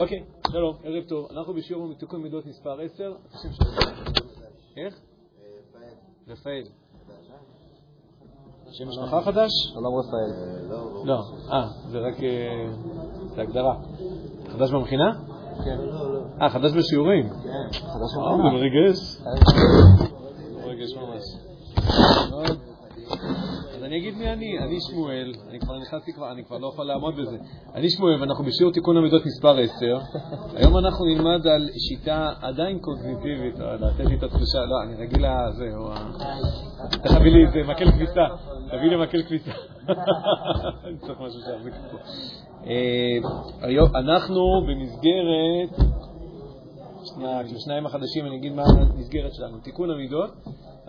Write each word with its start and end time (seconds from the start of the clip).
אוקיי, 0.00 0.22
שלום, 0.52 0.76
ערב 0.84 1.04
טוב. 1.08 1.28
אנחנו 1.30 1.54
בשיעור 1.54 1.86
מתיקון 1.86 2.22
מידות 2.22 2.46
מספר 2.46 2.80
10. 2.80 3.12
איך? 4.76 4.94
רפאל. 6.28 6.62
שם 8.70 8.88
משפחה 8.88 9.22
חדש? 9.22 9.50
שלום 9.74 9.94
רפאל. 9.98 10.30
לא. 11.04 11.22
אה, 11.52 11.68
זה 11.90 11.98
רק... 11.98 12.22
אה, 12.22 12.66
זה 13.34 13.42
הגדרה. 13.42 13.74
חדש 14.48 14.70
במכינה? 14.70 15.12
כן. 15.64 15.78
אה, 16.42 16.50
חדש 16.50 16.72
בשיעורים? 16.72 17.28
כן, 17.28 17.72
חדש 17.72 18.16
אה, 18.16 18.32
במכינה. 18.32 18.36
זה 18.36 18.56
מרגש. 18.56 19.22
מרגש 20.66 20.94
ממש. 20.96 21.24
אני 23.86 23.98
אגיד 23.98 24.14
מי 24.16 24.32
אני, 24.32 24.58
אני 24.58 24.80
שמואל, 24.80 25.32
אני 25.50 25.60
כבר 25.60 25.78
נכנסתי 25.78 26.12
כבר, 26.12 26.32
אני 26.32 26.44
כבר 26.44 26.58
לא 26.58 26.66
יכול 26.66 26.84
לעמוד 26.84 27.16
בזה. 27.16 27.36
אני 27.74 27.90
שמואל 27.90 28.20
ואנחנו 28.20 28.44
בשיעור 28.44 28.72
תיקון 28.72 28.96
המידות 28.96 29.26
מספר 29.26 29.58
10. 29.58 29.98
היום 30.56 30.78
אנחנו 30.78 31.04
נלמד 31.04 31.46
על 31.46 31.68
שיטה 31.88 32.32
עדיין 32.42 32.78
קוגניטיבית, 32.78 33.54
תן 33.96 34.06
לי 34.06 34.16
את 34.16 34.22
התחושה, 34.22 34.58
לא, 34.58 34.82
אני 34.82 34.94
רגיל 34.94 35.24
לזה, 35.26 35.64
תביא 36.90 37.32
לי 37.32 37.46
איזה 37.46 37.62
מקל 37.70 37.90
כביסה, 37.92 38.24
תביא 38.68 38.90
לי 38.90 38.96
מקל 39.02 39.22
כביסה. 39.22 39.52
אני 40.84 40.98
צריך 40.98 41.20
משהו 41.20 41.40
שיחזיק 41.40 41.74
פה. 41.90 41.98
אה, 42.66 44.00
אנחנו 44.00 44.42
במסגרת 44.66 45.88
לשניים 47.54 47.86
החדשים 47.86 48.26
אני 48.26 48.36
אגיד 48.36 48.52
מה 48.52 48.62
המסגרת 48.66 49.34
שלנו. 49.34 49.58
תיקון 49.58 49.90
המידות, 49.90 50.30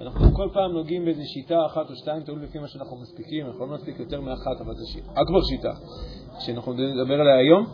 אנחנו 0.01 0.33
כל 0.33 0.49
פעם 0.53 0.71
נוגעים 0.71 1.05
באיזו 1.05 1.21
שיטה 1.33 1.65
אחת 1.65 1.89
או 1.89 1.95
שתיים, 1.95 2.23
תלוי 2.23 2.43
לפי 2.43 2.59
מה 2.59 2.67
שאנחנו 2.67 2.97
מספיקים, 2.97 3.45
אנחנו 3.45 3.65
לא 3.65 3.73
נספיק 3.73 3.99
יותר 3.99 4.21
מאחת, 4.21 4.61
אבל 4.61 4.73
זו 4.73 4.91
שיטה, 4.93 5.11
אכבר 5.11 5.41
שיטה, 5.49 5.73
שאנחנו 6.39 6.73
נדבר 6.73 7.21
עליה 7.21 7.37
היום. 7.37 7.65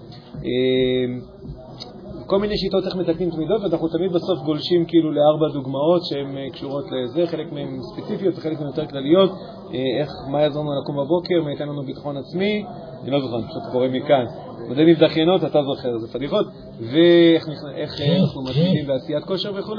כל 2.28 2.40
מיני 2.40 2.58
שיטות 2.58 2.86
איך 2.86 2.96
מתקנים 2.96 3.30
את 3.30 3.34
המידות, 3.34 3.62
ואנחנו 3.62 3.88
תמיד 3.88 4.12
בסוף 4.12 4.40
גולשים 4.46 4.86
כאילו 4.86 5.12
לארבע 5.12 5.48
דוגמאות 5.54 6.06
שהן 6.06 6.38
אה, 6.38 6.50
קשורות 6.54 6.86
לזה, 6.92 7.28
חלק 7.28 7.52
מהן 7.52 7.80
ספציפיות 7.82 8.38
וחלק 8.38 8.60
מהן 8.60 8.68
יותר 8.68 8.86
כלליות, 8.86 9.32
אה, 9.74 10.02
איך, 10.02 10.10
מה 10.32 10.42
יעזור 10.42 10.64
לנו 10.64 10.82
לקום 10.82 10.96
בבוקר, 10.96 11.44
מה 11.44 11.52
ייתן 11.52 11.68
לנו 11.68 11.84
ביטחון 11.84 12.18
עצמי, 12.18 12.66
אני 13.04 13.12
לא 13.12 13.20
זוכר, 13.20 13.36
אני 13.36 13.48
פשוט 13.48 13.64
קורא 13.72 13.88
מכאן. 13.88 14.26
מודל 14.68 14.86
מזדחיינות, 14.86 15.44
אתה 15.44 15.64
זוכר, 15.64 15.98
זה 15.98 16.14
פדיחות, 16.14 16.46
ואיך 16.80 17.48
איך, 17.76 18.02
אה, 18.02 18.18
אנחנו 18.22 18.44
מתחילים 18.44 18.88
בעשיית 18.88 19.24
כושר 19.24 19.52
וכו', 19.56 19.76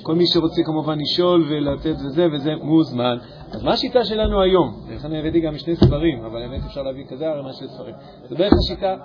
וכל 0.00 0.14
מי 0.14 0.26
שרוצה 0.26 0.62
כמובן 0.66 0.98
לשאול 1.00 1.44
ולתת 1.48 1.96
וזה 2.06 2.26
וזה 2.32 2.50
מוזמן. 2.62 3.16
אז 3.52 3.62
מה 3.62 3.72
השיטה 3.72 4.04
שלנו 4.04 4.42
היום? 4.42 4.80
לכן 4.90 5.12
הבאתי 5.12 5.40
גם 5.40 5.58
שני 5.58 5.76
ספרים, 5.76 6.24
אבל 6.24 6.42
האמת 6.42 6.60
אפשר 6.66 6.82
להביא 6.82 7.04
כזה 7.08 7.28
ערימה 7.28 7.52
של 7.52 7.66
ספרים. 7.68 7.94
זה 8.28 8.36
בערך 8.36 8.52
השיטה, 8.52 8.96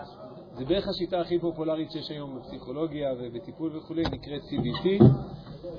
זה 0.59 0.65
בערך 0.65 0.88
השיטה 0.88 1.21
הכי 1.21 1.39
פופולרית 1.39 1.91
שיש 1.91 2.11
היום 2.11 2.39
בפסיכולוגיה 2.39 3.09
ובטיפול 3.19 3.77
וכו', 3.77 3.93
נקראת 3.93 4.41
CBT, 4.41 5.03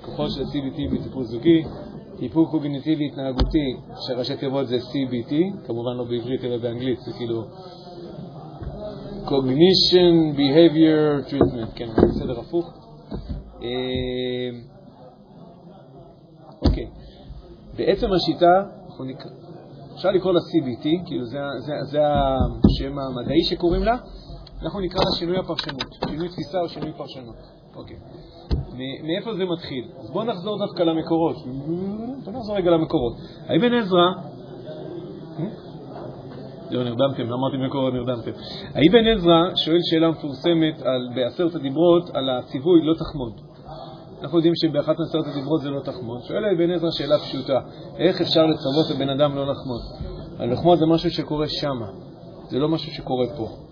כוחו 0.03 0.31
של 0.31 0.43
CBT 0.43 0.95
בטיפול 0.95 1.25
זוגי, 1.25 1.63
טיפול 2.19 2.47
קוגניטיבי 2.51 3.07
התנהגותי, 3.07 3.77
שראשי 4.07 4.37
תיבות 4.37 4.69
זה 4.69 4.77
CBT, 4.77 5.67
כמובן 5.67 5.97
לא 5.97 6.05
בעברית 6.05 6.45
אלא 6.45 6.57
באנגלית, 6.57 7.01
זה 7.01 7.13
כאילו 7.13 7.45
cognition 9.25 10.37
behavior 10.37 11.31
treatment, 11.31 11.75
כן, 11.75 11.89
בסדר 12.09 12.41
הפוך. 12.41 12.73
אה, 13.63 14.51
אוקיי, 16.63 16.87
בעצם 17.77 18.13
השיטה, 18.13 18.63
אנחנו 18.87 19.05
נקרא, 19.05 19.31
אפשר 19.95 20.11
לקרוא 20.11 20.33
לה 20.33 20.41
CBT, 20.41 21.07
כאילו 21.07 21.25
זה, 21.25 21.39
זה, 21.59 21.73
זה 21.83 21.99
השם 22.65 22.99
המדעי 22.99 23.45
שקוראים 23.45 23.83
לה, 23.83 23.97
אנחנו 24.63 24.81
נקרא 24.81 25.01
לה 25.01 25.19
שינוי 25.19 25.39
הפרשנות, 25.39 25.95
שינוי 26.09 26.29
תפיסה 26.29 26.61
או 26.61 26.69
שינוי 26.69 26.93
פרשנות. 26.93 27.37
אוקיי. 27.77 27.97
מאיפה 29.03 29.35
זה 29.35 29.45
מתחיל? 29.45 29.85
אז 30.01 30.11
בואו 30.11 30.25
נחזור 30.25 30.59
דווקא 30.59 30.83
למקורות. 30.83 31.37
בואו 32.25 32.37
נחזור 32.37 32.57
רגע 32.57 32.71
למקורות. 32.71 33.13
האבן 33.47 33.75
עזרא, 33.75 34.07
לא 36.71 36.85
נרדמתם, 36.85 37.23
לא 37.23 37.35
אמרתי 37.35 37.57
מקורות, 37.67 37.95
נרדמתם. 37.95 38.31
האבן 38.75 39.07
עזרא 39.07 39.55
שואל 39.55 39.79
שאלה 39.91 40.11
מפורסמת 40.11 40.83
בעשרת 41.15 41.55
הדיברות 41.55 42.11
על 42.15 42.31
הציווי 42.31 42.81
לא 42.83 42.95
תחמוד. 42.95 43.41
אנחנו 44.23 44.39
יודעים 44.39 44.55
שבאחת 44.55 44.99
מעשרת 44.99 45.27
הדיברות 45.27 45.61
זה 45.61 45.71
לא 45.71 45.81
תחמוד. 45.81 46.23
שואל 46.23 46.45
האבן 46.45 46.71
עזרא 46.71 46.91
שאלה 46.91 47.19
פשוטה, 47.19 47.61
איך 47.99 48.21
אפשר 48.21 48.47
לצוות 48.47 48.91
לבן 48.97 49.09
אדם 49.09 49.37
לא 49.37 49.47
לחמוד? 49.47 49.81
לחמוד 50.53 50.79
זה 50.79 50.87
משהו 50.87 51.11
שקורה 51.11 51.47
שמה, 51.49 51.87
זה 52.49 52.59
לא 52.59 52.69
משהו 52.69 52.93
שקורה 52.93 53.27
פה. 53.37 53.70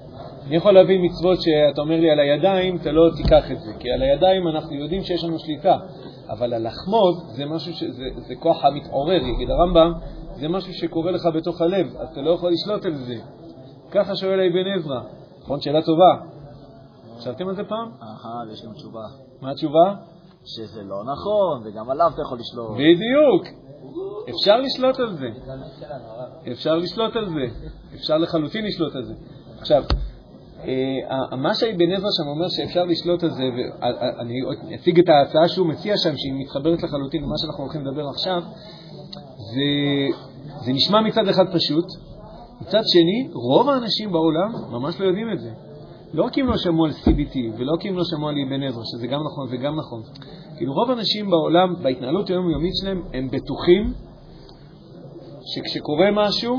אני 0.48 0.56
יכול 0.56 0.74
להבין 0.74 1.04
מצוות 1.04 1.38
שאתה 1.42 1.80
אומר 1.80 2.00
לי 2.00 2.10
על 2.10 2.18
הידיים, 2.18 2.76
אתה 2.76 2.92
לא 2.92 3.10
תיקח 3.16 3.50
את 3.52 3.60
זה, 3.60 3.72
כי 3.78 3.90
על 3.90 4.02
הידיים 4.02 4.48
אנחנו 4.48 4.74
יודעים 4.74 5.02
שיש 5.02 5.24
לנו 5.24 5.38
שליטה, 5.38 5.76
אבל 6.28 6.54
הלחמוד 6.54 7.14
זה 7.28 7.46
משהו, 7.46 7.72
ש... 7.72 7.84
זה, 7.84 8.04
זה 8.16 8.34
כוח 8.34 8.64
המתעורר, 8.64 9.22
יגיד 9.22 9.50
הרמב"ם, 9.50 9.92
זה 10.40 10.48
משהו 10.48 10.72
שקורה 10.72 11.10
לך 11.10 11.28
בתוך 11.34 11.60
הלב, 11.60 11.86
אז 11.96 12.08
אתה 12.12 12.20
לא 12.20 12.30
יכול 12.30 12.52
לשלוט 12.52 12.84
על 12.84 12.94
זה. 12.94 13.16
ככה 13.90 14.16
שואל 14.16 14.40
אבן 14.40 14.78
עזרא. 14.78 15.00
נכון, 15.42 15.60
שאלה 15.60 15.82
טובה. 15.82 16.16
חשבתם 17.18 17.48
על 17.48 17.54
זה 17.54 17.64
פעם? 17.64 17.90
אהה, 18.02 18.52
יש 18.52 18.64
גם 18.64 18.72
תשובה. 18.72 19.04
מה 19.40 19.50
התשובה? 19.50 19.94
שזה 20.44 20.82
לא 20.82 21.04
נכון, 21.12 21.62
וגם 21.64 21.90
עליו 21.90 22.10
אתה 22.14 22.22
יכול 22.22 22.38
לשלוט. 22.38 22.70
בדיוק. 22.70 23.46
אפשר 24.30 24.60
לשלוט 24.60 25.00
על 25.00 25.12
זה. 25.12 25.28
אפשר 26.52 26.76
לשלוט 26.76 27.16
על 27.16 27.28
זה. 27.28 27.68
אפשר 27.94 28.18
לחלוטין 28.18 28.64
לשלוט 28.64 28.94
על 28.94 29.04
זה. 29.04 29.14
עכשיו, 29.58 29.84
מה 31.38 31.54
שאבן 31.54 31.92
עזרא 31.92 32.08
שם 32.16 32.28
אומר 32.28 32.48
שאפשר 32.48 32.84
לשלוט 32.84 33.24
על 33.24 33.30
זה, 33.30 33.42
ואני 33.42 34.34
אציג 34.74 34.98
את 34.98 35.08
ההצעה 35.08 35.48
שהוא 35.48 35.66
מציע 35.66 35.96
שם, 35.96 36.16
שהיא 36.16 36.32
מתחברת 36.38 36.82
לחלוטין 36.82 37.22
למה 37.22 37.38
שאנחנו 37.38 37.64
הולכים 37.64 37.86
לדבר 37.86 38.08
עכשיו, 38.08 38.42
זה, 39.54 39.68
זה 40.64 40.72
נשמע 40.72 41.00
מצד 41.00 41.28
אחד 41.28 41.44
פשוט, 41.54 41.84
מצד 42.60 42.82
שני, 42.86 43.28
רוב 43.32 43.68
האנשים 43.68 44.12
בעולם 44.12 44.52
ממש 44.70 45.00
לא 45.00 45.06
יודעים 45.06 45.32
את 45.32 45.40
זה. 45.40 45.50
לא 46.12 46.24
רק 46.24 46.38
אם 46.38 46.46
לא 46.46 46.56
שמעו 46.56 46.84
על 46.84 46.90
CBT, 46.90 47.36
ולא 47.58 47.72
רק 47.72 47.86
אם 47.86 47.96
לא 47.96 48.04
שמעו 48.04 48.28
על 48.28 48.34
אבן 48.46 48.62
עזרא, 48.62 48.82
שזה 48.84 49.06
גם 49.06 49.20
נכון 49.24 49.48
וגם 49.50 49.78
נכון. 49.78 50.02
כאילו 50.56 50.72
רוב 50.72 50.90
האנשים 50.90 51.30
בעולם, 51.30 51.74
בהתנהלות 51.82 52.28
היומיומית 52.28 52.72
שלהם, 52.80 53.02
הם 53.14 53.28
בטוחים 53.28 53.92
שכשקורה 55.54 56.10
משהו, 56.12 56.56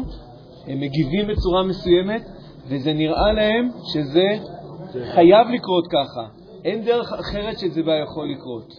הם 0.68 0.80
מגיבים 0.80 1.28
בצורה 1.28 1.64
מסוימת, 1.64 2.22
וזה 2.70 2.94
נראה 2.94 3.34
להם 3.34 3.70
שזה 3.94 4.26
חייב 5.14 5.48
לקרות 5.54 5.88
ככה. 5.88 6.28
אין 6.66 6.84
דרך 6.84 7.14
אחרת 7.14 7.60
שזה 7.60 7.82
יכול 7.82 8.32
לקרות. 8.32 8.74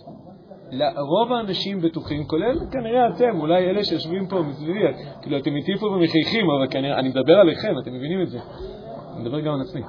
רוב 0.96 1.32
האנשים 1.32 1.80
בטוחים, 1.80 2.24
כולל 2.24 2.58
כנראה 2.72 3.08
אתם, 3.08 3.40
אולי 3.40 3.70
אלה 3.70 3.84
שיושבים 3.84 4.26
פה 4.26 4.42
מסביבי, 4.42 4.80
כאילו 5.22 5.38
אתם 5.38 5.56
איתי 5.56 5.76
פה 5.76 5.86
ומחייכים, 5.86 6.50
אבל 6.50 6.66
כנראה, 6.70 6.98
אני 6.98 7.08
מדבר 7.08 7.34
עליכם, 7.34 7.74
אתם 7.82 7.92
מבינים 7.92 8.22
את 8.22 8.28
זה. 8.28 8.38
אני 9.14 9.22
מדבר 9.22 9.40
גם 9.40 9.54
על 9.54 9.60
עצמי. 9.60 9.82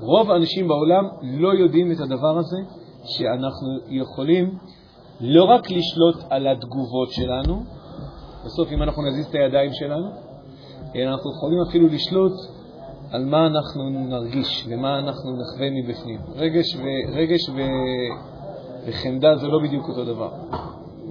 רוב 0.00 0.30
האנשים 0.30 0.68
בעולם 0.68 1.04
לא 1.22 1.54
יודעים 1.54 1.92
את 1.92 2.00
הדבר 2.00 2.38
הזה, 2.38 2.56
שאנחנו 3.04 3.68
יכולים 3.88 4.58
לא 5.20 5.44
רק 5.44 5.70
לשלוט 5.70 6.16
על 6.30 6.46
התגובות 6.46 7.10
שלנו, 7.10 7.62
בסוף 8.44 8.72
אם 8.72 8.82
אנחנו 8.82 9.02
נזיז 9.02 9.26
את 9.26 9.34
הידיים 9.34 9.70
שלנו, 9.72 10.31
אלא 10.96 11.10
אנחנו 11.10 11.30
יכולים 11.36 11.58
אפילו 11.68 11.88
לשלוט 11.88 12.32
על 13.12 13.24
מה 13.24 13.46
אנחנו 13.46 13.90
נרגיש 13.90 14.66
ומה 14.68 14.98
אנחנו 14.98 15.36
נחווה 15.36 15.70
מבפנים. 15.70 16.20
רגש, 16.36 16.76
ו, 16.76 16.82
רגש 17.12 17.48
ו, 17.48 17.60
וחמדה 18.86 19.36
זה 19.36 19.48
לא 19.48 19.58
בדיוק 19.62 19.88
אותו 19.88 20.04
דבר. 20.04 20.30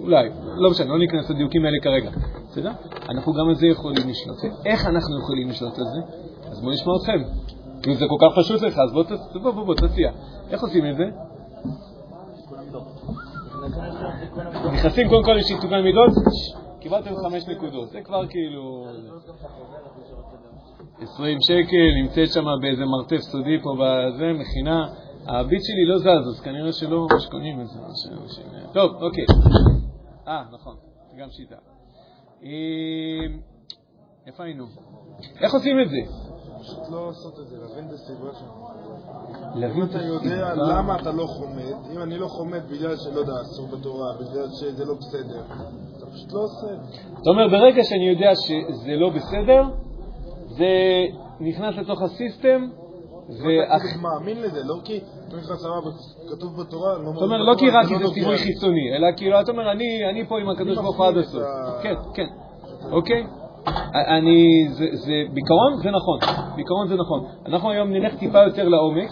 אולי, 0.01 0.29
לא 0.55 0.69
משנה, 0.69 0.87
לא 0.87 0.99
ניכנס 0.99 1.29
לדיוקים 1.29 1.65
האלה 1.65 1.77
כרגע. 1.81 2.09
בסדר? 2.51 2.71
אנחנו 3.09 3.33
גם 3.33 3.49
על 3.49 3.55
זה 3.55 3.67
יכולים 3.67 4.09
לשלוט. 4.09 4.37
איך 4.65 4.85
אנחנו 4.85 5.19
יכולים 5.19 5.49
לשלוט 5.49 5.77
על 5.79 5.85
זה? 5.85 5.99
אז 6.51 6.61
בואו 6.61 6.71
נשמע 6.71 6.93
אתכם. 7.01 7.23
כי 7.83 7.95
זה 7.95 8.05
כל 8.09 8.25
כך 8.25 8.39
פשוט 8.39 8.61
לך, 8.61 8.79
אז 8.79 8.93
בוא, 8.93 9.03
בוא, 9.41 9.51
בוא, 9.51 9.63
בוא 9.63 9.75
תציע. 9.75 10.11
איך 10.51 10.61
עושים 10.61 10.85
את 10.89 10.95
זה? 10.95 11.03
נכנסים 14.73 15.09
קודם 15.09 15.23
כל 15.23 15.33
לשיתוקי 15.33 15.81
מידות, 15.81 16.11
קיבלתם 16.81 17.15
חמש 17.15 17.47
נקודות. 17.47 17.89
זה 17.89 18.01
כבר 18.01 18.27
כאילו... 18.27 18.85
20 21.01 21.37
שקל, 21.41 21.87
נמצאת 22.03 22.33
שם 22.33 22.45
באיזה 22.61 22.85
מרתף 22.85 23.17
סודי 23.17 23.61
פה 23.63 23.69
בזה, 23.79 24.33
מכינה. 24.33 24.87
הביט 25.27 25.61
שלי 25.63 25.85
לא 25.85 25.97
זז, 25.97 26.27
אז 26.27 26.41
כנראה 26.43 26.73
שלא 26.73 27.07
ממש 27.11 27.25
קונים 27.25 27.61
את 27.61 27.67
זה. 27.67 27.79
טוב, 28.73 29.03
אוקיי. 29.03 29.25
אה, 30.27 30.43
נכון, 30.51 30.75
גם 31.17 31.27
שיטה. 31.29 31.55
איפה 34.27 34.43
היינו? 34.43 34.65
איך 35.41 35.53
עושים 35.53 35.81
את 35.81 35.89
זה? 35.89 35.97
פשוט 36.59 36.89
לא 36.89 37.07
לעשות 37.07 37.39
את 37.39 37.47
זה, 37.47 37.57
להבין 37.57 37.87
את 37.87 37.91
הסיבה 37.93 38.29
שלך. 38.33 38.53
להבין 39.55 39.83
אם 39.83 39.89
אתה 39.89 40.01
יודע 40.01 40.53
למה 40.53 40.95
אתה 41.01 41.11
לא 41.11 41.25
חומד, 41.27 41.91
אם 41.93 42.01
אני 42.01 42.17
לא 42.17 42.27
חומד 42.27 42.61
בגלל 42.69 42.95
שלא 42.97 43.19
יודע, 43.19 43.33
אסור 43.41 43.67
בתורה, 43.67 44.13
בגלל 44.19 44.47
שזה 44.59 44.85
לא 44.85 44.93
בסדר, 44.93 45.43
פשוט 46.13 46.33
לא 46.33 46.39
עושה 46.39 46.67
את 46.73 46.83
זה. 46.83 46.97
זאת 47.17 47.27
אומרת, 47.27 47.51
ברגע 47.51 47.83
שאני 47.83 48.09
יודע 48.09 48.35
שזה 48.35 48.95
לא 48.95 49.09
בסדר, 49.09 49.63
זה 50.45 50.67
נכנס 51.39 51.75
לתוך 51.77 52.01
הסיסטם, 52.01 52.67
ואח... 53.29 53.81
ואח... 53.83 54.01
מאמין 54.01 54.41
לזה, 54.41 54.59
לא 54.63 54.75
כי 54.83 54.97
אתה 55.27 55.35
אומר 55.35 55.57
סבבה, 55.57 55.89
כתוב 56.35 56.61
בתורה, 56.61 56.97
לא 56.97 57.11
זאת 57.13 57.21
אומרת, 57.21 57.39
לא 57.47 57.55
כי 57.59 57.69
רק 57.69 57.85
זה 57.85 57.93
נוגע 57.93 58.13
ציווי. 58.13 58.37
חיצוני, 58.37 58.95
אלא 58.95 59.07
כאילו, 59.17 59.41
אתה 59.41 59.51
אומר, 59.51 59.71
אני 59.71 60.09
אני 60.09 60.25
פה 60.25 60.39
עם 60.39 60.49
הקדוש 60.49 60.77
ברוך 60.77 60.97
הוא 60.97 61.05
עד 61.05 61.17
הסוף. 61.17 61.43
כן, 61.83 61.93
כן, 62.13 62.27
אוקיי? 62.91 63.23
אני, 63.95 64.67
זה, 64.69 64.85
זה, 64.91 65.13
בעיקרון 65.33 65.77
זה 65.83 65.91
נכון, 65.91 66.19
בעיקרון 66.55 66.87
זה 66.87 66.95
נכון. 66.95 67.25
אנחנו 67.45 67.71
היום 67.71 67.89
נלך 67.89 68.15
טיפה 68.15 68.39
יותר 68.43 68.67
לעומק, 68.67 69.09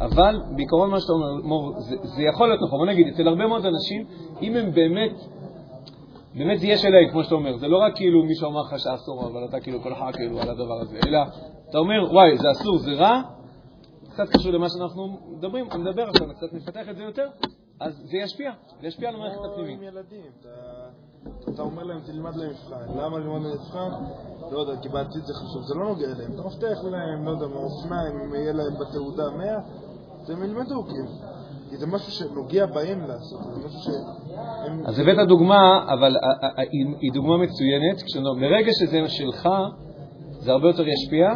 אבל 0.00 0.40
בעיקרון 0.56 0.90
מה 0.90 1.00
שאתה 1.00 1.12
אומר, 1.12 1.42
מור, 1.42 1.72
זה, 1.78 1.96
זה 2.02 2.22
יכול 2.22 2.48
להיות 2.48 2.60
נכון. 2.66 2.78
בוא 2.78 2.86
נגיד, 2.86 3.08
אצל 3.08 3.28
הרבה 3.28 3.46
מאוד 3.46 3.66
אנשים, 3.66 4.04
אם 4.42 4.56
הם 4.56 4.70
באמת, 4.74 5.12
באמת 6.34 6.58
יש 6.62 6.84
אליהם, 6.84 7.10
כמו 7.10 7.24
שאתה 7.24 7.34
אומר, 7.34 7.56
זה 7.56 7.68
לא 7.68 7.78
רק 7.78 7.96
כאילו 7.96 8.22
מישהו 8.24 8.50
אמר 8.50 8.60
לך 8.62 8.78
שאסור, 8.78 9.26
אבל 9.26 9.44
אתה 9.44 9.60
כאילו 9.60 9.82
כולך 9.82 9.98
כאילו 10.12 10.40
על 10.40 10.50
הדבר 10.50 10.80
הזה, 10.80 10.98
אלא 11.06 11.18
אתה 11.70 11.78
אומר, 11.78 12.12
וואי, 12.12 12.38
זה 12.38 12.50
אסור, 12.50 12.78
זה 12.78 12.92
רע, 12.92 13.22
קצת 14.10 14.28
קשור 14.28 14.52
למה 14.52 14.68
שאנחנו 14.68 15.18
מדברים, 15.36 15.66
נדבר 15.78 16.08
עכשיו, 16.08 16.26
קצת 16.36 16.52
נפתח 16.52 16.88
את 16.90 16.96
זה 16.96 17.02
יותר, 17.02 17.26
אז 17.80 17.94
זה 18.04 18.16
ישפיע, 18.16 18.52
זה 18.80 18.86
ישפיע 18.86 19.08
על 19.08 19.14
המערכת 19.14 19.36
כמו 19.36 19.46
הפנימית. 19.46 19.78
עם 19.78 19.82
ילדים, 19.82 20.30
אתה- 21.48 21.62
אומר 21.62 21.82
להם, 21.82 22.00
תלמד 22.00 22.36
למבחן. 22.36 22.98
למה 22.98 23.18
ללמוד 23.18 23.42
למבחן? 23.42 23.90
לא 24.52 24.58
יודע, 24.58 24.80
כי 24.82 24.88
בעתיד 24.88 25.22
זה 25.24 25.34
חשוב. 25.34 25.62
זה 25.62 25.74
לא 25.74 25.88
נוגע 25.88 26.06
אליהם. 26.06 26.32
אתה 26.34 26.42
מבטיח 26.42 26.84
להם, 26.84 27.24
לא 27.26 27.30
יודע, 27.30 27.46
מאופניים, 27.46 28.34
יהיה 28.34 28.52
להם 28.52 28.74
בתעודה 28.80 29.30
100, 29.30 29.56
אז 30.22 30.30
הם 30.30 30.42
ילמדו, 30.44 30.82
כאילו. 30.84 31.39
כי 31.70 31.76
זה 31.76 31.86
משהו 31.86 32.12
שנוגע 32.12 32.66
בהם 32.66 33.00
לעשות, 33.08 33.40
זה 33.54 33.66
משהו 33.66 33.80
שהם... 33.80 34.86
אז 34.86 34.98
הבאת 34.98 35.28
דוגמה, 35.28 35.84
אבל 35.92 36.16
ה- 36.16 36.46
ה- 36.46 36.60
ה- 36.60 36.64
היא 37.00 37.12
דוגמה 37.12 37.36
מצוינת. 37.36 38.02
ברגע 38.40 38.70
שזה 38.72 39.08
שלך, 39.08 39.48
זה 40.30 40.52
הרבה 40.52 40.68
יותר 40.68 40.88
ישפיע, 40.88 41.34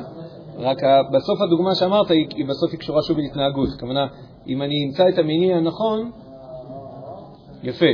רק 0.59 0.79
בסוף 1.13 1.41
הדוגמה 1.41 1.75
שאמרת, 1.75 2.11
היא 2.11 2.47
בסוף 2.49 2.71
היא 2.73 2.81
קשורה 2.81 3.03
שוב 3.03 3.19
להתנהגות. 3.19 3.69
הכוונה, 3.77 4.07
אם 4.47 4.63
אני 4.63 4.75
אמצא 4.87 5.09
את 5.09 5.19
המניע 5.19 5.57
הנכון, 5.57 6.11
יפה, 7.63 7.87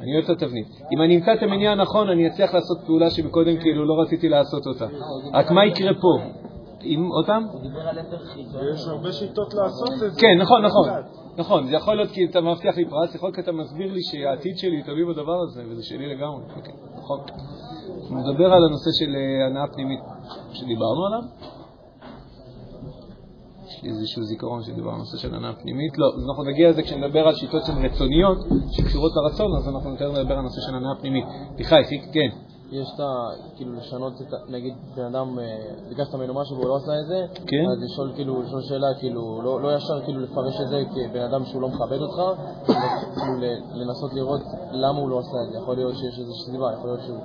אני 0.00 0.14
אוהב 0.14 0.24
את 0.24 0.30
התבנית. 0.30 0.66
אם 0.92 1.02
אני 1.02 1.16
אמצא 1.16 1.34
את 1.34 1.42
המניע 1.42 1.72
הנכון, 1.72 2.08
אני 2.08 2.26
אצליח 2.26 2.54
לעשות 2.54 2.78
פעולה 2.86 3.10
שמקודם 3.10 3.56
כאילו 3.56 3.86
לא 3.86 4.02
רציתי 4.02 4.28
לעשות 4.28 4.66
אותה. 4.66 4.86
רק 5.34 5.50
מה 5.50 5.66
יקרה 5.66 5.94
פה? 5.94 6.40
אם 6.82 7.08
אותם? 7.10 7.42
הוא 7.52 7.60
דיבר 7.60 7.80
על 7.80 7.98
חיזון. 8.24 8.60
ויש 8.60 8.88
הרבה 8.88 9.12
שיטות 9.12 9.54
לעשות 9.54 9.92
את 9.92 10.12
זה. 10.14 10.20
כן, 10.20 10.38
נכון, 10.40 10.64
נכון. 10.64 10.88
נכון, 11.40 11.66
זה 11.66 11.76
יכול 11.76 11.96
להיות 11.96 12.10
כי 12.10 12.24
אתה 12.24 12.40
מבטיח 12.40 12.76
לי 12.76 12.84
פרס, 12.84 13.14
יכול 13.14 13.26
להיות 13.26 13.36
כי 13.36 13.42
אתה 13.42 13.52
מסביר 13.52 13.92
לי 13.92 14.02
שהעתיד 14.02 14.58
שלי 14.58 14.82
תלוי 14.82 15.04
בדבר 15.04 15.38
הזה, 15.42 15.62
וזה 15.68 15.82
שלי 15.82 16.14
לגמרי. 16.14 16.42
אוקיי, 16.56 16.74
נכון. 16.98 17.20
נדבר 18.10 18.52
על 18.52 18.64
הנושא 18.64 18.90
של 18.98 19.10
אה, 19.16 19.46
הנאה 19.46 19.66
פנימית 19.74 20.00
שדיברנו 20.52 21.06
עליו. 21.06 21.22
יש 23.68 23.82
לי 23.82 23.88
איזשהו 23.88 24.22
זיכרון 24.22 24.62
שדיברנו 24.62 24.90
על 24.90 24.94
הנושא 24.94 25.16
של 25.16 25.34
הנאה 25.34 25.52
פנימית. 25.52 25.98
לא, 25.98 26.06
אז 26.16 26.28
אנחנו 26.28 26.44
נגיע 26.44 26.70
לזה 26.70 26.82
כשנדבר 26.82 27.28
על 27.28 27.34
שיטות 27.34 27.64
שהן 27.66 27.84
רצוניות, 27.84 28.38
שקשורות 28.76 29.12
לרצון, 29.16 29.56
אז 29.56 29.68
אנחנו 29.68 29.90
יותר 29.90 30.12
נדבר 30.12 30.32
על 30.32 30.38
הנושא 30.38 30.60
של 30.60 30.74
הנאה 30.74 30.94
פנימית. 31.00 31.24
חיק, 31.62 32.02
כן. 32.12 32.49
יש 32.70 32.88
את 32.94 33.00
ה... 33.00 33.28
כאילו 33.56 33.72
לשנות 33.72 34.12
את 34.22 34.32
ה... 34.32 34.36
נגיד 34.48 34.74
בן 34.96 35.04
אדם, 35.04 35.38
אה, 35.38 35.44
ביקשת 35.88 36.14
ממנו 36.14 36.34
משהו 36.34 36.56
והוא 36.56 36.68
לא 36.68 36.76
עשה 36.76 36.92
את 37.00 37.06
זה, 37.06 37.26
כן. 37.46 37.64
אז 37.72 37.82
לשאול 37.84 38.12
כאילו, 38.14 38.42
לשאול 38.42 38.62
שאלה, 38.62 38.86
כאילו, 38.98 39.42
לא, 39.42 39.60
לא 39.60 39.76
ישר 39.76 40.00
כאילו 40.04 40.20
לפרש 40.20 40.60
את 40.60 40.68
זה 40.68 40.82
כבן 40.90 41.20
אדם 41.20 41.44
שהוא 41.44 41.62
לא 41.62 41.68
מכבד 41.68 41.98
אותך, 42.00 42.40
כאילו 42.66 43.34
לנסות 43.74 44.14
לראות 44.14 44.40
למה 44.72 44.98
הוא 44.98 45.08
לא 45.10 45.18
עשה 45.18 45.36
את 45.46 45.52
זה. 45.52 45.58
יכול 45.58 45.76
להיות 45.76 45.94
שיש 45.94 46.18
איזושהי 46.18 46.52
סיבה, 46.52 46.72
יכול 46.72 46.90
להיות 46.90 47.00
שהוא... 47.06 47.20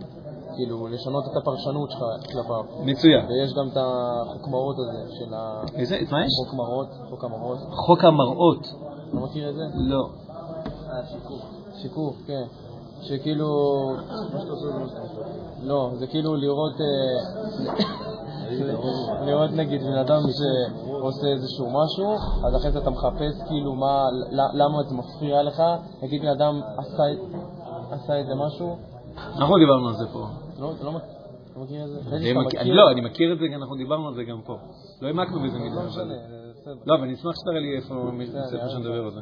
כאילו, 0.55 0.87
לשנות 0.87 1.23
את 1.31 1.37
הפרשנות 1.37 1.91
שלך 1.91 2.01
כלפיו. 2.31 2.63
מצוין. 2.85 3.25
ויש 3.25 3.53
גם 3.53 3.67
את 3.67 3.77
החוק 3.77 4.47
מראות 4.47 4.75
הזה 4.79 5.15
של 5.19 5.33
ה... 5.33 5.61
איזה, 5.75 5.97
מה 6.11 6.25
יש? 6.25 6.31
חוק 6.45 6.53
מראות, 6.53 6.87
חוק 7.09 7.23
המראות. 7.23 7.57
חוק 7.71 8.03
המראות. 8.03 8.67
לא 9.13 9.21
מכיר 9.21 9.49
את 9.49 9.55
זה? 9.55 9.63
לא. 9.75 10.09
אה, 10.89 11.05
שיקוף. 11.05 11.41
שיקוף, 11.81 12.15
כן. 12.27 12.43
שכאילו... 13.01 13.47
לא, 15.63 15.91
זה 15.93 16.07
כאילו 16.07 16.35
לראות... 16.35 16.73
אה, 16.81 16.85
לראות 19.27 19.51
נגיד 19.51 19.81
בן 19.83 19.97
אדם 19.97 20.19
שעושה 20.21 21.27
איזשהו 21.27 21.65
משהו, 21.69 22.15
אז 22.47 22.55
אחרי 22.55 22.71
זה 22.71 22.79
אתה 22.79 22.89
מחפש 22.89 23.41
כאילו 23.47 23.75
מה, 23.75 24.03
למה 24.53 24.83
זה 24.83 24.95
מפריע 24.95 25.43
לך, 25.43 25.61
נגיד 26.03 26.21
בן 26.21 26.27
אדם 26.27 26.61
עשה, 27.91 28.15
איזה 28.15 28.35
משהו, 28.35 28.75
אנחנו 29.37 29.57
דיברנו 29.57 29.87
על 29.87 29.95
זה 29.95 30.05
פה. 30.13 30.25
לא, 30.59 30.71
אתה 30.75 30.83
לא 30.85 30.91
מכ- 30.91 31.01
מכיר 31.57 31.83
את 31.83 31.89
זה? 31.89 31.99
לא, 32.73 32.91
אני 32.91 33.01
מכיר 33.01 33.33
את 33.33 33.39
זה, 33.39 33.45
אנחנו 33.55 33.75
דיברנו 33.75 34.07
על 34.07 34.13
זה 34.13 34.23
גם 34.23 34.41
פה. 34.45 34.57
לא 35.01 35.07
העמקנו 35.07 35.39
בזה 35.43 35.57
מדי. 35.57 35.69
לא 35.75 35.81
אבל-. 35.81 36.11
לא, 36.85 36.95
אני 37.03 37.13
אשמח 37.13 37.35
שתראה 37.35 37.59
לי 37.59 37.75
איפה 37.77 37.93
שנדבר 38.69 39.03
על 39.05 39.11
זה. 39.11 39.19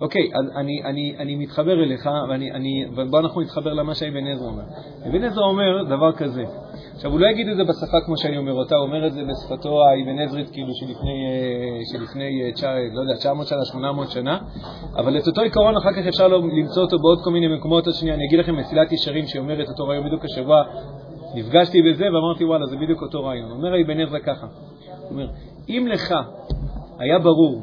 אוקיי, 0.00 0.30
אז 0.34 0.56
אני, 0.56 0.82
אני, 0.84 1.14
אני 1.18 1.36
מתחבר 1.36 1.72
אליך, 1.72 2.08
ואני, 2.28 2.52
אני, 2.52 2.84
ובוא 2.96 3.20
אנחנו 3.20 3.40
נתחבר 3.40 3.72
למה 3.72 3.94
שאבן 3.94 4.26
עזרא 4.26 4.46
אומר. 4.46 4.62
אבן 5.08 5.24
עזרא 5.24 5.44
אומר 5.44 5.84
דבר 5.84 6.12
כזה. 6.12 6.44
עכשיו, 6.94 7.10
הוא 7.10 7.20
לא 7.20 7.26
יגיד 7.26 7.48
את 7.48 7.56
זה 7.56 7.64
בשפה 7.64 8.00
כמו 8.06 8.16
שאני 8.16 8.38
אומר 8.38 8.52
אותה, 8.52 8.76
הוא 8.76 8.86
אומר 8.86 9.06
את 9.06 9.12
זה 9.12 9.22
בשפתו 9.24 9.82
האבן 9.82 10.18
עזרית, 10.18 10.50
כאילו, 10.50 10.74
שלפני, 10.74 11.26
אה, 11.26 11.80
שלפני 11.92 12.42
אה, 12.42 12.78
לא 12.92 13.00
יודע, 13.00 13.14
900 13.18 13.46
שנה, 13.46 13.64
800 13.64 14.10
שנה, 14.10 14.38
אבל 14.96 15.18
את 15.18 15.26
אותו 15.26 15.40
עיקרון 15.40 15.76
אחר 15.76 15.92
כך 15.92 16.06
אפשר 16.08 16.28
למצוא 16.28 16.82
אותו 16.82 16.98
בעוד 16.98 17.18
כל 17.24 17.30
מיני 17.30 17.56
מקומות. 17.56 17.86
עוד 17.86 17.94
שנייה, 17.94 18.14
אני 18.14 18.24
אגיד 18.26 18.38
לכם 18.38 18.56
מסילת 18.56 18.92
ישרים, 18.92 19.26
שאומרת 19.26 19.68
אותו 19.68 19.86
רעיון 19.88 20.06
בדיוק 20.06 20.24
השבוע, 20.24 20.62
נפגשתי 21.34 21.82
בזה 21.82 22.04
ואמרתי, 22.04 22.44
וואלה, 22.44 22.66
זה 22.66 22.76
בדיוק 22.76 23.02
אותו 23.02 23.24
רעיון. 23.24 23.50
אומר 23.50 23.80
אבן 23.80 24.00
עזרא 24.00 24.18
ככה, 24.18 24.46
הוא 24.46 25.10
אומר, 25.10 25.26
אם 25.68 25.86
לך 25.90 26.14
היה 26.98 27.18
ברור, 27.18 27.62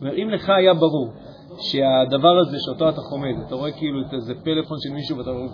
אומר, 0.00 0.14
אם 0.16 0.30
לך 0.30 0.50
היה 0.50 0.74
ברור 0.74 1.12
שהדבר 1.58 2.38
הזה 2.38 2.56
שאותו 2.60 2.88
אתה 2.88 3.00
חומד, 3.00 3.34
אתה 3.46 3.54
רואה 3.54 3.72
כאילו 3.72 4.00
את 4.06 4.14
איזה 4.14 4.34
פלאפון 4.44 4.78
של 4.80 4.90
מישהו 4.90 5.18
ואתה 5.18 5.30
רואה... 5.30 5.46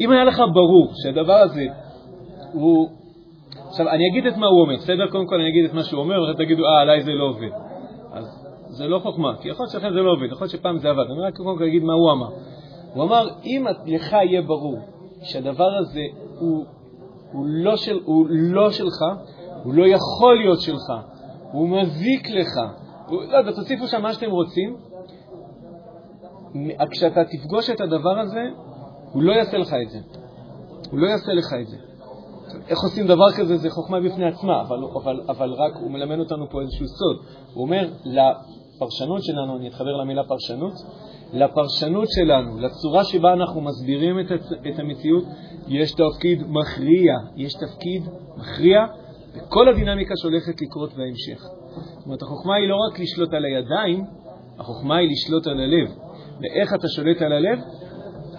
אם 0.00 0.10
היה 0.10 0.24
לך 0.24 0.42
ברור 0.54 0.92
שהדבר 1.02 1.36
הזה 1.36 1.66
הוא... 2.52 2.88
עכשיו, 3.68 3.88
אני 3.88 4.08
אגיד 4.10 4.26
את 4.26 4.36
מה 4.36 4.46
הוא 4.46 4.60
אומר, 4.60 4.76
בסדר? 4.76 5.06
קודם 5.10 5.26
כל 5.26 5.34
אני 5.34 5.48
אגיד 5.48 5.64
את 5.64 5.74
מה 5.74 5.82
שהוא 5.82 6.00
אומר, 6.00 6.22
ואתם 6.22 6.44
תגידו, 6.44 6.66
אה, 6.66 6.80
עליי 6.80 7.02
זה 7.02 7.12
לא 7.12 7.24
עובד. 7.24 7.50
אז 8.12 8.24
זה 8.68 8.88
לא 8.88 8.98
חוכמה, 8.98 9.36
כי 9.40 9.48
יכול 9.48 9.62
להיות 9.62 9.72
שלכם 9.72 9.90
זה 9.90 10.00
לא 10.00 10.12
עובד, 10.12 10.26
יכול 10.32 10.44
להיות 10.44 10.50
שפעם 10.50 10.78
זה 10.78 10.90
עבד. 10.90 11.04
אני 11.10 11.26
רק 11.26 11.36
קודם 11.36 11.58
כל 11.58 11.64
אגיד 11.64 11.82
מה 11.82 11.92
הוא 11.92 12.12
אמר. 12.12 12.28
הוא 12.94 13.04
אמר, 13.04 13.28
אם 13.44 13.64
לך 13.86 14.12
יהיה 14.12 14.42
ברור 14.42 14.78
שהדבר 15.22 15.76
הזה 15.80 16.00
הוא, 16.38 16.64
הוא, 17.32 17.46
לא 17.48 17.76
של, 17.76 17.98
הוא 18.04 18.26
לא 18.30 18.70
שלך, 18.70 19.04
הוא 19.64 19.74
לא 19.74 19.86
יכול 19.86 20.36
להיות 20.36 20.60
שלך, 20.60 20.92
הוא 21.52 21.68
מזיק 21.68 22.30
לך, 22.30 22.54
לא 23.10 23.36
יודע, 23.38 23.52
תוסיפו 23.52 23.86
שם 23.86 24.02
מה 24.02 24.12
שאתם 24.12 24.30
רוצים, 24.30 24.76
כשאתה 26.90 27.20
תפגוש 27.24 27.70
את 27.70 27.80
הדבר 27.80 28.18
הזה, 28.18 28.42
הוא 29.12 29.22
לא 29.22 29.32
יעשה 29.32 29.58
לך 29.58 29.74
את 29.82 29.90
זה. 29.90 29.98
הוא 30.90 30.98
לא 30.98 31.06
יעשה 31.06 31.32
לך 31.32 31.54
את 31.60 31.66
זה. 31.66 31.76
איך 32.68 32.78
עושים 32.82 33.06
דבר 33.06 33.32
כזה, 33.36 33.56
זה 33.56 33.70
חוכמה 33.70 34.00
בפני 34.00 34.28
עצמה, 34.28 34.60
אבל, 34.60 34.78
אבל, 35.02 35.20
אבל 35.28 35.52
רק 35.52 35.76
הוא 35.80 35.90
מלמד 35.90 36.18
אותנו 36.18 36.50
פה 36.50 36.60
איזשהו 36.60 36.86
סוד. 36.86 37.26
הוא 37.54 37.64
אומר, 37.64 37.90
לפרשנות 38.04 39.22
שלנו, 39.22 39.56
אני 39.56 39.68
אתחבר 39.68 39.96
למילה 39.96 40.22
פרשנות, 40.24 40.72
לפרשנות 41.32 42.08
שלנו, 42.10 42.58
לצורה 42.58 43.04
שבה 43.04 43.32
אנחנו 43.32 43.60
מסבירים 43.60 44.20
את, 44.20 44.32
את 44.68 44.78
המציאות, 44.78 45.24
יש 45.68 45.92
תפקיד 45.92 46.42
מכריע, 46.48 47.12
יש 47.36 47.54
תפקיד 47.54 48.02
מכריע 48.36 48.86
בכל 49.36 49.68
הדינמיקה 49.68 50.14
שהולכת 50.16 50.62
לקרות 50.62 50.90
בהמשך. 50.94 51.57
זאת 51.80 52.04
אומרת, 52.06 52.22
החוכמה 52.22 52.54
היא 52.54 52.68
לא 52.68 52.76
רק 52.88 53.00
לשלוט 53.00 53.34
על 53.34 53.44
הידיים, 53.44 54.04
החוכמה 54.58 54.96
היא 54.96 55.08
לשלוט 55.10 55.46
על 55.46 55.60
הלב. 55.60 55.88
ואיך 56.40 56.74
אתה 56.74 56.88
שולט 56.88 57.22
על 57.22 57.32
הלב? 57.32 57.58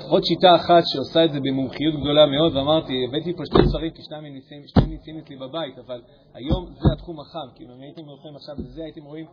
עוד 0.09 0.23
שיטה 0.25 0.55
אחת 0.55 0.83
שעושה 0.85 1.25
את 1.25 1.31
זה 1.31 1.39
במומחיות 1.39 1.95
גדולה 2.01 2.25
מאוד, 2.25 2.55
ואמרתי, 2.55 2.93
הבאתי 3.07 3.33
פה 3.33 3.43
שני 3.45 3.67
ספרים, 3.67 3.91
כי 3.91 4.01
שניים 4.01 4.33
נמצאים, 4.33 4.61
שני 4.67 4.85
נמצאים 4.93 5.17
אצלי 5.17 5.35
בבית, 5.35 5.79
אבל 5.85 6.01
היום 6.33 6.65
זה 6.65 6.93
התחום 6.93 7.19
החם, 7.19 7.47
כאילו, 7.55 7.75
אם 7.75 7.81
הייתם 7.81 8.01
הולכים 8.05 8.35
עכשיו 8.35 8.55
לזה, 8.57 8.83
הייתם 8.83 9.03
רואים 9.05 9.25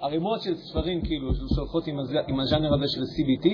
ערימות 0.00 0.40
של 0.42 0.54
ספרים, 0.54 1.02
כאילו, 1.02 1.30
שהולכות 1.54 1.86
עם, 1.86 1.98
הז- 1.98 2.24
עם 2.28 2.40
הז'אנר 2.40 2.74
הזה 2.74 2.84
של 2.88 3.00
CBT, 3.00 3.46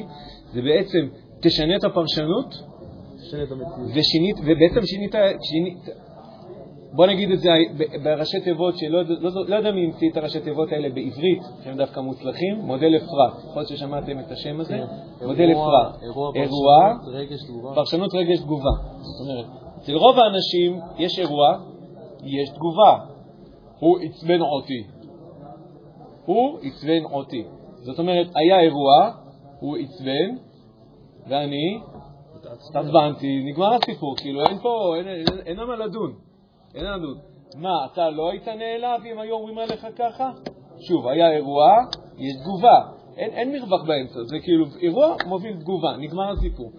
זה 0.52 0.62
בעצם, 0.62 1.08
תשנה 1.42 1.76
את 1.76 1.84
הפרשנות, 1.84 2.54
תשנה 3.20 3.42
את. 3.42 3.48
ושינית, 3.94 4.36
ובעצם 4.42 4.86
שינית, 4.86 5.14
שינית, 5.42 5.78
בוא 6.92 7.06
נגיד 7.06 7.30
את 7.30 7.38
זה 7.38 7.48
בראשי 8.04 8.40
תיבות, 8.40 8.74
שלא 8.78 9.02
לא, 9.02 9.30
לא 9.48 9.56
יודע 9.56 9.72
מי 9.72 9.84
המציא 9.84 10.10
את 10.10 10.16
הראשי 10.16 10.40
תיבות 10.40 10.72
האלה 10.72 10.88
בעברית, 10.88 11.42
שהם 11.64 11.76
דווקא 11.76 12.00
מוצלחים, 12.00 12.56
מודל 12.60 12.96
אפרת. 12.96 13.38
יכול 13.38 13.54
להיות 13.56 13.68
ששמעתם 13.68 14.18
את 14.20 14.30
השם 14.30 14.60
הזה? 14.60 14.78
מודל 15.26 15.48
אירוע- 15.48 15.88
אפרת. 15.88 16.02
אירוע 16.02 16.32
אירוע, 16.34 16.94
פרשנות, 17.04 17.14
רגש 17.14 17.38
תגובה. 17.46 17.74
פרשנות 17.74 18.14
רגש 18.14 18.38
תגובה. 18.40 18.70
זאת 19.00 19.28
אומרת, 19.28 19.46
אצל 19.78 19.96
רוב 19.96 20.16
האנשים 20.18 20.80
יש 20.98 21.18
אירוע, 21.18 21.48
יש 22.24 22.48
תגובה. 22.54 22.98
הוא 23.78 23.98
עצבן 23.98 24.40
אותי. 24.40 24.82
הוא 26.24 26.58
עצבן 26.62 27.04
אותי. 27.12 27.44
זאת 27.82 27.98
אומרת, 27.98 28.26
היה 28.34 28.60
אירוע, 28.60 29.10
הוא 29.60 29.76
עצבן, 29.76 30.36
ואני 31.28 31.80
התעצבנתי, 32.34 33.42
נגמר 33.44 33.74
הסיפור, 33.74 34.16
כאילו 34.16 34.40
אין 34.46 34.58
פה, 34.58 34.94
אין 35.46 35.58
על 35.58 35.66
מה 35.66 35.76
לדון. 35.76 36.29
אין 36.74 36.84
לנו. 36.84 37.08
מה, 37.56 37.86
אתה 37.92 38.10
לא 38.10 38.30
היית 38.30 38.48
נעלב 38.48 39.06
אם 39.12 39.18
היו 39.18 39.34
אומרים 39.34 39.58
עליך 39.58 39.86
ככה? 39.96 40.30
שוב, 40.88 41.08
היה 41.08 41.30
אירוע, 41.32 41.66
יש 42.18 42.32
תגובה. 42.42 43.00
אין, 43.16 43.30
אין 43.30 43.52
מרווח 43.52 43.82
באמצע, 43.86 44.20
זה 44.24 44.36
כאילו 44.42 44.64
אירוע 44.80 45.16
מוביל 45.26 45.56
תגובה, 45.56 45.96
נגמר 45.98 46.30
הסיפור. 46.30 46.72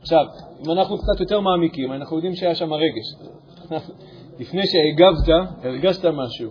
עכשיו, 0.00 0.24
אם 0.66 0.70
אנחנו 0.70 0.96
קצת 0.96 1.20
יותר 1.20 1.40
מעמיקים, 1.40 1.92
אנחנו 1.92 2.16
יודעים 2.16 2.34
שהיה 2.34 2.54
שם 2.54 2.72
רגש. 2.72 3.30
לפני 4.40 4.62
שהגבת, 4.66 5.48
הרגשת 5.62 6.04
משהו, 6.04 6.50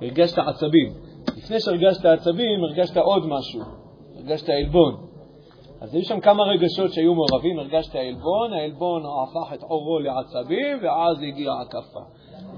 הרגשת 0.00 0.38
עצבים. 0.38 0.92
לפני 1.36 1.60
שהרגשת 1.60 2.04
עצבים, 2.04 2.64
הרגשת 2.64 2.96
עוד 2.96 3.22
משהו, 3.26 3.60
הרגשת 4.16 4.48
עלבון. 4.48 5.09
אז 5.80 5.94
היו 5.94 6.04
שם 6.04 6.20
כמה 6.20 6.42
רגשות 6.42 6.92
שהיו 6.92 7.14
מעורבים, 7.14 7.58
הרגשת 7.58 7.94
עלבון, 7.94 8.52
העלבון 8.52 9.02
הפך 9.02 9.52
את 9.54 9.62
עורו 9.62 9.98
לעצבים, 9.98 10.78
ואז 10.82 11.16
הגיעה 11.28 11.60
הקפה. 11.60 12.00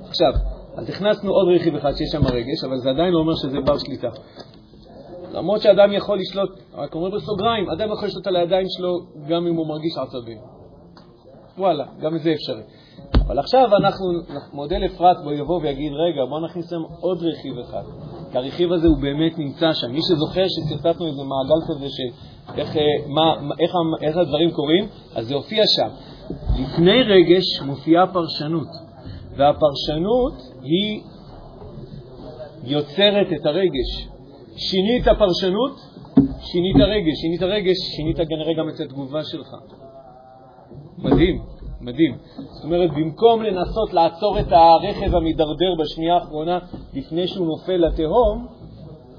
עכשיו, 0.09 0.33
אז 0.76 0.88
הכנסנו 0.88 1.33
עוד 1.33 1.49
רכיב 1.55 1.75
אחד 1.75 1.93
שיש 1.93 2.09
שם 2.12 2.26
רגש, 2.26 2.64
אבל 2.69 2.79
זה 2.79 2.91
עדיין 2.91 3.12
לא 3.12 3.19
אומר 3.19 3.35
שזה 3.43 3.61
בר 3.61 3.79
שליטה. 3.79 4.09
למרות 5.33 5.61
שאדם 5.61 5.93
יכול 5.93 6.19
לשלוט, 6.19 6.50
רק 6.75 6.95
אומר 6.95 7.11
בסוגריים, 7.11 7.71
אדם 7.71 7.93
יכול 7.93 8.09
לשלוט 8.09 8.26
על 8.26 8.37
הידיים 8.37 8.67
שלו 8.69 8.93
גם 9.29 9.47
אם 9.47 9.55
הוא 9.55 9.67
מרגיש 9.67 9.93
עצבים. 9.99 10.38
וואלה, 11.59 11.85
גם 12.00 12.19
זה 12.19 12.33
אפשרי. 12.33 12.62
אבל 13.26 13.38
עכשיו 13.38 13.76
אנחנו, 13.76 14.07
מודל 14.52 14.87
אפרת 14.87 15.17
בו 15.25 15.33
יבוא 15.33 15.61
ויגיד, 15.62 15.93
רגע, 15.93 16.25
בוא 16.31 16.41
נכניס 16.41 16.71
שם 16.71 16.83
עוד 17.00 17.19
רכיב 17.23 17.59
אחד. 17.59 17.83
כי 18.33 18.38
הרכיב 18.38 18.73
הזה 18.73 18.88
הוא 18.88 18.99
באמת 18.99 19.38
נמצא 19.38 19.73
שם. 19.73 19.91
מי 19.93 20.00
שזוכר 20.02 20.45
שציטטנו 20.49 21.07
איזה 21.07 21.23
מעגל 21.23 21.61
כזה 21.69 21.87
של 21.88 22.09
איך, 22.57 22.77
אה, 22.77 22.83
מה, 23.07 23.35
איך, 23.61 23.71
איך 24.03 24.17
הדברים 24.17 24.51
קורים, 24.51 24.87
אז 25.15 25.27
זה 25.27 25.35
הופיע 25.35 25.65
שם. 25.67 25.89
לפני 26.59 27.03
רגש 27.03 27.61
מופיעה 27.67 28.07
פרשנות, 28.07 28.69
והפרשנות 29.37 30.33
היא 30.63 31.03
יוצרת 32.65 33.27
את 33.33 33.47
הרגש. 33.47 34.09
שינית 34.57 35.05
פרשנות, 35.19 35.77
שינית 36.41 36.77
רגש, 36.77 37.15
שינית 37.21 37.43
רגש, 37.43 37.77
שינית 37.97 38.17
כנראה 38.17 38.55
גם 38.59 38.69
את 38.69 38.81
התגובה 38.81 39.25
שלך. 39.25 39.49
מדהים, 40.99 41.43
מדהים. 41.81 42.17
זאת 42.37 42.65
אומרת, 42.65 42.91
במקום 42.91 43.43
לנסות 43.43 43.93
לעצור 43.93 44.41
את 44.41 44.53
הרכב 44.53 45.15
המידרדר 45.15 45.75
בשנייה 45.79 46.15
האחרונה 46.15 46.59
לפני 46.95 47.29
שהוא 47.29 47.47
נופל 47.47 47.77
לתהום, 47.77 48.47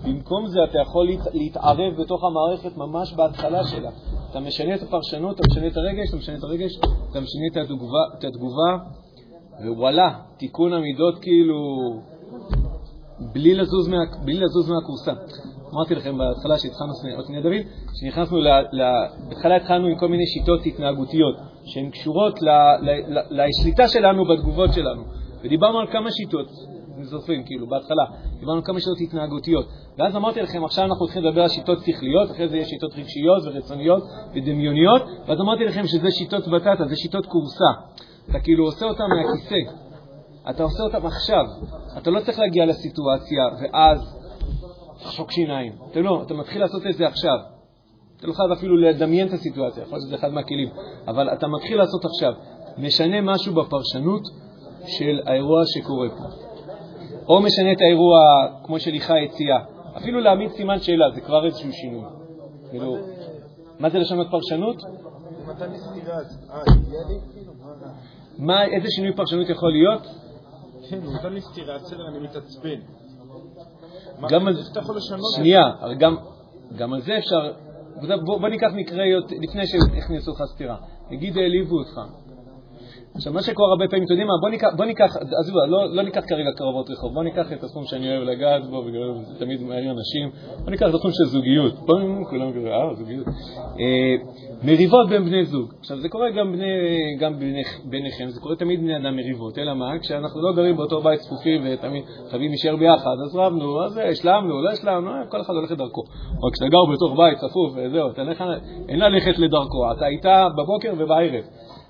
במקום 0.03 0.47
זה 0.47 0.59
אתה 0.63 0.79
יכול 0.81 1.07
להת, 1.07 1.33
להתערב 1.33 2.01
בתוך 2.01 2.23
המערכת 2.23 2.77
ממש 2.77 3.13
בהתחלה 3.13 3.63
שלה. 3.63 3.89
אתה 4.31 4.39
משנה 4.39 4.75
את 4.75 4.83
הפרשנות, 4.83 5.35
אתה 5.39 5.43
משנה 5.51 5.67
את 5.67 5.77
הרגש, 5.77 6.09
אתה 6.09 6.17
משנה 6.17 6.37
את 6.37 6.43
הרגש, 6.43 6.77
אתה 7.11 7.19
משנה 7.19 7.43
את 7.51 7.57
התגובה, 7.57 8.03
את 8.17 8.23
התגובה 8.23 8.77
ווואלה, 9.67 10.19
תיקון 10.37 10.73
המידות 10.73 11.19
כאילו 11.19 11.55
בלי 13.33 13.55
לזוז, 13.55 13.87
מה, 13.87 13.97
בלי 14.25 14.39
לזוז 14.39 14.69
מהכורסה. 14.69 15.11
אמרתי 15.73 15.95
לכם 15.95 16.17
בהתחלה 16.17 16.57
שהתחלנו, 16.57 16.91
עוד 17.15 17.25
שנייה 17.25 17.41
דוד, 17.41 17.65
שנכנסנו, 17.99 18.37
ל, 18.37 18.47
ל, 18.71 18.81
בהתחלה 19.29 19.55
התחלנו 19.55 19.87
עם 19.87 19.97
כל 19.97 20.07
מיני 20.07 20.27
שיטות 20.27 20.65
התנהגותיות 20.65 21.35
שהן 21.65 21.89
קשורות 21.89 22.39
לשליטה 23.31 23.87
שלנו 23.87 24.25
בתגובות 24.25 24.73
שלנו. 24.73 25.03
ודיברנו 25.43 25.79
על 25.79 25.87
כמה 25.87 26.09
שיטות, 26.11 26.47
אם 26.97 27.03
זוכרים, 27.03 27.43
כאילו, 27.43 27.67
בהתחלה, 27.67 28.03
דיברנו 28.39 28.63
כמה 28.63 28.79
שיטות 28.79 28.97
התנהגותיות. 29.01 29.65
ואז 29.97 30.15
אמרתי 30.15 30.41
לכם, 30.41 30.65
עכשיו 30.65 30.85
אנחנו 30.85 31.05
הולכים 31.05 31.23
לדבר 31.23 31.41
על 31.41 31.47
שיטות 31.47 31.79
שכליות, 31.85 32.31
אחרי 32.31 32.49
זה 32.49 32.57
יש 32.57 32.67
שיטות 32.67 32.91
רגשיות 32.95 33.43
ורצוניות 33.45 34.03
ודמיוניות, 34.35 35.01
ואז 35.27 35.39
אמרתי 35.41 35.65
לכם 35.65 35.87
שזה 35.87 36.11
שיטות 36.11 36.47
בטטה, 36.47 36.85
זה 36.87 36.95
שיטות 36.95 37.25
כורסה. 37.25 37.71
אתה 38.29 38.39
כאילו 38.39 38.65
עושה 38.65 38.85
אותן 38.85 39.03
מהכיסא. 39.03 39.83
אתה 40.49 40.63
עושה 40.63 40.83
אותם 40.83 41.05
עכשיו. 41.05 41.45
אתה 41.97 42.09
לא 42.09 42.19
צריך 42.19 42.39
להגיע 42.39 42.65
לסיטואציה 42.65 43.43
ואז 43.61 44.17
תחשוק 45.03 45.31
שיניים. 45.31 45.73
אתה 45.91 45.99
לא, 45.99 46.21
אתה 46.25 46.33
מתחיל 46.33 46.61
לעשות 46.61 46.87
את 46.87 46.97
זה 46.97 47.07
עכשיו. 47.07 47.37
אתה 48.17 48.27
לא 48.27 48.33
חייב 48.33 48.51
אפילו 48.51 48.77
לדמיין 48.77 49.27
את 49.27 49.33
הסיטואציה, 49.33 49.83
יכול 49.83 49.97
להיות 49.97 50.07
שזה 50.07 50.15
אחד 50.15 50.33
מהכלים, 50.33 50.69
אבל 51.07 51.29
אתה 51.29 51.47
מתחיל 51.47 51.77
לעשות 51.77 52.05
עכשיו. 52.05 52.33
משנה 52.77 53.21
משהו 53.21 53.53
בפרשנות 53.53 54.21
של 54.87 55.19
האירוע 55.25 55.61
שקורה 55.65 56.09
פה. 56.09 56.42
או 57.27 57.41
משנה 57.41 57.71
את 57.71 57.81
האירוע 57.81 58.19
כמו 58.63 58.79
שליחה 58.79 59.13
הציעה. 59.17 59.63
אפילו 59.97 60.19
להעמיד 60.19 60.51
סימן 60.51 60.79
שאלה, 60.79 61.11
זה 61.11 61.21
כבר 61.21 61.45
איזשהו 61.45 61.71
שינוי. 61.71 62.03
כאילו, 62.69 62.97
מה 63.79 63.89
זה 63.89 63.99
לשנות 63.99 64.27
פרשנות? 64.31 64.75
מה, 68.37 68.65
איזה 68.65 68.87
שינוי 68.89 69.13
פרשנות 69.13 69.49
יכול 69.49 69.71
להיות? 69.71 70.07
כן, 70.89 70.99
הוא 71.03 71.13
נתן 71.13 71.33
לי 71.33 71.41
סטירה, 71.41 71.77
בסדר, 71.77 72.07
אני 72.07 72.19
מתעצבן. 72.19 72.79
גם 74.29 74.47
על 74.47 74.57
איך 74.57 74.71
אתה 74.71 74.79
יכול 74.79 74.95
לשנות 74.97 75.19
את 75.19 75.35
זה? 75.35 75.37
שנייה, 75.37 75.63
גם, 75.99 76.15
גם 76.75 76.93
על 76.93 77.01
זה 77.01 77.17
אפשר... 77.17 77.51
בוא, 78.25 78.49
ניקח 78.49 78.69
מקרה 78.75 79.03
לפני 79.41 79.67
שהכניסו 79.67 80.31
לך 80.31 80.43
סטירה. 80.53 80.75
נגיד 81.09 81.37
העליבו 81.37 81.75
אותך. 81.75 81.99
עכשיו, 83.15 83.33
מה 83.33 83.41
שקורה 83.41 83.69
הרבה 83.69 83.87
פעמים, 83.87 84.03
אתם 84.03 84.13
יודעים 84.13 84.27
מה, 84.27 84.33
בוא 84.41 84.49
ניקח, 84.49 84.67
בוא 84.77 84.85
ניקח 84.85 85.17
עזבו, 85.39 85.57
לא, 85.67 85.95
לא 85.95 86.03
ניקח 86.03 86.23
כרגע 86.27 86.51
קרבות 86.57 86.89
רחוב, 86.89 87.13
בוא 87.13 87.23
ניקח 87.23 87.53
את 87.53 87.63
התחום 87.63 87.85
שאני 87.85 88.09
אוהב 88.09 88.23
לגעת 88.23 88.69
בו, 88.69 88.83
בגלל 88.83 89.13
זה 89.27 89.39
תמיד 89.39 89.61
מעניין 89.63 89.89
אנשים, 89.97 90.29
בוא 90.63 90.71
ניקח 90.71 90.89
את 90.89 90.93
התחום 90.93 91.11
של 91.11 91.23
זוגיות, 91.23 91.73
בוא, 91.73 91.99
כולם 92.29 92.53
כזה, 92.53 92.67
אה, 92.67 92.93
זוגיות. 92.93 93.27
אה, 93.79 94.15
מריבות 94.63 95.09
בין 95.09 95.25
בני 95.25 95.45
זוג. 95.45 95.73
עכשיו, 95.79 95.97
זה 95.97 96.09
קורה 96.09 96.31
גם, 96.31 96.51
בני, 96.53 96.65
גם 97.19 97.39
ביניכ, 97.39 97.79
ביניכם, 97.85 98.29
זה 98.29 98.39
קורה 98.39 98.55
תמיד 98.55 98.79
בני 98.79 98.97
אדם 98.97 99.15
מריבות, 99.15 99.57
אלא 99.57 99.73
מה, 99.73 99.99
כשאנחנו 99.99 100.41
לא 100.41 100.53
גרים 100.55 100.75
באותו 100.77 101.01
בית 101.01 101.19
צפופים 101.19 101.61
ותמיד 101.65 102.03
חייבים 102.29 102.49
להישאר 102.49 102.75
ביחד, 102.75 103.15
אז 103.25 103.35
רבנו, 103.35 103.83
אז 103.85 103.99
השלמנו, 104.11 104.61
לא 104.61 104.69
השלמנו, 104.69 105.09
אה, 105.11 105.25
כל 105.29 105.41
אחד 105.41 105.53
הולך 105.53 105.71
לדרכו. 105.71 106.01
או 106.43 106.51
כשאתה 106.51 106.69
גר 106.69 106.85
בתוך 106.93 107.17
בית 107.17 107.37
צפוף 107.37 107.71
וזהו, 107.75 108.09
לך, 108.31 108.43
אין 108.89 108.99
ללכת 108.99 109.39
לדרכו, 109.39 109.91
אתה 109.91 110.07
איתה 110.07 110.47
בבוקר 110.57 110.93
ובערב. 110.97 111.43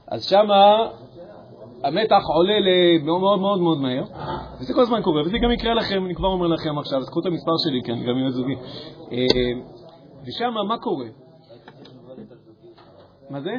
אז 0.08 0.26
שמה 0.30 0.88
המתח 1.84 2.22
עולה 2.36 2.54
מאוד 3.04 3.40
מאוד 3.40 3.60
מאוד 3.60 3.82
מהר, 3.82 4.04
וזה 4.60 4.74
כל 4.74 4.82
הזמן 4.82 5.02
קורה, 5.02 5.22
וזה 5.22 5.38
גם 5.44 5.52
יקרה 5.52 5.74
לכם, 5.74 6.06
אני 6.06 6.16
כבר 6.16 6.28
אומר 6.28 6.48
לכם 6.48 6.80
עכשיו, 6.80 7.00
אז 7.00 7.10
קחו 7.10 7.20
את 7.20 7.26
המספר 7.26 7.52
שלי, 7.64 7.82
כן, 7.86 8.04
גם 8.04 8.18
עם 8.18 8.26
הזוגי. 8.26 8.56
אה, 9.12 9.62
ושם 10.28 10.54
מה 10.68 10.78
קורה? 10.78 11.06
מה 13.30 13.42
זה? 13.42 13.56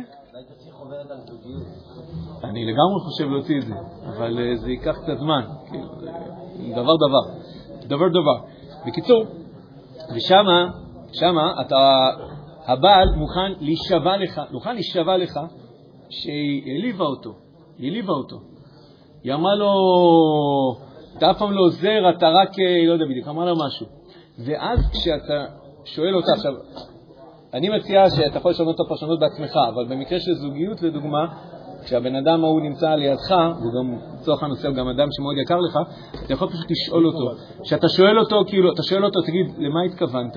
אני 2.44 2.64
לגמרי 2.64 3.00
חושב 3.04 3.28
להוציא 3.28 3.58
את 3.58 3.62
זה, 3.62 3.74
אבל 4.08 4.38
אה, 4.38 4.56
זה 4.56 4.70
ייקח 4.70 4.96
קצת 5.02 5.18
זמן, 5.18 5.44
כאילו, 5.70 5.88
דבר 6.72 6.96
דבר, 6.96 7.24
דבר 7.86 8.08
דבר. 8.08 8.46
בקיצור, 8.86 9.24
ושמה, 10.14 10.70
שמה 11.12 11.60
אתה, 11.60 12.10
הבעל 12.66 13.08
מוכן 13.16 13.52
להישבע 13.60 14.16
לך, 14.16 14.40
מוכן 14.50 14.74
להישבע 14.74 15.16
לך 15.16 15.40
שהיא 16.10 16.62
העליבה 16.66 17.04
אותו. 17.04 17.43
היא 17.78 17.88
העליבה 17.90 18.12
אותו. 18.12 18.36
היא 19.24 19.34
אמרה 19.34 19.54
לו, 19.54 19.72
אתה 21.18 21.30
אף 21.30 21.38
פעם 21.38 21.52
לא 21.52 21.60
עוזר, 21.60 22.10
אתה 22.16 22.28
רק, 22.28 22.58
אה, 22.58 22.86
לא 22.86 22.92
יודע 22.92 23.04
בדיוק, 23.04 23.28
אמרה 23.28 23.44
לו 23.44 23.56
משהו. 23.66 23.86
ואז 24.38 24.90
כשאתה 24.92 25.44
שואל 25.84 26.16
אותה, 26.16 26.32
עכשיו, 26.32 26.52
אני 27.54 27.68
מציע 27.68 28.10
שאתה 28.10 28.38
יכול 28.38 28.50
לשנות 28.50 28.74
את 28.74 28.80
הפרשנות 28.80 29.20
בעצמך, 29.20 29.56
אבל 29.74 29.84
במקרה 29.88 30.20
של 30.20 30.34
זוגיות, 30.34 30.82
לדוגמה, 30.82 31.26
כשהבן 31.84 32.16
אדם 32.16 32.44
ההוא 32.44 32.60
נמצא 32.60 32.94
לידך, 32.94 33.30
והוא 33.30 33.72
גם, 33.78 33.98
לצורך 34.20 34.42
הנושא, 34.42 34.68
הוא 34.68 34.76
גם 34.76 34.88
אדם 34.88 35.08
שמאוד 35.16 35.36
יקר 35.42 35.58
לך, 35.60 35.78
אתה 36.24 36.32
יכול 36.32 36.48
פשוט 36.48 36.70
לשאול 36.70 37.06
אותו. 37.06 37.42
כשאתה 37.62 37.88
שואל 37.88 38.18
אותו, 38.18 38.42
כאילו, 38.46 38.72
אתה 38.72 38.82
שואל 38.82 39.04
אותו, 39.04 39.22
תגיד, 39.22 39.46
למה 39.58 39.82
התכוונת? 39.82 40.36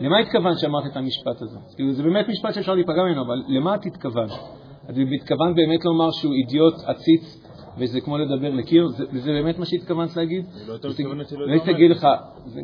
למה 0.00 0.18
התכוונת 0.18 0.58
שאמרת 0.58 0.86
את 0.92 0.96
המשפט 0.96 1.42
הזה? 1.42 1.58
כאילו, 1.74 1.92
זה 1.92 2.02
באמת 2.02 2.28
משפט 2.28 2.54
שאפשר 2.54 2.74
להיפגע 2.74 3.02
ממנו, 3.02 3.22
אבל 3.22 3.42
למה 3.48 3.74
את 3.74 3.86
התכוונת? 3.86 4.30
את 4.90 4.94
התכוונת 5.20 5.56
באמת 5.56 5.84
לומר 5.84 6.10
שהוא 6.10 6.32
אידיוט 6.32 6.74
עציץ 6.86 7.38
וזה 7.78 8.00
כמו 8.00 8.18
לדבר 8.18 8.50
לקיר? 8.50 8.88
זה, 8.88 9.04
זה 9.12 9.30
באמת 9.32 9.58
מה 9.58 9.66
שהתכוונת 9.66 10.16
להגיד? 10.16 10.44
אני 10.56 10.68
לא 10.68 10.72
יותר 10.72 10.88
ותג- 10.88 11.00
התכוונתי 11.00 11.36
לא 11.36 11.46
לדבר. 11.46 11.72
תגיד 11.72 11.90
לך, 11.90 12.06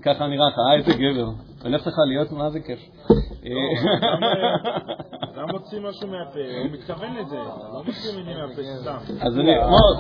ככה 0.03 0.27
נראה 0.27 0.47
לך, 0.49 0.55
אה, 0.59 0.75
איזה 0.77 0.93
גבר. 0.93 1.29
הולך 1.65 1.87
לך 1.87 1.95
להיות, 2.09 2.33
מה 2.33 2.51
זה 2.51 2.61
כיף. 2.61 2.79
אתה 5.33 5.47
מוציא 5.53 5.79
משהו 5.81 6.09
מהפה, 6.09 6.41
הוא 6.63 6.71
מתכוון 6.73 7.15
לזה, 7.17 7.37
אתה 7.43 7.69
לא 7.75 7.83
מוציא 7.87 8.17
מילים 8.17 8.37
מהפה 8.37 8.63
סתם. 8.81 8.97
אז 9.21 9.39
אני, 9.39 9.53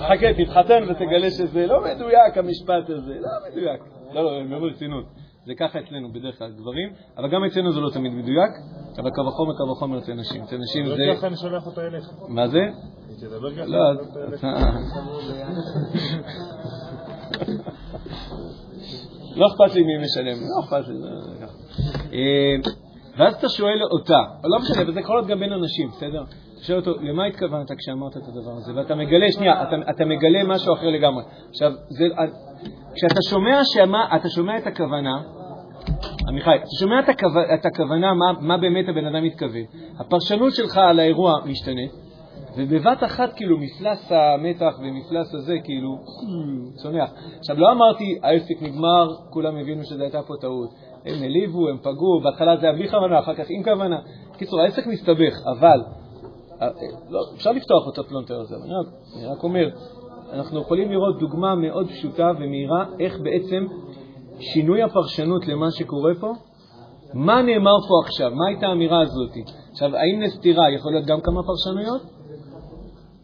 חכה, 0.08 0.44
תתחתן 0.44 0.82
ותגלה 0.90 1.30
שזה 1.30 1.66
לא 1.66 1.80
מדויק 1.84 2.36
המשפט 2.38 2.90
הזה, 2.90 3.14
לא 3.20 3.28
מדויק. 3.50 3.80
לא, 4.14 4.24
לא, 4.24 4.36
אני 4.40 4.44
אומר 4.44 4.58
ברצינות. 4.60 5.04
זה 5.48 5.54
ככה 5.54 5.78
אצלנו 5.80 6.12
בדרך 6.12 6.38
כלל 6.38 6.52
גברים, 6.52 6.92
אבל 7.16 7.28
גם 7.28 7.44
אצלנו 7.44 7.72
זה 7.72 7.80
לא 7.80 7.90
תמיד 7.90 8.12
מדויק, 8.12 8.50
אבל 8.98 9.10
קו 9.10 9.20
וחומר, 9.20 9.54
קו 9.56 9.70
וחומר 9.70 9.98
אצל 9.98 10.14
נשים. 10.14 10.42
אצל 10.42 10.56
נשים 10.56 10.86
לא 10.86 10.96
זה... 10.96 11.14
ככה 11.16 11.26
אני 11.26 11.36
שולח 11.36 11.66
אותה 11.66 11.86
אליך. 11.86 12.10
מה 12.28 12.48
זה? 12.48 12.60
תדבר 13.20 13.54
ככה, 13.54 13.66
לא, 13.66 13.90
אליך. 14.28 14.46
לא 19.36 19.46
אכפת 19.46 19.74
לי 19.74 19.82
מי 19.82 19.98
משלם, 20.04 20.36
לא 20.40 20.64
אכפת 20.64 20.88
לי. 20.88 20.94
זה 20.96 21.46
ככה. 21.46 21.52
אה, 22.12 22.54
ואז 23.18 23.34
אתה 23.34 23.48
שואל 23.48 23.82
אותה, 23.82 24.22
לא 24.44 24.58
משנה, 24.58 24.88
וזה 24.88 25.00
יכול 25.00 25.16
להיות 25.16 25.28
גם 25.28 25.40
בין 25.40 25.52
אנשים, 25.52 25.88
בסדר? 25.88 26.22
אתה 26.22 26.66
שואל 26.66 26.78
אותו, 26.78 26.94
למה 27.00 27.24
התכוונת 27.24 27.72
כשאמרת 27.78 28.16
את 28.16 28.22
הדבר 28.28 28.56
הזה? 28.56 28.72
ואתה 28.76 28.94
מגלה, 28.94 29.32
שנייה, 29.32 29.62
אתה, 29.62 29.76
אתה 29.90 30.04
מגלה 30.04 30.44
משהו 30.44 30.74
אחר 30.74 30.86
לגמרי. 30.86 31.22
עכשיו, 31.50 31.72
זה, 31.88 32.04
כשאתה 32.94 33.22
שומע, 33.30 33.60
שמה, 33.64 34.16
אתה 34.16 34.28
שומע 34.28 34.58
את 34.58 34.66
הכוונה, 34.66 35.22
עמיחי, 36.28 36.50
אתה 36.56 36.66
שומע 36.80 37.00
את, 37.00 37.08
הכו, 37.08 37.26
את 37.54 37.66
הכוונה, 37.66 38.14
מה, 38.14 38.32
מה 38.40 38.56
באמת 38.58 38.88
הבן 38.88 39.04
אדם 39.04 39.24
מתכוון. 39.24 39.62
הפרשנות 39.98 40.54
שלך 40.54 40.76
על 40.76 41.00
האירוע 41.00 41.32
משתנה, 41.44 41.82
ובבת 42.56 43.04
אחת, 43.04 43.32
כאילו, 43.36 43.58
מפלס 43.58 44.12
המתח 44.12 44.78
ומפלס 44.80 45.34
הזה, 45.34 45.56
כאילו, 45.64 45.98
צונח. 46.82 47.10
עכשיו, 47.38 47.56
לא 47.56 47.72
אמרתי, 47.72 48.18
העסק 48.22 48.62
נגמר, 48.62 49.08
כולם 49.30 49.56
הבינו 49.56 49.84
שזו 49.84 50.02
הייתה 50.02 50.22
פה 50.22 50.34
טעות. 50.40 50.70
הם 51.06 51.22
העליבו, 51.22 51.68
הם 51.68 51.78
פגעו, 51.78 52.20
בהתחלה 52.24 52.56
זה 52.56 52.66
היה 52.66 52.74
בלי 52.74 52.88
כוונה, 52.88 53.18
אחר 53.18 53.34
כך 53.34 53.46
עם 53.48 53.62
כוונה. 53.62 53.98
קיצור, 54.38 54.60
העסק 54.60 54.86
מסתבך, 54.86 55.34
אבל 55.58 55.80
אה, 56.62 56.68
לא, 57.10 57.20
אפשר 57.36 57.52
לפתוח 57.52 57.88
את 57.92 57.98
הפלונטר 57.98 58.40
הזה, 58.40 58.56
אני 59.16 59.26
רק 59.26 59.42
אומר, 59.42 59.68
אנחנו 60.32 60.60
יכולים 60.60 60.90
לראות 60.90 61.18
דוגמה 61.18 61.54
מאוד 61.54 61.88
פשוטה 61.88 62.30
ומהירה 62.40 62.84
איך 63.00 63.18
בעצם 63.22 63.66
שינוי 64.40 64.82
הפרשנות 64.82 65.46
למה 65.46 65.70
שקורה 65.70 66.12
פה, 66.20 66.32
מה 67.14 67.42
נאמר 67.42 67.78
פה 67.88 67.94
עכשיו, 68.04 68.30
מה 68.34 68.46
הייתה 68.48 68.66
האמירה 68.66 69.00
הזאת. 69.00 69.30
עכשיו, 69.70 69.96
האם 69.96 70.20
לסתירה 70.20 70.70
יכול 70.70 70.92
להיות 70.92 71.06
גם 71.06 71.20
כמה 71.20 71.40
פרשנויות? 71.42 72.02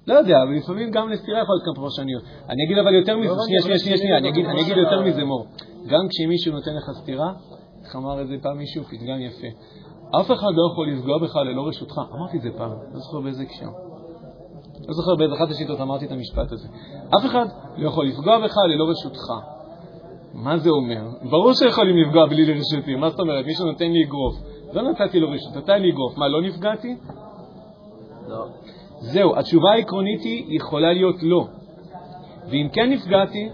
לא 0.07 0.15
יודע, 0.15 0.43
אבל 0.43 0.53
לפעמים 0.53 0.91
גם 0.91 1.09
לסתירה 1.09 1.43
יכול 1.43 1.55
להיות 1.55 1.65
כמה 1.65 1.85
פרשניות. 1.85 2.23
אני 2.49 2.65
אגיד 2.65 2.79
אבל 2.79 2.95
יותר 2.95 3.17
מזה, 3.17 3.35
שנייה, 3.47 3.63
שנייה, 3.63 3.79
שנייה, 3.79 3.97
שנייה, 3.99 4.19
אני 4.19 4.29
אגיד, 4.29 4.47
אני 4.47 4.63
אגיד 4.63 4.77
יותר 4.77 5.01
מזה, 5.01 5.25
מור. 5.25 5.47
גם 5.87 6.09
כשמישהו 6.11 6.53
נותן 6.53 6.71
לך 6.77 6.91
סתירה, 7.03 7.33
איך 7.85 7.97
אמר 7.97 8.23
את 8.23 8.29
זה 8.29 8.35
פעם 8.43 8.59
מישהו? 8.59 8.85
פתגם 8.85 9.21
יפה. 9.21 9.47
אף 10.21 10.27
אחד 10.33 10.53
לא 10.55 10.73
יכול 10.73 10.91
לפגוע 10.93 11.19
בך 11.19 11.37
ללא 11.37 11.69
רשותך. 11.69 11.95
אמרתי 12.13 12.37
את 12.37 12.43
זה 12.43 12.49
פעם, 12.57 12.71
לא 12.71 12.99
זוכר 12.99 13.21
באיזה 13.21 13.43
הקשר. 13.43 13.67
לא 14.89 14.95
זוכר 14.95 15.15
באיזה 15.17 15.35
אחת 15.35 15.51
השיטות 15.51 15.81
אמרתי 15.81 16.07
את 16.07 16.13
המשפט 16.13 16.53
הזה. 16.53 16.69
אף 17.19 17.27
אחד 17.27 17.47
לא 17.77 17.89
יכול 17.89 18.07
לפגוע 18.07 18.39
בך 18.39 18.57
ללא 18.69 18.85
רשותך. 18.91 19.54
מה 20.35 20.59
זה 20.59 20.71
אומר? 20.71 21.09
ברור 21.31 21.53
שיכולים 21.53 21.97
לפגוע 21.97 22.27
בלי 22.27 22.47
לרשותי, 22.47 22.95
מה 22.95 23.11
זאת 23.11 23.21
אומרת? 23.21 23.47
מישהו 23.47 23.67
נותן 23.67 23.93
לי 23.93 24.05
אגרוף. 24.05 24.35
לא 24.73 24.83
נתתי 24.83 25.21
לו 25.21 25.31
רשות, 25.31 25.57
נתן 25.57 25.83
לי 25.83 25.91
אגרוף. 25.91 26.19
מה, 26.19 26.29
לא 26.29 26.43
נפגעתי? 26.43 26.97
לא. 28.29 28.47
זהו, 29.01 29.37
התשובה 29.39 29.71
העקרונית 29.71 30.23
היא 30.23 30.57
יכולה 30.57 30.93
להיות 30.93 31.17
לא. 31.23 31.47
ואם 32.51 32.69
כן 32.73 32.91
נפגעתי, 32.91 33.49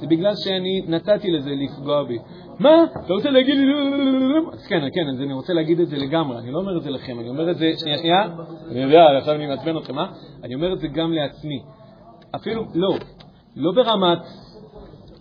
זה 0.00 0.06
בגלל 0.06 0.32
שאני 0.34 0.82
נתתי 0.88 1.30
לזה 1.30 1.50
לפגוע 1.50 2.04
בי. 2.04 2.18
מה? 2.58 2.84
אתה 3.04 3.12
רוצה 3.12 3.30
להגיד 3.30 3.54
לי... 3.58 3.64
אז 4.52 4.66
כן, 4.66 4.80
כן, 4.94 5.08
אז 5.14 5.20
אני 5.20 5.32
רוצה 5.32 5.52
להגיד 5.52 5.80
את 5.80 5.88
זה 5.88 5.96
לגמרי. 5.96 6.38
אני 6.38 6.50
לא 6.50 6.58
אומר 6.58 6.78
את 6.78 6.82
זה 6.82 6.90
לכם, 6.90 7.20
אני 7.20 7.28
אומר 7.28 7.50
את 7.50 7.56
זה... 7.56 7.70
שנייה, 7.76 7.98
שנייה. 7.98 8.22
אני 8.70 8.80
יודע, 8.80 9.18
עכשיו 9.18 9.34
אני 9.34 9.46
מעצבן 9.46 9.76
אתכם, 9.76 9.98
אה? 9.98 10.06
אני 10.44 10.54
אומר 10.54 10.72
את 10.72 10.78
זה 10.78 10.88
גם 10.88 11.12
לעצמי. 11.12 11.62
אפילו, 12.36 12.64
לא, 12.74 12.94
לא 13.56 13.72
ברמת... 13.72 14.18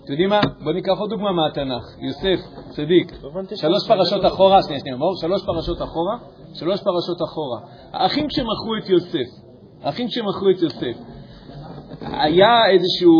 אתם 0.08 0.14
יודעים 0.14 0.30
מה? 0.30 0.42
בואו 0.64 0.76
ניקח 0.76 1.00
עוד 1.00 1.10
דוגמה 1.10 1.32
מהתנ"ך. 1.32 1.84
יוסף, 2.00 2.40
צדיק, 2.70 3.12
שלוש 3.56 3.88
פרשות 3.88 4.26
אחורה, 4.26 4.64
שנייה, 4.64 4.80
שנייה, 4.80 4.96
מאור, 4.96 5.16
שלוש 5.22 5.46
פרשות 5.46 5.82
אחורה, 5.82 6.18
שלוש 6.54 6.82
פרשות 6.82 7.22
אחורה. 7.22 7.60
האחים 7.94 8.28
כשמכרו 8.28 8.76
את 8.84 8.90
יוסף, 8.90 9.30
האחים 9.84 10.08
כשמכרו 10.08 10.50
את 10.50 10.62
יוסף, 10.62 10.98
היה 12.02 12.70
איזשהו, 12.70 13.14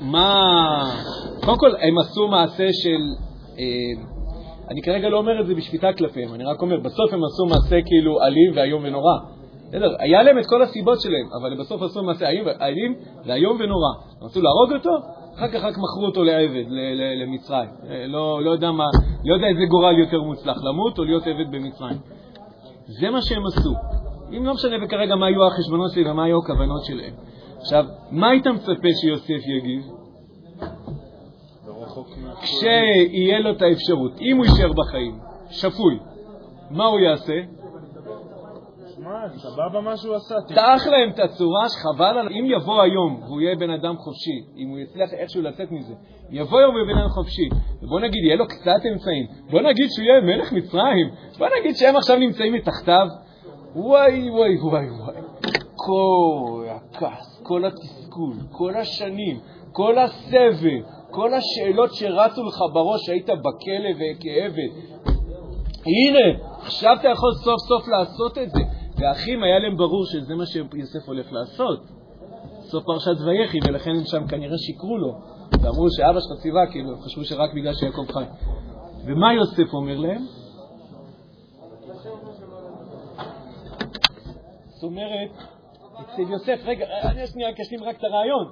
מה... 0.00 0.92
קודם 1.44 1.58
כל, 1.58 1.70
הם 1.80 1.98
עשו 1.98 2.28
מעשה 2.28 2.72
של... 2.72 3.02
אה, 3.58 3.64
אני 4.70 4.82
כרגע 4.82 5.08
לא 5.08 5.18
אומר 5.18 5.40
את 5.40 5.46
זה 5.46 5.54
בשפיטה 5.54 5.92
כלפיהם, 5.92 6.34
אני 6.34 6.44
רק 6.44 6.62
אומר, 6.62 6.80
בסוף 6.80 7.12
הם 7.12 7.24
עשו 7.24 7.46
מעשה 7.46 7.76
כאילו 7.86 8.22
אלים 8.22 8.52
ואיום 8.56 8.84
ונורא. 8.84 9.14
בסדר, 9.68 9.96
היה 9.98 10.22
להם 10.22 10.38
את 10.38 10.46
כל 10.46 10.62
הסיבות 10.62 11.00
שלהם, 11.00 11.28
אבל 11.40 11.56
בסוף 11.60 11.82
עשו 11.82 12.02
מעשה 12.02 12.28
אלים 12.60 12.94
ואיום 13.26 13.56
ונורא. 13.60 13.92
הם 14.20 14.26
רצו 14.26 14.40
להרוג 14.42 14.72
אותו, 14.72 14.90
אחר 15.34 15.48
כך 15.48 15.64
רק 15.64 15.74
מכרו 15.78 16.06
אותו 16.06 16.24
לעבד, 16.24 16.64
למצרים. 17.22 17.70
אה, 17.90 18.06
לא, 18.06 18.44
לא, 18.44 18.50
יודע 18.50 18.70
מה, 18.70 18.84
לא 19.24 19.34
יודע 19.34 19.46
איזה 19.46 19.64
גורל 19.70 19.98
יותר 19.98 20.22
מוצלח, 20.22 20.56
למות 20.64 20.98
או 20.98 21.04
להיות 21.04 21.26
עבד 21.26 21.50
במצרים. 21.50 21.98
זה 22.86 23.10
מה 23.10 23.22
שהם 23.22 23.46
עשו. 23.46 23.74
אם 24.32 24.46
לא 24.46 24.54
משנה 24.54 24.88
כרגע 24.88 25.14
מה 25.14 25.26
היו 25.26 25.46
החשבונות 25.46 25.90
שלי 25.92 26.10
ומה 26.10 26.24
היו 26.24 26.38
הכוונות 26.38 26.84
שלהם. 26.84 27.14
עכשיו, 27.60 27.84
מה 28.10 28.28
היית 28.30 28.46
מצפה 28.46 28.88
שיוסף 29.00 29.46
יגיב? 29.46 29.82
כשיהיה 32.40 33.40
לו 33.40 33.50
את 33.50 33.62
האפשרות, 33.62 34.12
אם 34.20 34.36
הוא 34.36 34.46
יישאר 34.46 34.72
בחיים, 34.72 35.18
שפוי, 35.50 35.98
מה 36.70 36.84
הוא 36.84 37.00
יעשה? 37.00 37.40
שמע, 39.10 39.38
סבבה 39.38 39.80
מה 39.80 39.96
שהוא 39.96 40.14
עשה. 40.14 40.34
טעח 40.54 40.86
להם 40.86 41.10
את 41.10 41.18
הצורה 41.18 41.68
שחבל 41.68 42.18
על... 42.18 42.28
אם 42.28 42.44
יבוא 42.46 42.82
היום 42.82 43.20
והוא 43.22 43.40
יהיה 43.40 43.56
בן 43.56 43.70
אדם 43.70 43.96
חופשי, 43.96 44.40
אם 44.56 44.68
הוא 44.68 44.78
יצליח 44.78 45.12
איכשהו 45.12 45.42
לצאת 45.42 45.70
מזה, 45.70 45.94
יבוא 46.30 46.60
יום 46.60 46.74
ובן 46.74 46.98
אדם 46.98 47.08
חופשי, 47.08 47.48
ובוא 47.82 48.00
נגיד, 48.00 48.24
יהיה 48.24 48.36
לו 48.36 48.46
קצת 48.48 48.86
אמצעים, 48.92 49.26
בוא 49.50 49.60
נגיד 49.60 49.86
שהוא 49.90 50.04
יהיה 50.04 50.20
מלך 50.20 50.52
מצרים, 50.52 51.10
בוא 51.38 51.46
נגיד 51.60 51.76
שהם 51.76 51.96
עכשיו 51.96 52.16
נמצאים 52.16 52.52
מתחתיו, 52.52 53.06
וואי 53.74 54.30
וואי 54.30 54.56
וואי 54.60 54.90
וואי, 54.90 55.22
כל 55.86 56.66
הכעס, 56.68 57.42
כל 57.42 57.64
התסכול, 57.64 58.34
כל 58.52 58.74
השנים, 58.76 59.40
כל 59.72 59.98
הסבל, 59.98 60.80
כל 61.10 61.30
השאלות 61.34 61.94
שרצו 61.94 62.44
לך 62.44 62.58
בראש, 62.72 63.08
היית 63.08 63.26
בכלא 63.26 63.90
וכעבד. 63.94 65.00
הנה, 65.86 66.38
עכשיו 66.62 66.96
אתה 67.00 67.08
יכול 67.08 67.32
סוף 67.34 67.60
סוף 67.68 67.88
לעשות 67.88 68.38
את 68.38 68.50
זה. 68.50 68.60
והאחים, 69.00 69.42
היה 69.42 69.58
להם 69.58 69.76
ברור 69.76 70.06
שזה 70.06 70.34
מה 70.34 70.46
שיוסף 70.46 71.08
הולך 71.08 71.32
לעשות. 71.32 71.80
סוף 72.60 72.84
פרשת 72.84 73.20
ויחי, 73.26 73.58
ולכן 73.68 73.90
הם 73.90 74.04
שם 74.04 74.26
כנראה 74.26 74.58
שיקרו 74.58 74.98
לו. 74.98 75.18
ואמרו 75.62 75.86
שאבא 75.90 76.20
שלך 76.20 76.42
ציווה, 76.42 76.66
כאילו, 76.70 76.98
חשבו 76.98 77.24
שרק 77.24 77.54
בגלל 77.54 77.74
שיעקב 77.74 78.12
חי. 78.12 78.24
ומה 79.04 79.34
יוסף 79.34 79.74
אומר 79.74 79.98
להם? 79.98 80.22
זאת 84.68 84.82
אומרת, 84.82 85.30
אצל 86.00 86.22
יוסף, 86.32 86.60
רגע, 86.64 86.86
אני 87.02 87.26
שנייה 87.26 87.50
אשלים 87.62 87.84
רק 87.84 87.96
את 87.98 88.04
הרעיון. 88.04 88.46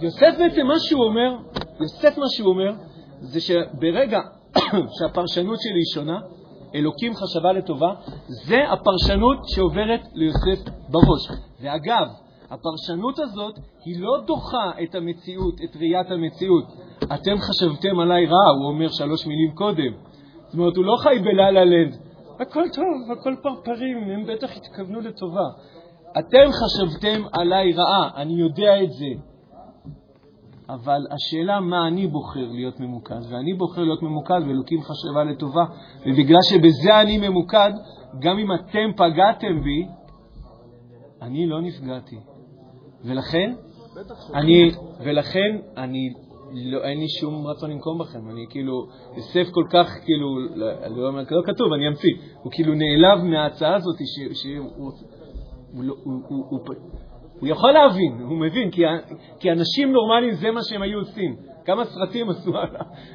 יוסף 0.00 0.34
בעצם, 0.38 0.66
מה 0.66 0.78
שהוא 0.78 1.04
אומר, 1.04 1.36
יוסף 1.80 2.18
מה 2.18 2.26
שהוא 2.28 2.48
אומר, 2.48 2.72
זה 3.20 3.40
שברגע 3.40 4.20
שהפרשנות 4.98 5.60
שלי 5.60 5.72
היא 5.72 5.94
שונה, 5.94 6.20
אלוקים 6.74 7.12
חשבה 7.14 7.52
לטובה, 7.52 7.94
זה 8.26 8.58
הפרשנות 8.72 9.38
שעוברת 9.54 10.00
ליוסף 10.14 10.70
בראש. 10.88 11.40
ואגב, 11.60 12.06
הפרשנות 12.50 13.18
הזאת 13.18 13.54
היא 13.84 14.00
לא 14.00 14.20
דוחה 14.26 14.70
את 14.82 14.94
המציאות, 14.94 15.54
את 15.64 15.76
ראיית 15.76 16.10
המציאות. 16.10 16.64
אתם 17.04 17.36
חשבתם 17.38 17.98
עליי 18.00 18.26
רע, 18.26 18.50
הוא 18.58 18.68
אומר 18.68 18.88
שלוש 18.88 19.26
מילים 19.26 19.54
קודם. 19.54 19.92
זאת 20.44 20.54
אומרת, 20.54 20.76
הוא 20.76 20.84
לא 20.84 20.96
חי 20.96 21.18
בלה 21.18 21.50
לנד. 21.50 21.96
הכל 22.40 22.64
טוב, 22.74 23.18
הכל 23.18 23.34
פרפרים, 23.42 23.98
הם 24.10 24.26
בטח 24.26 24.56
התכוונו 24.56 25.00
לטובה. 25.00 25.46
אתם 26.18 26.46
חשבתם 26.52 27.22
עליי 27.32 27.72
רעה, 27.72 28.10
אני 28.16 28.34
יודע 28.40 28.82
את 28.82 28.92
זה. 28.92 29.31
אבל 30.74 31.06
השאלה 31.10 31.60
מה 31.60 31.88
אני 31.88 32.06
בוחר 32.06 32.48
להיות 32.50 32.80
ממוקד, 32.80 33.20
ואני 33.30 33.54
בוחר 33.54 33.82
להיות 33.82 34.02
ממוקד 34.02 34.40
ואלוקים 34.46 34.80
חשבה 34.82 35.24
לטובה, 35.24 35.64
ובגלל 36.06 36.42
שבזה 36.42 37.00
אני 37.00 37.28
ממוקד, 37.28 37.72
גם 38.18 38.38
אם 38.38 38.52
אתם 38.52 38.90
פגעתם 38.96 39.60
בי, 39.62 39.86
אני 41.22 41.46
לא 41.46 41.60
נפגעתי. 41.60 42.16
ולכן, 43.04 43.54
אני, 44.34 44.70
ולכן 45.04 45.58
אני, 45.76 46.12
לא, 46.54 46.82
אין 46.84 47.00
לי 47.00 47.08
שום 47.08 47.46
רצון 47.46 47.70
לנקום 47.70 47.98
בכם. 47.98 48.30
אני 48.30 48.46
כאילו, 48.50 48.86
יוסף 49.16 49.50
כל 49.52 49.64
כך, 49.70 49.88
כאילו, 50.04 50.38
לא, 50.54 50.66
לא, 50.88 51.22
לא 51.30 51.42
כתוב, 51.46 51.72
אני 51.72 51.88
אמציא, 51.88 52.10
הוא 52.42 52.52
כאילו 52.52 52.74
נעלב 52.74 53.24
מההצעה 53.24 53.74
הזאת 53.74 53.96
שהוא... 54.32 54.70
הוא, 54.76 54.92
הוא, 55.72 55.84
הוא, 56.04 56.22
הוא, 56.28 56.44
הוא, 56.50 56.74
הוא 57.42 57.48
יכול 57.48 57.72
להבין, 57.72 58.12
הוא 58.28 58.38
מבין, 58.38 58.70
כי, 58.70 58.82
כי 59.38 59.52
אנשים 59.52 59.92
נורמליים 59.92 60.32
זה 60.32 60.50
מה 60.50 60.60
שהם 60.62 60.82
היו 60.82 60.98
עושים. 60.98 61.36
כמה 61.64 61.84
סרטים 61.84 62.30
עשו 62.30 62.52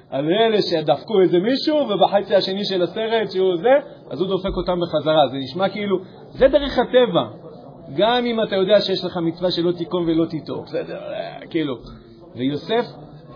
על, 0.10 0.26
אלה 0.32 0.62
שדפקו 0.62 1.22
איזה 1.22 1.40
מישהו, 1.40 1.78
ובחצי 1.78 2.36
השני 2.36 2.66
של 2.66 2.82
הסרט 2.82 3.32
שהוא 3.32 3.56
זה, 3.56 3.74
אז 4.10 4.22
הוא 4.22 4.28
דופק 4.28 4.58
אותם 4.58 4.80
בחזרה. 4.82 5.28
זה 5.32 5.38
נשמע 5.38 5.70
כאילו, 5.70 5.98
זה 6.30 6.48
דרך 6.48 6.80
הטבע. 6.80 7.28
גם 7.96 8.26
אם 8.26 8.44
אתה 8.44 8.56
יודע 8.56 8.82
שיש 8.82 9.06
לך 9.06 9.18
מצווה 9.18 9.52
שלא 9.52 9.72
תיקום 9.72 10.04
ולא 10.08 10.26
תיטור, 10.26 10.64
בסדר? 10.64 11.00
כאילו. 11.50 11.76
ויוסף, 12.36 12.86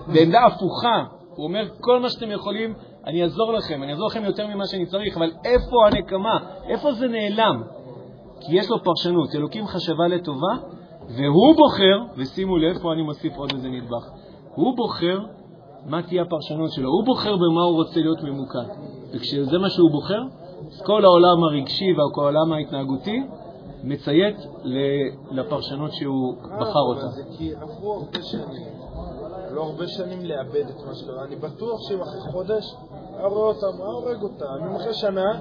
בעמדה 0.07 0.45
הפוכה, 0.45 1.03
הוא 1.35 1.45
אומר, 1.45 1.67
כל 1.79 1.99
מה 1.99 2.09
שאתם 2.09 2.31
יכולים, 2.31 2.73
אני 3.07 3.23
אעזור 3.23 3.53
לכם, 3.53 3.83
אני 3.83 3.91
אעזור 3.91 4.07
לכם 4.07 4.25
יותר 4.25 4.47
ממה 4.47 4.65
שאני 4.65 4.85
צריך, 4.85 5.17
אבל 5.17 5.31
איפה 5.45 5.87
הנקמה? 5.87 6.39
איפה 6.69 6.91
זה 6.91 7.07
נעלם? 7.07 7.63
כי 8.41 8.57
יש 8.57 8.69
לו 8.69 8.83
פרשנות. 8.83 9.35
אלוקים 9.35 9.67
חשבה 9.67 10.07
לטובה, 10.07 10.53
והוא 11.15 11.55
בוחר, 11.55 12.17
ושימו 12.17 12.57
לב, 12.57 12.77
פה 12.81 12.93
אני 12.93 13.01
מוסיף 13.01 13.37
עוד 13.37 13.51
איזה 13.53 13.67
נדבך, 13.67 14.09
הוא 14.55 14.77
בוחר 14.77 15.19
מה 15.85 16.01
תהיה 16.03 16.21
הפרשנות 16.21 16.71
שלו, 16.71 16.89
הוא 16.89 17.05
בוחר 17.05 17.35
במה 17.35 17.61
הוא 17.61 17.75
רוצה 17.75 17.99
להיות 17.99 18.23
ממוקד. 18.23 18.67
וכשזה 19.13 19.57
מה 19.57 19.69
שהוא 19.69 19.91
בוחר, 19.91 20.21
אז 20.67 20.81
כל 20.85 21.05
העולם 21.05 21.43
הרגשי 21.43 21.93
וכל 21.93 22.21
העולם 22.21 22.53
ההתנהגותי 22.53 23.23
מציית 23.83 24.35
לפרשנות 25.31 25.93
שהוא 25.93 26.35
בחר 26.59 26.79
אותה. 26.79 27.07
זה 27.07 27.23
כי 27.37 27.55
עברו 27.55 27.93
הרבה 27.93 28.21
שנים. 28.21 28.81
לא 29.51 29.63
הרבה 29.63 29.87
שנים 29.87 30.25
לאבד 30.25 30.69
את 30.69 30.85
מה 30.87 30.95
שקרה. 30.95 31.23
אני 31.23 31.35
בטוח 31.35 31.79
שאם 31.87 32.01
אחרי 32.01 32.31
חודש 32.31 32.75
היה 33.17 33.27
רואה 33.27 33.47
אותם, 33.47 33.77
היה 33.77 33.85
הורג 33.85 34.23
אותם. 34.23 34.65
אם 34.69 34.75
אחרי 34.75 34.93
שנה, 34.93 35.39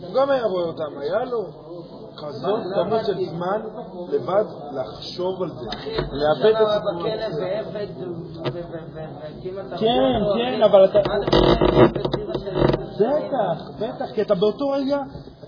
הוא 0.00 0.14
גם 0.14 0.30
היה 0.30 0.46
רואה 0.46 0.64
אותם. 0.64 0.98
היה 1.00 1.24
לו 1.24 1.44
כזאת 2.28 2.60
כמות 2.74 3.04
של 3.06 3.24
זמן 3.24 3.60
לבד 4.12 4.44
לחשוב 4.72 5.42
על 5.42 5.50
זה. 5.50 5.66
לאבד 6.12 6.54
את 6.62 6.66
הסיפור. 6.68 7.02
כן, 9.78 10.12
כן, 10.36 10.62
אבל 10.62 10.84
אתה- 10.84 11.00
בטח, 13.00 13.70
בטח, 13.80 14.10
כי 14.14 14.22
אתה 14.22 14.34
באותו 14.34 14.70
רגע, 14.70 14.98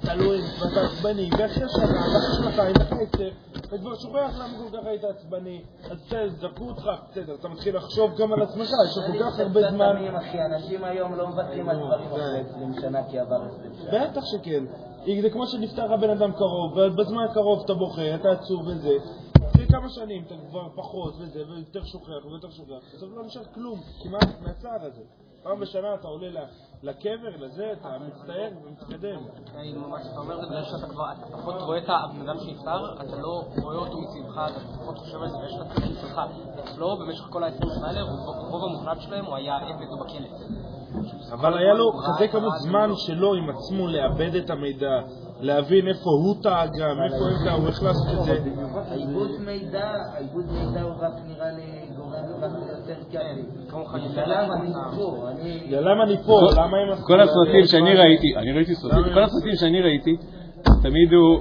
אתה 0.01 0.15
לועג 0.15 0.41
ואתה 0.61 0.81
עצבני, 0.81 1.31
ואחרי 1.39 1.69
שנה, 1.69 1.85
ואחרי 1.87 2.35
שנתיים, 2.53 2.75
ואחרי 2.79 2.99
עשר, 3.15 3.29
אתה 3.61 3.79
כבר 3.79 3.95
שוכח 3.95 4.39
למה 4.39 4.49
כל 4.71 4.79
כך 4.79 4.87
היית 4.87 5.05
עצבני, 5.05 5.63
אז 5.91 5.99
בסדר, 6.07 6.29
זרקו 6.29 6.65
אותך, 6.65 6.85
בסדר, 7.11 7.35
אתה 7.35 7.49
מתחיל 7.49 7.77
לחשוב 7.77 8.11
גם 8.19 8.33
על 8.33 8.43
עצמך, 8.43 8.69
יש 8.87 8.99
לך 8.99 9.05
כל 9.07 9.19
כך 9.25 9.39
הרבה 9.41 9.61
זמן. 9.71 9.97
אנשים 10.55 10.85
היום 10.85 11.15
לא 11.15 11.27
מוותרים 11.27 11.69
על 11.69 11.77
דברים 11.77 12.07
אחרי 12.13 12.41
20 12.51 12.75
שנה 12.81 12.99
כי 13.11 13.19
עבר 13.19 13.43
20 13.57 13.73
שנה. 13.75 14.05
בטח 14.11 14.23
שכן. 14.25 14.65
זה 15.23 15.31
כמו 15.31 15.47
שנפטר 15.47 15.87
לך 15.87 16.01
בן 16.01 16.11
אדם 16.11 16.33
קרוב, 16.33 16.73
ובזמן 16.77 17.25
הקרוב 17.31 17.63
אתה 17.65 17.75
בוכה, 17.75 18.15
אתה 18.15 18.31
עצוב 18.31 18.67
וזה. 18.67 18.97
אחרי 19.51 19.67
כמה 19.67 19.89
שנים 19.89 20.25
אתה 20.27 20.35
כבר 20.49 20.69
פחות 20.75 21.15
וזה, 21.19 21.43
ויותר 21.49 21.85
שוכח 21.85 22.27
ויותר 22.31 22.51
שוכח. 22.51 22.95
בסוף 22.95 23.11
לא 23.17 23.25
נשאר 23.25 23.45
כלום, 23.55 23.81
כמעט 24.03 24.41
מהצער 24.41 24.83
הזה. 24.83 25.03
פעם 25.43 25.61
בשנה 25.61 25.95
אתה 25.95 26.09
עולה 26.09 26.45
לקבר, 26.83 27.37
לזה, 27.39 27.73
אתה 27.73 27.89
מצטער 28.07 28.49
ומתקדם. 28.65 29.21
אתה 30.13 30.19
אומר 30.19 30.41
זה 30.41 30.47
בגלל 30.47 30.65
שאתה 30.65 30.87
כבר, 30.87 31.05
אתה 31.13 31.37
פחות 31.37 31.55
רואה 31.63 31.79
את 31.79 31.89
הבן 31.89 32.29
אדם 32.29 32.39
שנפטר, 32.39 32.95
אתה 32.95 33.17
לא 33.17 33.43
רואה 33.63 33.77
אותו 33.77 34.01
מסביבך, 34.01 34.41
אתה 34.51 34.61
פחות 34.79 34.99
חושב 34.99 35.23
על 35.23 35.31
זה, 35.31 35.37
ויש 35.37 35.55
לך 35.55 35.67
את 35.67 35.77
החיים 35.77 35.95
שלך. 36.01 36.21
אצלו, 36.65 36.97
במשך 36.97 37.25
כל 37.31 37.45
ה-20 37.45 37.67
שנה 37.75 37.87
האלה, 37.89 38.03
רוב 38.51 38.65
המוחלט 38.65 39.01
שלהם 39.01 39.25
הוא 39.25 39.37
היה 39.37 39.57
עבד 39.57 39.87
או 39.93 39.99
בכלא. 39.99 40.29
אבל 41.33 41.59
היה 41.59 41.75
לו 41.75 41.93
כזה 41.93 42.29
כמות 42.29 42.53
זמן 42.59 42.91
שלו 42.97 43.35
עם 43.35 43.51
עצמו 43.51 43.89
לאבד 43.89 44.35
את 44.35 44.51
המידע, 44.51 45.01
להבין 45.41 45.89
איפה 45.89 46.11
הוא 46.25 46.43
טעה 46.43 46.67
גם, 46.67 46.97
איפה 47.05 47.25
הם 47.25 47.45
טעו, 47.45 47.67
איך 47.67 47.83
לעשות 47.83 48.19
את 48.19 48.25
זה. 48.25 48.39
העיבוד 48.91 49.31
מידע, 49.47 49.93
העיבוד 50.15 50.45
מידע 50.53 50.83
הוא 50.83 50.93
רק 51.01 51.13
נראה 51.27 51.53
לי 51.53 51.89
גורם 51.97 52.13
יותר. 52.69 53.21
כמוך 53.69 53.95
למה 54.27 54.55
אני 54.55 54.73
פה? 54.97 55.29
למה 55.71 56.05
אני 56.05 56.17
פה? 56.27 56.41
למה 56.57 56.77
הם 56.79 56.93
עשו... 56.93 57.07
כל 57.07 57.21
הסרטים 57.21 57.65
שאני 57.65 57.95
ראיתי, 57.95 58.37
אני 58.37 58.53
ראיתי 58.53 58.75
סרטים, 58.75 59.15
כל 59.15 59.23
הסרטים 59.23 59.57
שאני 59.57 59.81
ראיתי, 59.81 60.17
תמיד 60.83 61.13
הוא, 61.13 61.41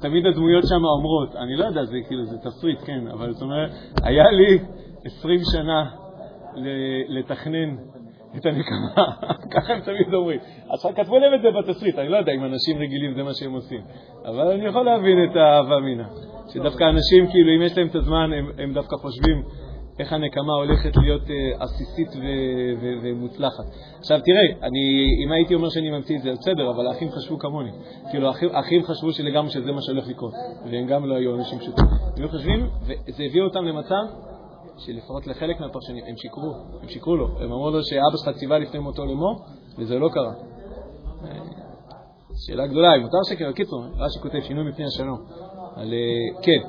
תמיד 0.00 0.26
הדמויות 0.26 0.64
שם 0.66 0.84
אומרות, 0.84 1.36
אני 1.36 1.56
לא 1.56 1.64
יודע, 1.64 1.84
זה 1.84 1.96
כאילו, 2.08 2.24
זה 2.24 2.38
תסריט, 2.38 2.78
כן, 2.84 3.08
אבל 3.12 3.32
זאת 3.32 3.42
אומרת, 3.42 3.70
היה 4.02 4.30
לי 4.30 4.58
20 5.04 5.40
שנה 5.52 5.90
לתכנן 7.08 7.76
את 8.36 8.46
הנקמה, 8.46 9.04
ככה 9.54 9.72
הם 9.72 9.80
תמיד 9.80 10.14
אומרים. 10.14 10.40
עכשיו 10.70 10.90
כתבו 10.94 11.18
להם 11.18 11.34
את 11.34 11.42
זה 11.42 11.48
בתסריט, 11.50 11.98
אני 11.98 12.08
לא 12.08 12.16
יודע 12.16 12.32
אם 12.32 12.44
אנשים 12.44 12.78
רגילים 12.78 13.14
זה 13.14 13.22
מה 13.22 13.34
שהם 13.34 13.52
עושים, 13.52 13.80
אבל 14.24 14.50
אני 14.50 14.66
יכול 14.66 14.84
להבין 14.84 15.30
את 15.30 15.36
האהבה 15.36 15.76
אמינא, 15.78 16.04
שדווקא 16.54 16.84
אנשים, 16.84 17.26
כאילו, 17.30 17.56
אם 17.56 17.62
יש 17.62 17.78
להם 17.78 17.86
את 17.86 17.94
הזמן, 17.94 18.30
הם, 18.32 18.50
הם 18.58 18.72
דווקא 18.72 18.96
חושבים 18.96 19.42
איך 19.98 20.12
הנקמה 20.12 20.52
הולכת 20.54 20.96
להיות 20.96 21.30
אה, 21.30 21.64
עסיסית 21.64 22.08
ומוצלחת. 23.02 23.64
עכשיו 23.98 24.20
תראה, 24.24 24.66
אני, 24.68 25.06
אם 25.24 25.32
הייתי 25.32 25.54
אומר 25.54 25.68
שאני 25.68 25.90
ממציא 25.90 26.16
את 26.16 26.22
זה, 26.22 26.30
בסדר, 26.32 26.70
אבל 26.70 26.86
האחים 26.86 27.10
חשבו 27.10 27.38
כמוני. 27.38 27.70
כאילו, 28.10 28.30
האחים 28.52 28.82
חשבו 28.82 29.12
שלגמרי 29.12 29.50
שזה 29.50 29.72
מה 29.72 29.82
שהולך 29.82 30.08
לקרות, 30.08 30.32
והם 30.70 30.86
גם 30.86 31.06
לא 31.06 31.14
היו 31.14 31.34
אנשים 31.34 31.58
פשוטים. 31.58 31.84
הם 31.84 32.22
היו 32.22 32.28
חושבים, 32.28 32.68
וזה 32.82 33.24
הביא 33.24 33.42
אותם 33.42 33.64
למצב 33.64 34.04
שלפחות 34.78 35.26
לחלק 35.26 35.60
מהפרשנים, 35.60 36.04
הם 36.06 36.16
שיקרו, 36.16 36.54
הם 36.82 36.88
שיקרו 36.88 37.16
לו. 37.16 37.28
הם 37.38 37.52
אמרו 37.52 37.70
לו 37.70 37.82
שאבא 37.82 38.16
שלך 38.16 38.36
ציווה 38.36 38.58
לפני 38.58 38.80
מותו 38.80 39.06
לאמור, 39.06 39.44
וזה 39.78 39.98
לא 39.98 40.08
קרה. 40.08 40.32
שאלה 42.46 42.66
גדולה, 42.66 42.94
אם 42.96 43.02
מותר 43.02 43.18
שקר, 43.28 43.52
קיצור, 43.52 43.84
רש"י 43.96 44.18
כותב 44.20 44.40
שינוי 44.40 44.68
מפני 44.68 44.84
השלום. 44.84 45.18
על, 45.76 45.92
אה, 45.92 46.42
כן. 46.42 46.68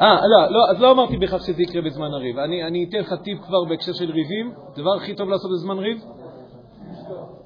אה, 0.00 0.26
לא, 0.26 0.50
לא, 0.50 0.70
אז 0.70 0.80
לא 0.80 0.90
אמרתי 0.90 1.16
בהכרח 1.16 1.42
שזה 1.46 1.62
יקרה 1.62 1.82
בזמן 1.82 2.14
הריב. 2.14 2.38
אני, 2.38 2.64
אני 2.66 2.86
אתן 2.88 2.98
לך 2.98 3.14
טיפ 3.22 3.38
כבר 3.42 3.64
בהקשר 3.68 3.92
של 3.92 4.10
ריבים. 4.10 4.52
הדבר 4.72 4.94
הכי 4.96 5.14
טוב 5.14 5.28
לעשות 5.28 5.50
בזמן 5.50 5.78
ריב 5.78 5.98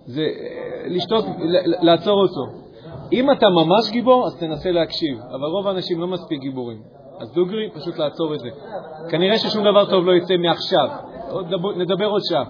זה 0.07 0.27
לשתות, 0.87 1.25
לעצור 1.83 2.23
אותו. 2.23 2.62
אם 3.12 3.31
אתה 3.31 3.47
ממש 3.49 3.91
גיבור, 3.91 4.27
אז 4.27 4.37
תנסה 4.41 4.71
להקשיב, 4.71 5.19
אבל 5.31 5.47
רוב 5.49 5.67
האנשים 5.69 6.01
לא 6.01 6.07
מספיק 6.07 6.41
גיבורים. 6.41 6.79
אז 7.21 7.33
דוגרי, 7.33 7.71
פשוט 7.75 7.99
לעצור 7.99 8.35
את 8.35 8.41
זה. 8.41 8.49
כנראה 9.11 9.38
ששום 9.38 9.65
דבר 9.65 9.91
טוב 9.91 10.07
לא 10.07 10.12
יצא 10.12 10.37
מעכשיו. 10.37 10.88
נדבר 11.77 12.07
עוד 12.07 12.21
שעה. 12.31 12.45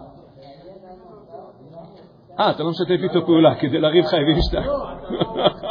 אה, 2.41 2.51
אתה 2.51 2.63
לא 2.63 2.71
משתף 2.71 3.03
איתו 3.03 3.27
פעולה, 3.27 3.55
כדי 3.55 3.79
לריב 3.81 4.05
חייבים 4.05 4.37
שתיים. 4.41 4.71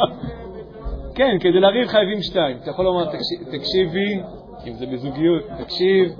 כן, 1.16 1.36
כדי 1.40 1.60
לריב 1.60 1.88
חייבים 1.88 2.22
שתיים. 2.22 2.56
אתה 2.62 2.70
יכול 2.70 2.84
לומר, 2.84 3.04
"תקשיב- 3.04 3.58
תקשיבי, 3.58 4.20
אם 4.66 4.72
זה 4.72 4.86
בזוגיות, 4.86 5.42
תקשיב, 5.58 6.12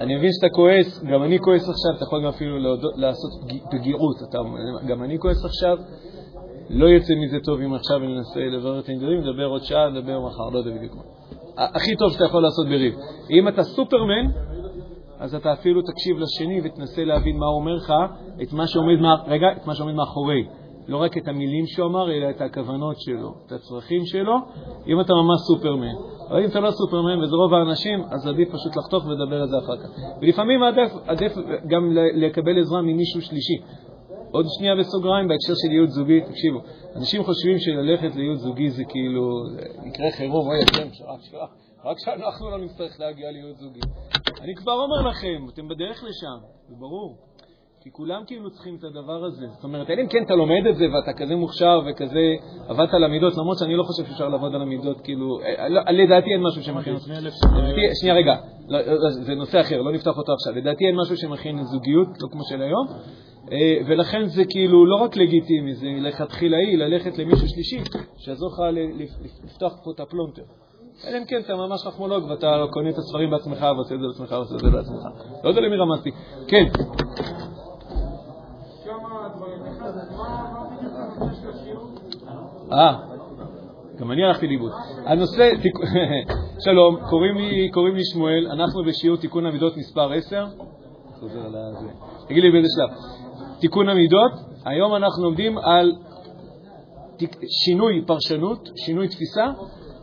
אני 0.00 0.16
מבין 0.16 0.30
שאתה 0.32 0.54
כועס, 0.54 1.04
גם 1.04 1.22
אני 1.22 1.38
כועס 1.38 1.68
עכשיו, 1.68 1.96
אתה 1.96 2.04
יכול 2.04 2.22
גם 2.22 2.28
אפילו 2.28 2.58
לעשות 2.96 3.30
פג- 3.42 3.70
פגיעות, 3.70 4.16
גם 4.86 5.02
אני 5.02 5.18
כועס 5.18 5.44
עכשיו, 5.44 5.78
לא 6.70 6.86
יוצא 6.86 7.14
מזה 7.14 7.36
טוב 7.44 7.60
אם 7.60 7.74
עכשיו 7.74 7.96
אני 7.96 8.16
אנסה 8.18 8.40
לברר 8.40 8.78
את 8.80 8.88
העניינים, 8.88 9.20
נדבר 9.20 9.44
עוד 9.44 9.62
שעה, 9.62 9.90
נדבר 9.90 10.20
מחר, 10.20 10.48
לא 10.52 10.58
יודע 10.58 10.70
בדיוק 10.70 10.94
מה. 10.94 11.02
הכי 11.56 11.96
טוב 11.96 12.12
שאתה 12.12 12.24
יכול 12.24 12.42
לעשות 12.42 12.66
בריב. 12.66 12.94
אם 13.30 13.48
אתה 13.48 13.62
סופרמן, 13.62 14.26
אז 15.18 15.34
אתה 15.34 15.52
אפילו 15.52 15.82
תקשיב 15.82 16.16
לשני 16.18 16.60
ותנסה 16.64 17.04
להבין 17.04 17.36
מה 17.36 17.46
הוא 17.46 17.56
אומר 17.60 17.74
לך, 17.74 17.92
את 18.42 18.52
מה 18.52 18.66
שעומד, 18.66 19.00
מה, 19.00 19.14
רגע, 19.26 19.46
את 19.56 19.66
מה 19.66 19.74
שעומד 19.74 19.94
מאחורי. 19.94 20.46
לא 20.88 20.96
רק 20.96 21.18
את 21.18 21.28
המילים 21.28 21.66
שהוא 21.66 21.86
אמר, 21.86 22.12
אלא 22.12 22.30
את 22.30 22.40
הכוונות 22.40 23.00
שלו, 23.00 23.34
את 23.46 23.52
הצרכים 23.52 24.06
שלו, 24.06 24.34
אם 24.86 25.00
אתה 25.00 25.12
ממש 25.12 25.40
סופרמן. 25.46 25.94
אבל 26.30 26.40
אם 26.42 26.48
אתה 26.50 26.60
לא 26.60 26.70
סופרמן 26.70 27.18
וזה 27.22 27.36
רוב 27.36 27.54
האנשים, 27.54 28.04
אז 28.10 28.26
עדיף 28.26 28.48
פשוט 28.48 28.76
לחתוך 28.76 29.06
ולדבר 29.06 29.40
על 29.42 29.48
זה 29.48 29.58
אחר 29.58 29.76
כך. 29.76 29.88
ולפעמים 30.20 30.62
עדיף, 30.62 30.92
עדיף 31.06 31.32
גם 31.66 31.90
לקבל 32.14 32.60
עזרה 32.60 32.82
ממישהו 32.82 33.22
שלישי. 33.22 33.56
עוד 34.30 34.46
שנייה 34.58 34.76
בסוגריים 34.76 35.28
בהקשר 35.28 35.52
של 35.62 35.72
ייעוד 35.72 35.88
זוגי, 35.88 36.20
תקשיבו, 36.20 36.58
אנשים 36.96 37.24
חושבים 37.24 37.58
שללכת 37.58 38.16
לייעוד 38.16 38.38
זוגי 38.38 38.70
זה 38.70 38.84
כאילו 38.88 39.30
מקרה 39.84 40.10
חירום, 40.16 40.48
אוי 40.48 40.58
השם, 40.62 40.88
רק 41.84 41.96
שאנחנו 41.98 42.50
לא 42.50 42.58
נצטרך 42.58 43.00
להגיע 43.00 43.30
לייעוד 43.30 43.56
זוגי. 43.56 43.80
אני 44.40 44.54
כבר 44.54 44.72
אומר 44.72 45.10
לכם, 45.10 45.46
אתם 45.54 45.68
בדרך 45.68 46.04
לשם, 46.04 46.38
זה 46.68 46.74
ברור. 46.78 47.16
כי 47.86 47.92
כולם 47.92 48.22
כאילו 48.26 48.50
צריכים 48.50 48.76
את 48.76 48.84
הדבר 48.84 49.24
הזה. 49.24 49.46
זאת 49.54 49.64
אומרת, 49.64 49.90
אלא 49.90 50.02
אם 50.02 50.06
כן 50.06 50.22
אתה 50.24 50.34
לומד 50.34 50.66
את 50.70 50.76
זה 50.76 50.84
ואתה 50.84 51.12
כזה 51.12 51.36
מוכשר 51.36 51.80
וכזה 51.86 52.34
עבדת 52.68 52.94
על 52.94 53.04
המידות, 53.04 53.36
למרות 53.36 53.58
שאני 53.58 53.76
לא 53.76 53.82
חושב 53.82 54.04
שאפשר 54.04 54.28
לעבוד 54.28 54.54
על 54.54 54.62
המידות, 54.62 55.00
כאילו, 55.00 55.40
אה, 55.40 55.68
לא, 55.68 55.80
לדעתי 55.90 56.32
אין 56.32 56.42
משהו 56.42 56.62
שמכין 56.62 56.96
שנייה 58.00 58.14
רגע, 58.14 58.36
לא, 58.68 58.78
לא, 58.80 59.10
זה 59.10 59.34
נושא 59.34 59.60
אחר, 59.60 59.82
לא 59.82 59.92
נפתח 59.92 60.18
אותו 60.18 60.32
עכשיו. 60.32 60.52
לדעתי 60.54 60.86
אין 60.86 60.96
משהו 60.96 61.16
שמכין 61.16 61.64
זוגיות, 61.64 62.08
לא 62.22 62.28
כמו 62.32 62.44
של 62.44 62.62
היום, 62.62 62.86
אה, 63.52 63.78
ולכן 63.86 64.24
זה 64.24 64.44
כאילו 64.44 64.86
לא 64.86 64.96
רק 64.96 65.16
לגיטימי, 65.16 65.74
זה 65.74 65.86
לכתחילאי 65.98 66.76
ללכת 66.76 67.18
למישהו 67.18 67.48
שלישי, 67.48 67.80
שיעזור 68.18 68.48
לך 68.48 68.58
לפתוח 69.44 69.72
פה 69.84 69.90
את 69.94 70.00
הפלונטר. 70.00 70.42
אלא 71.04 71.18
אם 71.18 71.24
כן 71.24 71.40
אתה 71.40 71.56
ממש 71.56 71.82
חכמולוג 71.82 72.24
ואתה 72.30 72.64
קונה 72.70 72.88
את 72.90 72.98
הספרים 72.98 73.30
בעצמך 73.30 73.66
ועושה 73.76 73.94
את 73.94 74.00
זה 74.00 74.06
בעצמך 74.06 74.32
ועושה 74.32 74.54
את 74.54 74.60
זה 74.60 74.70
בעצמך. 74.70 75.02
לא 75.44 75.48
יודע 75.48 75.60
למי 75.60 75.76
רמזתי. 75.76 76.10
כן. 76.48 76.64
אה, 82.72 82.98
גם 83.98 84.12
אני 84.12 84.24
הלכתי 84.24 84.46
לאיבוד. 84.46 84.72
הנושא, 85.04 85.50
שלום, 86.64 86.96
קוראים 87.72 87.94
לי, 87.96 88.04
שמואל, 88.12 88.46
אנחנו 88.52 88.84
בשיעור 88.84 89.16
תיקון 89.16 89.46
המידות 89.46 89.76
מספר 89.76 90.12
10. 90.12 90.46
חוזר 91.20 91.46
על 91.46 91.54
הזה. 91.56 91.88
תגיד 92.28 92.42
לי 92.42 92.50
באיזה 92.50 92.68
שלב. 92.76 92.88
תיקון 93.60 93.88
המידות, 93.88 94.32
היום 94.64 94.94
אנחנו 94.94 95.24
לומדים 95.24 95.58
על 95.58 95.92
שינוי 97.64 98.04
פרשנות, 98.06 98.68
שינוי 98.76 99.08
תפיסה, 99.08 99.46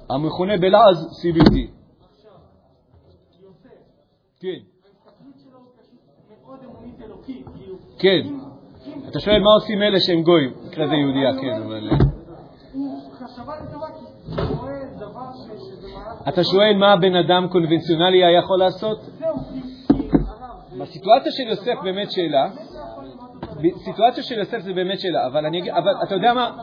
המכונה 0.10 0.58
בלעז 0.58 1.08
CBT. 1.22 1.56
כן. 4.40 4.60
כן. 8.00 8.53
אתה 9.14 9.22
שואל 9.22 9.40
מה 9.40 9.50
עושים 9.54 9.82
אלה 9.82 10.00
שהם 10.00 10.22
גויים, 10.24 10.54
במקרה 10.64 10.88
זה 10.88 10.94
יהודייה, 10.94 11.34
כן, 11.42 11.62
אבל... 11.62 11.90
רואה 14.60 14.80
דבר 14.98 15.32
ש- 15.34 15.62
שזה 15.62 15.88
מהלך 15.88 16.28
אתה 16.28 16.44
שואל 16.44 16.78
מה 16.78 16.94
הבן 16.94 17.16
אדם 17.16 17.48
קונבנציונלי 17.48 18.26
היה 18.26 18.40
יכול 18.40 18.60
לעשות? 18.60 19.00
בסיטואציה 20.80 21.32
של 21.32 21.44
יוסף 21.44 21.74
באמת 21.84 22.12
שאלה, 22.12 22.50
בסיטואציה 23.62 24.24
של 24.24 24.40
יוסף 24.40 24.60
זה 24.60 24.74
באמת 24.74 25.00
שאלה, 25.00 25.28
אבל, 25.28 25.46
אני, 25.46 25.72
אבל 25.72 25.94
אתה 26.04 26.16
יודע 26.16 26.34
מה? 26.34 26.58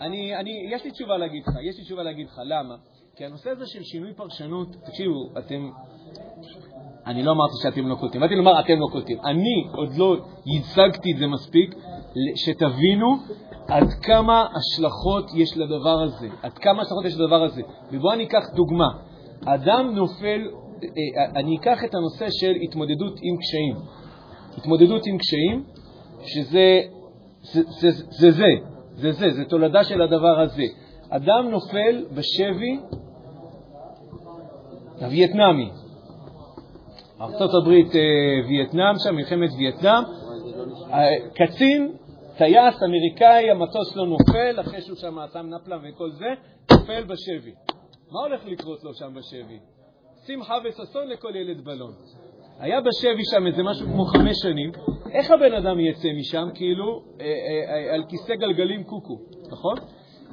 אני, 0.00 0.36
אני, 0.36 0.66
יש 0.70 0.84
לי 0.84 0.90
תשובה 0.90 1.16
להגיד 1.18 1.42
לך, 1.46 1.54
יש 1.62 1.78
לי 1.78 1.84
תשובה 1.84 2.02
להגיד 2.02 2.26
לך, 2.26 2.40
למה? 2.44 2.74
כי 3.16 3.24
הנושא 3.24 3.50
הזה 3.50 3.66
של 3.66 3.82
שינוי 3.82 4.12
פרשנות, 4.14 4.68
תקשיבו, 4.86 5.28
אתם, 5.38 5.70
אני 7.06 7.22
לא 7.22 7.32
אמרתי 7.32 7.54
שאתם 7.62 7.88
לא 7.88 7.94
קולטים, 7.94 8.20
באתי 8.20 8.34
לומר 8.34 8.60
אתם 8.60 8.80
לא 8.80 8.86
קולטים. 8.92 9.18
אני 9.24 9.68
עוד 9.72 9.88
לא 9.96 10.16
ייצגתי 10.46 11.12
את 11.12 11.18
זה 11.18 11.26
מספיק, 11.26 11.74
שתבינו 12.36 13.16
עד 13.68 13.88
כמה 14.02 14.46
השלכות 14.56 15.24
יש 15.34 15.56
לדבר 15.56 16.02
הזה, 16.02 16.28
עד 16.42 16.52
כמה 16.52 16.82
השלכות 16.82 17.04
יש 17.04 17.14
לדבר 17.14 17.42
הזה. 17.42 17.62
ובואו 17.92 18.12
אני 18.12 18.24
אקח 18.24 18.44
דוגמה. 18.54 18.88
אדם 19.46 19.94
נופל, 19.94 20.40
אה, 20.82 21.40
אני 21.40 21.56
אקח 21.56 21.84
את 21.84 21.94
הנושא 21.94 22.26
של 22.30 22.52
התמודדות 22.62 23.18
עם 23.22 23.36
קשיים. 23.36 23.76
התמודדות 24.56 25.06
עם 25.06 25.18
קשיים, 25.18 25.64
שזה 26.24 26.80
זה 27.52 27.62
זה, 27.80 27.90
זה, 27.90 28.30
זה, 28.30 28.46
זה, 28.94 29.12
זה, 29.12 29.30
זה 29.30 29.44
תולדה 29.44 29.84
של 29.84 30.02
הדבר 30.02 30.40
הזה. 30.40 30.64
אדם 31.08 31.50
נופל 31.50 32.04
בשבי 32.14 32.78
הווייטנמי, 35.00 35.70
ארה"ב 37.24 37.68
אה, 37.68 38.48
וייטנאם 38.48 38.94
שם, 38.98 39.14
מלחמת 39.14 39.50
וייטנאם, 39.58 40.02
קצין, 41.34 41.92
טייס 42.38 42.82
אמריקאי, 42.82 43.50
המטוס 43.50 43.96
לא 43.96 44.06
נופל, 44.06 44.60
אחרי 44.60 44.80
שהוא 44.80 44.96
שם 44.96 45.16
שם 45.32 45.46
נפלה 45.46 45.76
וכל 45.82 46.10
זה, 46.10 46.26
נופל 46.72 47.04
בשבי. 47.04 47.52
מה 48.12 48.20
הולך 48.20 48.46
לקרות 48.46 48.84
לו 48.84 48.94
שם 48.94 49.14
בשבי? 49.14 49.58
שמחה 50.26 50.54
וששון 50.64 51.08
לכל 51.08 51.36
ילד 51.36 51.64
בלון. 51.64 51.92
היה 52.60 52.80
בשבי 52.80 53.24
שם 53.24 53.46
איזה 53.46 53.62
משהו 53.62 53.86
כמו 53.86 54.04
חמש 54.04 54.36
שנים, 54.42 54.72
איך 55.12 55.30
הבן 55.30 55.52
אדם 55.52 55.80
יצא 55.80 56.08
משם? 56.18 56.48
כאילו 56.54 57.02
אה, 57.20 57.26
אה, 57.26 57.74
אה, 57.74 57.94
על 57.94 58.04
כיסא 58.08 58.34
גלגלים 58.34 58.84
קוקו, 58.84 59.18
נכון? 59.50 59.76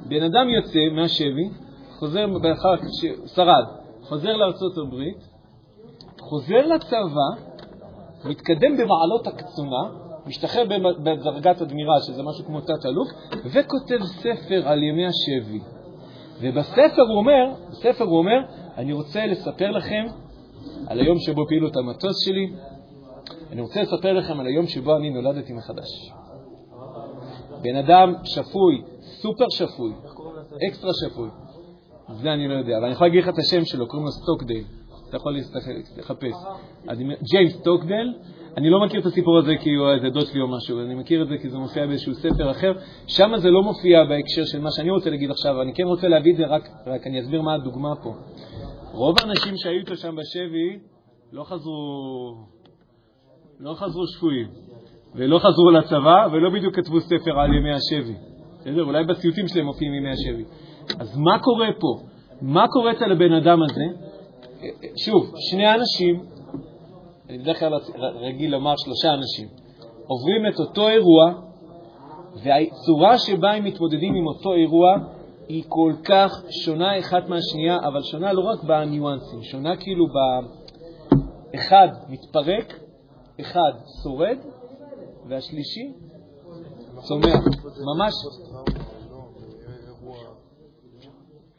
בן 0.08 0.22
אדם 0.22 0.48
יוצא 0.48 0.78
מהשבי, 0.92 1.48
חוזר, 1.98 2.26
שרד, 3.34 3.64
חוזר 4.02 4.36
לארצות 4.36 4.72
הברית, 4.78 5.31
חוזר 6.28 6.66
לצבא, 6.66 7.28
מתקדם 8.24 8.76
במעלות 8.76 9.26
הקצונה, 9.26 9.82
משתחרר 10.26 10.64
בדרגת 11.04 11.62
אדמירל, 11.62 12.00
שזה 12.06 12.22
משהו 12.22 12.44
כמו 12.44 12.60
תת-אלוף, 12.60 13.08
וכותב 13.44 14.04
ספר 14.04 14.68
על 14.68 14.82
ימי 14.82 15.06
השבי. 15.06 15.60
ובספר 16.40 17.02
הוא 17.08 17.18
אומר, 17.18 17.54
בספר 17.70 18.04
הוא 18.04 18.18
אומר, 18.18 18.38
אני 18.76 18.92
רוצה 18.92 19.26
לספר 19.26 19.70
לכם 19.70 20.04
על 20.86 21.00
היום 21.00 21.18
שבו 21.18 21.46
פעילו 21.48 21.68
את 21.68 21.76
המטוס 21.76 22.24
שלי, 22.24 22.52
אני 23.52 23.60
רוצה 23.60 23.82
לספר 23.82 24.12
לכם 24.12 24.40
על 24.40 24.46
היום 24.46 24.66
שבו 24.66 24.96
אני 24.96 25.10
נולדתי 25.10 25.52
מחדש. 25.52 26.12
בן 27.62 27.76
אדם 27.76 28.14
שפוי, 28.24 28.82
סופר 29.00 29.48
שפוי, 29.50 29.92
אקסטרה 30.68 30.90
שפוי. 31.04 31.28
זה 32.08 32.32
אני 32.32 32.48
לא 32.48 32.54
יודע, 32.54 32.76
אבל 32.76 32.84
אני 32.84 32.92
יכול 32.92 33.06
להגיד 33.06 33.22
לך 33.22 33.28
את 33.28 33.38
השם 33.38 33.64
שלו, 33.64 33.88
קוראים 33.88 34.06
לו 34.06 34.12
סטוקדייל. 34.12 34.64
אתה 35.12 35.20
יכול 35.20 35.36
לחפש. 35.98 36.34
ג'יימס 37.32 37.62
סטוקדייל, 37.62 38.12
אני 38.56 38.70
לא 38.70 38.84
מכיר 38.84 39.00
את 39.00 39.06
הסיפור 39.06 39.38
הזה 39.38 39.52
כי 39.60 39.74
הוא 39.74 39.90
איזה 39.90 40.08
דוד 40.10 40.26
שלי 40.26 40.40
או 40.40 40.48
משהו, 40.48 40.80
אני 40.80 40.94
מכיר 40.94 41.22
את 41.22 41.28
זה 41.28 41.38
כי 41.38 41.48
זה 41.48 41.58
מופיע 41.58 41.86
באיזשהו 41.86 42.14
ספר 42.14 42.50
אחר. 42.50 42.72
שם 43.06 43.32
זה 43.36 43.50
לא 43.50 43.62
מופיע 43.62 44.04
בהקשר 44.04 44.44
של 44.44 44.60
מה 44.60 44.70
שאני 44.70 44.90
רוצה 44.90 45.10
להגיד 45.10 45.30
עכשיו, 45.30 45.62
אני 45.62 45.74
כן 45.74 45.82
רוצה 45.82 46.08
להביא 46.08 46.32
את 46.32 46.36
זה, 46.36 46.46
רק, 46.46 46.68
רק 46.86 47.06
אני 47.06 47.20
אסביר 47.20 47.42
מה 47.42 47.54
הדוגמה 47.54 47.96
פה. 48.02 48.14
רוב 48.92 49.16
האנשים 49.20 49.56
שהיו 49.56 49.78
איתו 49.78 49.96
שם 49.96 50.16
בשבי 50.16 50.78
לא 51.32 51.44
חזרו, 51.44 51.80
לא 53.60 53.74
חזרו 53.74 54.06
שפויים, 54.06 54.48
ולא 55.14 55.38
חזרו 55.38 55.70
לצבא, 55.70 56.26
ולא 56.32 56.50
בדיוק 56.50 56.76
כתבו 56.76 57.00
ספר 57.00 57.40
על 57.40 57.54
ימי 57.54 57.72
השבי. 57.72 58.14
בסדר? 58.60 58.84
אולי 58.84 59.04
בסיוטים 59.04 59.48
שלהם 59.48 59.66
מופיעים 59.66 59.94
ימי 59.94 60.10
השבי. 60.10 60.44
אז 60.98 61.16
מה 61.16 61.38
קורה 61.38 61.68
פה? 61.80 62.06
מה 62.42 62.68
קורה 62.68 62.92
אצל 62.92 63.12
הבן 63.12 63.32
אדם 63.32 63.62
הזה? 63.62 64.11
שוב, 64.96 65.32
שני 65.50 65.74
אנשים, 65.74 66.24
אני 67.28 67.38
בדרך 67.38 67.58
כלל 67.58 67.72
רגיל 68.20 68.50
לומר 68.50 68.74
שלושה 68.76 69.14
אנשים, 69.14 69.48
עוברים 70.06 70.46
את 70.48 70.60
אותו 70.60 70.88
אירוע, 70.88 71.32
והצורה 72.42 73.18
שבה 73.18 73.52
הם 73.52 73.64
מתמודדים 73.64 74.14
עם 74.14 74.26
אותו 74.26 74.54
אירוע 74.54 74.96
היא 75.48 75.64
כל 75.68 75.92
כך 76.04 76.42
שונה 76.64 76.98
אחת 76.98 77.28
מהשנייה, 77.28 77.78
אבל 77.84 78.02
שונה 78.02 78.32
לא 78.32 78.40
רק 78.40 78.64
בניואנסים, 78.64 79.42
שונה 79.42 79.76
כאילו 79.76 80.06
ב... 80.06 80.12
אחד 81.54 81.88
מתפרק, 82.08 82.80
אחד 83.40 83.72
שורד, 84.02 84.38
והשלישי 85.28 85.92
צומח. 87.02 87.40
ממש, 87.96 88.12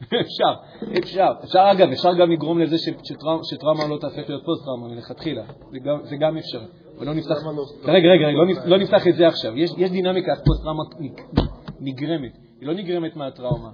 אפשר, 0.06 0.54
אפשר. 0.98 1.32
אפשר, 1.44 1.68
אגב, 1.72 1.90
אפשר 1.92 2.14
גם 2.14 2.32
לגרום 2.32 2.60
לזה 2.60 2.76
שטראומה 3.44 3.88
לא 3.90 3.98
תהפך 3.98 4.30
להיות 4.30 4.44
פוסט-טראומה 4.46 4.88
מלכתחילה. 4.88 5.44
זה 6.04 6.16
גם 6.16 6.38
אפשרי. 6.38 6.66
ולא 7.00 7.14
נפתח... 7.14 7.36
רגע, 7.84 8.10
רגע, 8.10 8.28
לא, 8.32 8.46
לא 8.66 8.78
נפתח 8.78 9.08
את 9.08 9.16
זה 9.16 9.28
עכשיו. 9.28 9.58
יש 9.58 9.92
דינמיקה 9.92 10.32
פוסט-טראומה 10.46 10.84
נגרמת. 11.80 12.32
היא 12.60 12.68
לא 12.68 12.74
נגרמת 12.74 13.16
מהטראומה, 13.16 13.70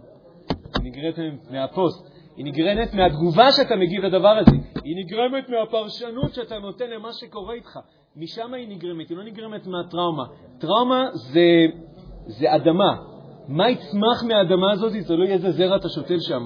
היא 0.81 0.91
נגרמת 0.91 1.41
מהפוסט. 1.51 2.19
היא 2.37 2.45
נגרמת 2.45 2.93
מהתגובה 2.93 3.51
שאתה 3.51 3.75
מגיב 3.75 4.05
לדבר 4.05 4.37
הזה. 4.37 4.57
היא 4.83 4.95
נגרמת 5.05 5.49
מהפרשנות 5.49 6.33
שאתה 6.33 6.59
נותן 6.59 6.89
למה 6.89 7.09
שקורה 7.13 7.53
איתך. 7.53 7.79
משם 8.15 8.53
היא 8.53 8.67
נגרמת, 8.69 9.09
היא 9.09 9.17
לא 9.17 9.23
נגרמת 9.23 9.67
מהטראומה. 9.67 10.23
טראומה 10.59 11.09
זה, 11.13 11.65
זה 12.27 12.55
אדמה, 12.55 12.97
מה 13.49 13.69
יצמח 13.69 14.23
מהאדמה 14.27 14.71
הזאת, 14.71 14.91
זה 14.91 15.07
תלוי 15.07 15.27
איזה 15.27 15.51
זרע 15.51 15.75
אתה 15.75 15.89
שותל 15.89 16.19
שם. 16.19 16.45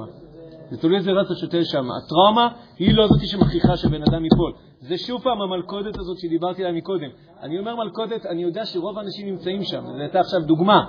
זה 0.70 0.78
תלוי 0.78 0.98
איזה 0.98 1.12
זרע 1.12 1.22
אתה 1.22 1.36
שותל 1.36 1.64
שם. 1.64 1.86
הטראומה 1.92 2.50
היא 2.80 2.94
לא 2.94 3.08
זאת 3.08 3.28
שמכריחה 3.28 3.78
שבן 3.78 4.02
אדם 4.02 4.24
ייפול. 4.24 4.54
זה 4.80 4.98
שוב 4.98 5.22
פעם 5.24 5.42
המלכודת 5.42 5.98
הזאת 6.00 6.18
שדיברתי 6.20 6.66
עליה 6.66 6.78
מקודם. 6.78 7.10
אני 7.42 7.60
אומר 7.60 7.76
מלכודת, 7.76 8.26
אני 8.26 8.44
יודע 8.44 8.66
שרוב 8.66 8.98
האנשים 8.98 9.28
נמצאים 9.28 9.64
שם. 9.64 9.82
זו 9.86 10.02
הייתה 10.02 10.20
עכשיו 10.20 10.40
דוגמה. 10.42 10.80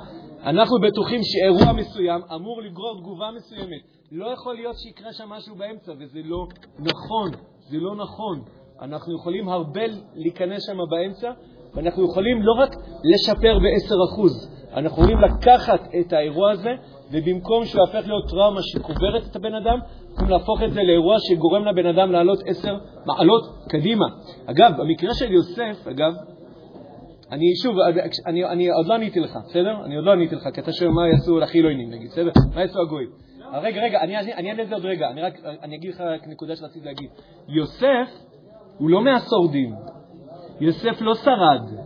אנחנו 0.42 0.76
בטוחים 0.80 1.20
שאירוע 1.22 1.72
מסוים 1.72 2.20
אמור 2.34 2.62
לגרור 2.62 2.98
תגובה 3.00 3.30
מסוימת. 3.36 3.82
לא 4.12 4.26
יכול 4.26 4.54
להיות 4.54 4.76
שיקרה 4.78 5.12
שם 5.12 5.28
משהו 5.28 5.54
באמצע, 5.56 5.92
וזה 5.98 6.20
לא 6.24 6.46
נכון. 6.78 7.30
זה 7.68 7.76
לא 7.76 7.96
נכון. 7.96 8.40
אנחנו 8.80 9.14
יכולים 9.16 9.48
הרבה 9.48 9.82
להיכנס 10.14 10.66
שם 10.66 10.78
באמצע, 10.90 11.30
ואנחנו 11.74 12.04
יכולים 12.04 12.42
לא 12.42 12.52
רק 12.52 12.76
לשפר 13.04 13.58
ב-10%, 13.58 14.53
אנחנו 14.76 15.02
יכולים 15.02 15.18
לקחת 15.18 15.80
את 16.00 16.12
האירוע 16.12 16.50
הזה, 16.50 16.70
ובמקום 17.10 17.64
שהוא 17.64 17.80
יהפך 17.80 18.08
להיות 18.08 18.30
טראומה 18.30 18.60
שקוברת 18.62 19.22
את 19.30 19.36
הבן 19.36 19.54
אדם, 19.54 19.78
יכולים 20.12 20.30
להפוך 20.30 20.62
את 20.62 20.72
זה 20.72 20.80
לאירוע 20.82 21.16
שגורם 21.18 21.64
לבן 21.64 21.86
אדם 21.86 22.12
לעלות 22.12 22.38
עשר 22.46 22.78
מעלות 23.06 23.42
קדימה. 23.68 24.06
אגב, 24.46 24.72
במקרה 24.78 25.14
של 25.14 25.32
יוסף, 25.32 25.88
אגב, 25.88 26.12
אני 27.32 27.56
שוב, 27.62 27.76
אני, 28.26 28.44
אני 28.44 28.68
עוד 28.70 28.86
לא 28.86 28.94
עניתי 28.94 29.20
לך, 29.20 29.38
בסדר? 29.48 29.84
אני 29.84 29.96
עוד 29.96 30.04
לא 30.04 30.12
עניתי 30.12 30.34
לך, 30.34 30.48
כי 30.54 30.60
אתה 30.60 30.72
שואל 30.72 30.90
מה 30.90 31.08
יעשו 31.08 31.38
לחילונים, 31.38 31.90
נגיד, 31.90 32.10
בסדר? 32.10 32.30
מה 32.54 32.60
יעשו 32.60 32.80
הגויים? 32.80 33.08
רגע, 33.62 33.82
רגע, 33.82 34.00
אני 34.00 34.50
אענה 34.50 34.62
לזה 34.62 34.74
עוד 34.74 34.84
רגע, 34.84 35.10
אני 35.10 35.22
רק 35.22 35.34
אני 35.62 35.76
אגיד 35.76 35.90
לך 35.94 36.00
רק 36.00 36.28
נקודה 36.28 36.56
שרציתי 36.56 36.86
להגיד. 36.86 37.10
יוסף 37.48 38.08
הוא 38.78 38.90
לא 38.90 39.04
מהשורדים, 39.04 39.74
יוסף 40.60 41.00
לא 41.00 41.14
שרד, 41.14 41.83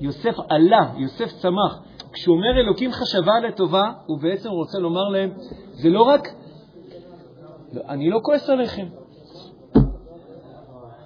יוסף 0.00 0.34
עלה, 0.48 0.92
יוסף 0.96 1.32
צמח. 1.32 1.82
כשהוא 2.12 2.36
אומר 2.36 2.60
אלוקים 2.60 2.92
חשבה 2.92 3.32
לטובה, 3.48 3.92
הוא 4.06 4.18
בעצם 4.20 4.50
רוצה 4.50 4.78
לומר 4.78 5.08
להם, 5.08 5.30
זה 5.72 5.88
לא 5.88 6.02
רק, 6.02 6.28
אני 7.88 8.10
לא 8.10 8.20
כועס 8.22 8.50
עליכם. 8.50 8.86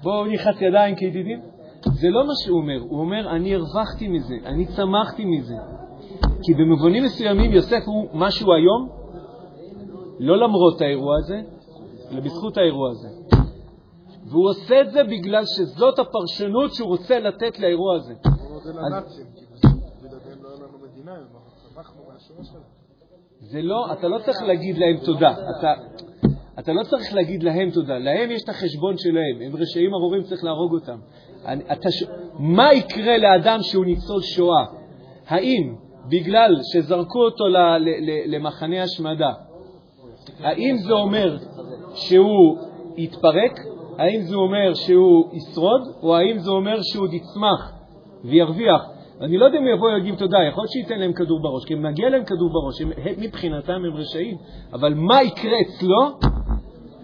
בואו 0.02 0.26
נחץ 0.26 0.60
ידיים 0.60 0.96
כידידים. 0.96 1.40
זה 1.84 2.08
לא 2.10 2.26
מה 2.26 2.32
שהוא 2.44 2.58
אומר, 2.58 2.80
הוא 2.80 3.00
אומר, 3.00 3.30
אני 3.30 3.54
הרווחתי 3.54 4.08
מזה, 4.08 4.34
אני 4.44 4.66
צמחתי 4.66 5.24
מזה. 5.24 5.54
כי 6.42 6.54
במובנים 6.54 7.04
מסוימים 7.04 7.52
יוסף 7.52 7.82
הוא 7.86 8.08
מה 8.12 8.30
שהוא 8.30 8.54
היום, 8.54 8.88
לא 10.18 10.36
למרות 10.36 10.80
האירוע 10.80 11.16
הזה, 11.18 11.40
אלא 12.12 12.20
בזכות 12.20 12.56
האירוע 12.56 12.90
הזה. 12.90 13.08
והוא 14.30 14.48
עושה 14.48 14.80
את 14.80 14.90
זה 14.90 15.04
בגלל 15.04 15.44
שזאת 15.44 15.98
הפרשנות 15.98 16.74
שהוא 16.74 16.88
רוצה 16.88 17.18
לתת 17.18 17.58
לאירוע 17.58 17.96
הזה. 17.96 18.14
זה 18.68 18.80
לנאצים, 18.80 19.26
כי 19.34 19.44
בלעדיהם 20.02 20.42
לא 20.42 20.48
היה 20.48 20.56
לנו 20.56 20.78
מדינה, 20.90 21.12
אנחנו 21.78 22.02
מהשורש 22.12 22.46
שלנו. 22.48 22.64
זה 23.40 23.62
לא, 23.62 23.92
אתה 23.92 24.08
לא 24.08 24.18
צריך 24.18 24.42
להגיד 24.42 24.78
להם 24.78 24.96
תודה. 25.04 25.30
אתה, 25.30 25.72
אתה 26.58 26.72
לא 26.72 26.82
צריך 26.82 27.14
להגיד 27.14 27.42
להם 27.42 27.70
תודה. 27.70 27.98
להם 27.98 28.30
יש 28.30 28.42
את 28.44 28.48
החשבון 28.48 28.98
שלהם. 28.98 29.40
הם 29.44 29.56
רשעים 29.56 29.94
ארורים, 29.94 30.22
צריך 30.22 30.44
להרוג 30.44 30.74
אותם. 30.74 30.98
אתה, 31.72 31.88
מה 32.38 32.74
יקרה 32.74 33.18
לאדם 33.18 33.58
שהוא 33.62 33.84
ניצול 33.84 34.22
שואה? 34.22 34.64
האם 35.26 35.74
בגלל 36.08 36.56
שזרקו 36.72 37.24
אותו 37.24 37.48
ל, 37.48 37.56
ל, 37.56 37.88
ל, 38.00 38.34
למחנה 38.34 38.82
השמדה, 38.82 39.32
האם 40.38 40.76
זה 40.76 40.92
אומר 40.92 41.36
שהוא 41.94 42.58
יתפרק, 42.96 43.58
האם 43.98 44.22
זה 44.22 44.34
אומר 44.34 44.74
שהוא 44.74 45.30
ישרוד, 45.32 45.80
או 46.02 46.16
האם 46.16 46.38
זה 46.38 46.50
אומר 46.50 46.82
שהוא 46.82 47.06
יצמח 47.12 47.77
וירוויח. 48.24 48.82
אני 49.20 49.38
לא 49.38 49.44
יודע 49.44 49.58
אם 49.58 49.66
יבוא 49.66 49.88
ויגיד 49.88 50.14
תודה, 50.14 50.38
יכול 50.48 50.62
להיות 50.62 50.70
שייתן 50.70 50.98
להם 50.98 51.12
כדור 51.12 51.42
בראש, 51.42 51.64
כי 51.64 51.74
מגיע 51.74 52.10
להם 52.10 52.24
כדור 52.24 52.50
בראש, 52.52 52.80
הם, 52.80 52.90
מבחינתם 53.18 53.72
הם 53.72 53.94
רשעים, 53.94 54.36
אבל 54.72 54.94
מה 54.94 55.22
יקרה 55.22 55.56
אצלו? 55.60 56.18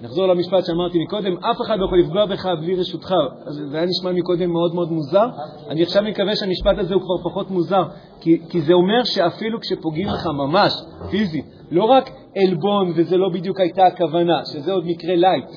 נחזור 0.02 0.26
למשפט 0.26 0.64
שאמרתי 0.66 1.04
מקודם, 1.04 1.36
אף 1.36 1.56
אחד 1.66 1.78
לא 1.78 1.84
יכול 1.84 1.98
לפגוע 1.98 2.26
בך 2.26 2.46
בלי 2.60 2.74
רשותך. 2.74 3.14
זה 3.46 3.76
היה 3.76 3.86
נשמע 3.86 4.12
מקודם 4.12 4.50
מאוד 4.50 4.74
מאוד 4.74 4.92
מוזר. 4.92 5.26
אני 5.68 5.82
עכשיו 5.82 6.02
מקווה 6.02 6.36
שהמשפט 6.36 6.78
הזה 6.78 6.94
הוא 6.94 7.02
כבר 7.02 7.30
פחות 7.30 7.50
מוזר, 7.50 7.82
כי, 8.20 8.40
כי 8.48 8.60
זה 8.60 8.72
אומר 8.72 9.04
שאפילו 9.04 9.60
כשפוגעים 9.60 10.08
בך 10.08 10.26
ממש, 10.26 10.72
פיזית, 11.10 11.44
לא 11.70 11.84
רק 11.84 12.10
עלבון 12.36 12.92
וזה 12.96 13.16
לא 13.16 13.28
בדיוק 13.28 13.60
הייתה 13.60 13.86
הכוונה, 13.86 14.40
שזה 14.52 14.72
עוד 14.72 14.86
מקרה 14.86 15.16
light, 15.16 15.50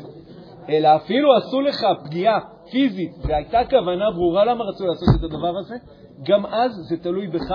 אלא 0.70 0.96
אפילו 0.96 1.36
עשו 1.36 1.62
לך 1.62 1.86
פגיעה 2.06 2.40
פיזית 2.72 3.12
והייתה 3.24 3.60
כוונה 3.70 4.12
ברורה 4.12 4.46
למה 4.46 4.64
רצו 4.64 4.88
לעשות 4.88 5.08
את 5.20 5.24
הדבר 5.24 5.58
הזה, 5.58 5.76
גם 6.24 6.46
אז 6.46 6.72
זה 6.90 6.98
תלוי 6.98 7.28
בך, 7.28 7.52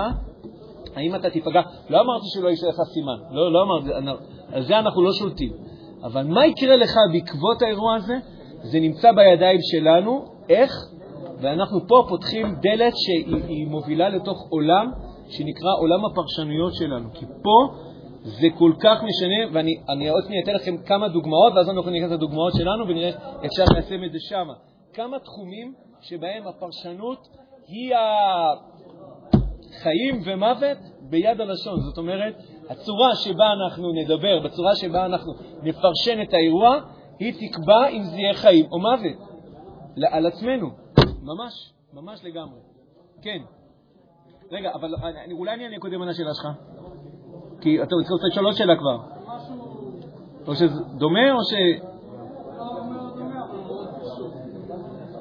האם 0.95 1.15
אתה 1.15 1.29
תיפגע. 1.29 1.61
לא 1.89 2.01
אמרתי 2.01 2.25
שלא 2.33 2.49
יש 2.49 2.63
לך 2.63 2.75
סימן, 2.93 3.35
לא, 3.35 3.51
לא 3.53 3.63
אמרתי, 3.63 4.17
על 4.51 4.61
זה 4.61 4.79
אנחנו 4.79 5.01
לא 5.03 5.11
שולטים. 5.11 5.51
אבל 6.03 6.27
מה 6.27 6.45
יקרה 6.45 6.75
לך 6.75 6.91
בעקבות 7.11 7.61
האירוע 7.61 7.95
הזה, 7.95 8.17
זה 8.63 8.79
נמצא 8.79 9.11
בידיים 9.11 9.59
שלנו, 9.71 10.25
איך? 10.49 10.71
ואנחנו 11.41 11.87
פה 11.87 12.05
פותחים 12.09 12.55
דלת 12.61 12.93
שהיא 12.95 13.67
מובילה 13.67 14.09
לתוך 14.09 14.47
עולם 14.49 14.91
שנקרא 15.29 15.71
עולם 15.79 16.05
הפרשנויות 16.05 16.73
שלנו. 16.75 17.09
כי 17.13 17.25
פה 17.25 17.75
זה 18.23 18.47
כל 18.57 18.73
כך 18.79 19.03
משנה, 19.03 19.35
ואני 19.53 20.09
עוד 20.09 20.23
שנייה 20.23 20.43
אתן 20.43 20.53
לכם 20.53 20.77
כמה 20.77 21.07
דוגמאות, 21.07 21.53
ואז 21.55 21.69
אנחנו 21.69 21.91
ניכנס 21.91 22.11
לדוגמאות 22.11 22.53
שלנו 22.57 22.87
ונראה 22.87 23.09
אפשר 23.45 23.63
ליישם 23.73 24.03
את 24.03 24.11
זה 24.11 24.19
שם. 24.19 24.47
כמה 24.93 25.19
תחומים 25.19 25.73
שבהם 26.01 26.47
הפרשנות 26.47 27.27
היא 27.67 27.95
החיים 29.73 30.21
ומוות 30.25 30.77
ביד 31.01 31.41
הלשון. 31.41 31.79
זאת 31.79 31.97
אומרת, 31.97 32.35
הצורה 32.69 33.15
שבה 33.15 33.45
אנחנו 33.53 33.91
נדבר, 33.93 34.39
בצורה 34.39 34.75
שבה 34.75 35.05
אנחנו 35.05 35.33
נפרשן 35.63 36.21
את 36.21 36.33
האירוע, 36.33 36.79
היא 37.19 37.33
תקבע 37.33 37.87
אם 37.89 38.03
זה 38.03 38.17
יהיה 38.17 38.33
חיים 38.33 38.65
או 38.71 38.79
מוות. 38.79 39.33
על 40.11 40.25
עצמנו. 40.25 40.69
ממש, 41.21 41.73
ממש 41.93 42.23
לגמרי. 42.23 42.59
כן. 43.21 43.39
רגע, 44.51 44.71
אבל 44.73 44.93
אולי 45.31 45.53
אני 45.53 45.63
אענה 45.63 45.79
קודם 45.79 46.01
על 46.01 46.09
השאלה 46.09 46.29
שלך. 46.33 46.47
כי 47.61 47.83
אתה 47.83 47.95
רוצה 47.95 48.27
לשאול 48.31 48.45
עוד 48.45 48.55
שאלה 48.55 48.75
כבר. 48.75 48.97
או 50.47 50.55
שזה 50.55 50.83
דומה 50.97 51.31
או 51.31 51.37
ש... 51.43 51.53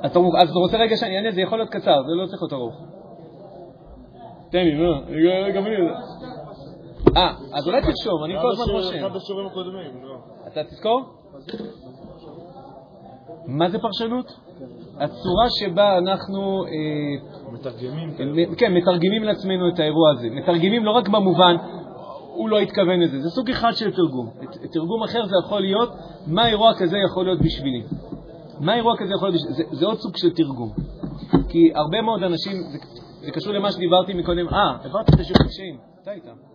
אתה, 0.06 0.18
רוצה 0.58 0.76
רגע 0.76 0.96
שאני 0.96 1.16
אענה, 1.16 1.30
זה 1.32 1.40
יכול 1.40 1.58
להיות 1.58 1.70
קצר, 1.70 2.02
זה 2.02 2.12
לא 2.22 2.26
צריך 2.26 2.42
להיות 2.42 2.52
ארוך. 2.52 2.74
תן 4.50 4.58
לי, 4.58 4.74
נו, 4.74 4.92
גם 5.54 5.66
אני 5.66 5.74
יודע. 5.74 5.94
אה, 7.16 7.32
אז 7.52 7.66
אולי 7.66 7.80
תרשום, 7.82 8.24
אני 8.24 8.34
כל 8.42 8.50
הזמן 8.50 8.74
רושם. 8.74 9.02
לא. 10.02 10.16
אתה 10.46 10.64
תזכור? 10.64 11.02
מה 13.46 13.70
זה 13.70 13.78
פרשנות? 13.78 14.32
הצורה 14.98 15.46
שבה 15.50 15.98
אנחנו... 15.98 16.64
מתרגמים. 17.52 18.14
כן, 18.56 18.74
מתרגמים 18.74 19.24
לעצמנו 19.24 19.68
את 19.68 19.78
האירוע 19.78 20.10
הזה. 20.12 20.28
מתרגמים 20.30 20.84
לא 20.84 20.90
רק 20.90 21.08
במובן, 21.08 21.56
הוא 22.34 22.48
לא 22.48 22.58
התכוון 22.58 23.00
לזה, 23.00 23.20
זה 23.20 23.30
סוג 23.30 23.50
אחד 23.50 23.72
של 23.72 23.90
תרגום. 23.92 24.30
תרגום 24.72 25.02
אחר 25.02 25.26
זה 25.26 25.34
יכול 25.46 25.60
להיות, 25.60 25.90
מה 26.26 26.48
אירוע 26.48 26.74
כזה 26.78 26.96
יכול 26.98 27.24
להיות 27.24 27.40
בשבילי. 27.40 27.82
מה 28.60 28.74
אירוע 28.74 28.94
כזה 28.98 29.14
יכול 29.14 29.28
להיות? 29.28 29.42
זה, 29.48 29.64
זה 29.70 29.86
עוד 29.86 29.98
סוג 29.98 30.16
של 30.16 30.30
תרגום. 30.34 30.72
כי 31.48 31.72
הרבה 31.74 32.02
מאוד 32.02 32.22
אנשים, 32.22 32.52
זה, 32.52 32.78
זה 33.20 33.30
קשור 33.30 33.52
למה 33.52 33.72
שדיברתי 33.72 34.14
מקודם, 34.14 34.48
אה, 34.48 34.54
העברתי 34.82 35.12
את 35.14 35.20
השיעור 35.20 35.42
קשיים, 35.48 35.78
אתה 36.02 36.12
איתם. 36.12 36.52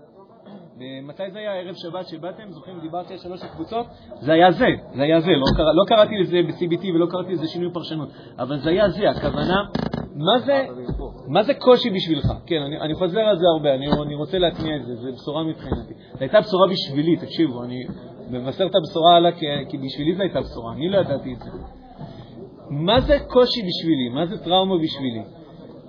מתי 1.04 1.24
זה 1.32 1.40
היה 1.40 1.54
ערב 1.54 1.76
שבת 1.76 2.08
שבאתם? 2.08 2.44
זוכרים, 2.50 2.80
דיברתי 2.80 3.14
על 3.14 3.20
שלוש 3.20 3.44
הקבוצות? 3.44 3.86
זה 4.20 4.34
היה 4.34 4.52
זה, 4.52 4.66
זה 4.96 5.04
היה 5.04 5.20
זה. 5.20 5.32
לא, 5.32 5.46
קרא, 5.58 5.72
לא 5.74 5.84
קראתי 5.88 6.18
לזה 6.18 6.42
ב-CBT 6.48 6.86
ולא 6.96 7.06
קראתי 7.06 7.32
לזה 7.32 7.48
שינוי 7.48 7.74
פרשנות, 7.74 8.10
אבל 8.40 8.60
זה 8.60 8.70
היה 8.70 8.90
זה. 8.90 9.10
הכוונה, 9.10 9.64
מה 10.16 10.40
זה, 10.46 10.66
מה 11.28 11.44
זה 11.44 11.54
קושי 11.54 11.90
בשבילך? 11.90 12.28
כן, 12.46 12.62
אני, 12.62 12.80
אני 12.80 12.94
חוזר 12.94 13.20
על 13.20 13.38
זה 13.38 13.46
הרבה, 13.58 13.76
אני, 13.76 13.88
אני 14.06 14.16
רוצה 14.16 14.38
להטמיע 14.38 14.76
את 14.76 14.86
זה, 14.86 14.96
זו 14.96 15.08
בשורה 15.14 15.44
מבחינתי. 15.44 15.94
זו 15.94 16.20
הייתה 16.20 16.42
בשורה 16.42 16.68
בשבילי, 16.68 17.16
תקשיבו, 17.18 17.64
אני 17.64 17.84
מבשר 18.30 18.66
את 18.66 18.76
הבשורה 18.76 19.16
הלאה 19.16 19.32
כי, 19.32 19.46
כי 19.70 19.78
בשבילי 19.78 20.16
זו 20.16 20.22
הייתה 20.22 20.42
בשורה, 20.42 20.74
אני 20.74 20.90
לא 20.90 20.98
ידעתי 20.98 21.34
את 21.34 21.40
זה. 21.40 21.50
מה 22.70 23.02
זה 23.02 23.20
קושי 23.28 23.62
בשבילי? 23.62 24.10
מה 24.10 24.26
זה 24.26 24.38
טראומה 24.38 24.76
בשבילי? 24.84 25.22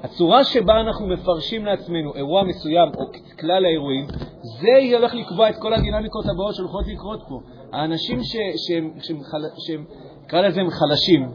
הצורה 0.02 0.44
שבה 0.44 0.80
אנחנו 0.80 1.06
מפרשים 1.06 1.64
לעצמנו 1.64 2.14
אירוע 2.14 2.44
מסוים 2.44 2.88
או 2.98 3.04
כלל 3.40 3.64
האירועים, 3.64 4.06
זה 4.60 4.96
הולך 4.96 5.14
לקבוע 5.14 5.48
את 5.48 5.56
כל 5.58 5.74
הדינמיקות 5.74 6.24
הבאות 6.26 6.54
שהולכות 6.54 6.86
לקרות 6.86 7.20
פה. 7.28 7.40
האנשים 7.72 8.18
שהם, 8.22 8.52
שהם, 8.56 8.90
שהם, 9.66 9.84
נקרא 10.24 10.40
לזה, 10.40 10.60
הם 10.60 10.70
חלשים, 10.70 11.28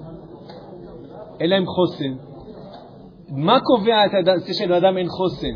אין 1.39 1.49
להם 1.49 1.65
חוסן. 1.65 2.13
מה 3.29 3.60
קובע 3.60 4.06
את 4.06 4.25
זה 4.45 4.53
שלאדם 4.53 4.97
אין 4.97 5.08
חוסן? 5.10 5.56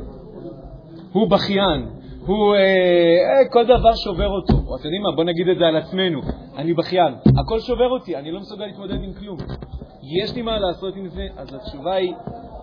הוא 1.12 1.30
בכיין, 1.30 1.90
הוא, 2.28 2.56
אה, 2.56 2.60
אה, 2.60 3.50
כל 3.52 3.64
דבר 3.64 3.96
שובר 3.96 4.28
אותו. 4.28 4.54
או 4.54 4.76
אתם 4.76 4.86
יודעים 4.86 5.02
מה, 5.02 5.12
בוא 5.16 5.24
נגיד 5.24 5.48
את 5.50 5.58
זה 5.58 5.66
על 5.68 5.76
עצמנו. 5.76 6.22
אני 6.58 6.74
בכיין, 6.74 7.14
הכל 7.40 7.60
שובר 7.60 7.90
אותי, 7.90 8.16
אני 8.16 8.32
לא 8.32 8.40
מסוגל 8.40 8.66
להתמודד 8.66 9.04
עם 9.04 9.14
כלום. 9.14 9.38
יש 10.22 10.36
לי 10.36 10.42
מה 10.42 10.60
לעשות 10.60 10.96
עם 10.96 11.08
זה? 11.08 11.28
אז 11.38 11.54
התשובה 11.54 11.94
היא, 11.94 12.14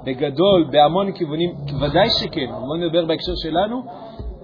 בגדול, 0.05 0.65
בהמון 0.71 1.13
כיוונים, 1.13 1.51
ודאי 1.81 2.11
שכן. 2.11 2.47
בואו 2.51 2.77
נדבר 2.77 3.05
בהקשר 3.05 3.33
שלנו. 3.43 3.83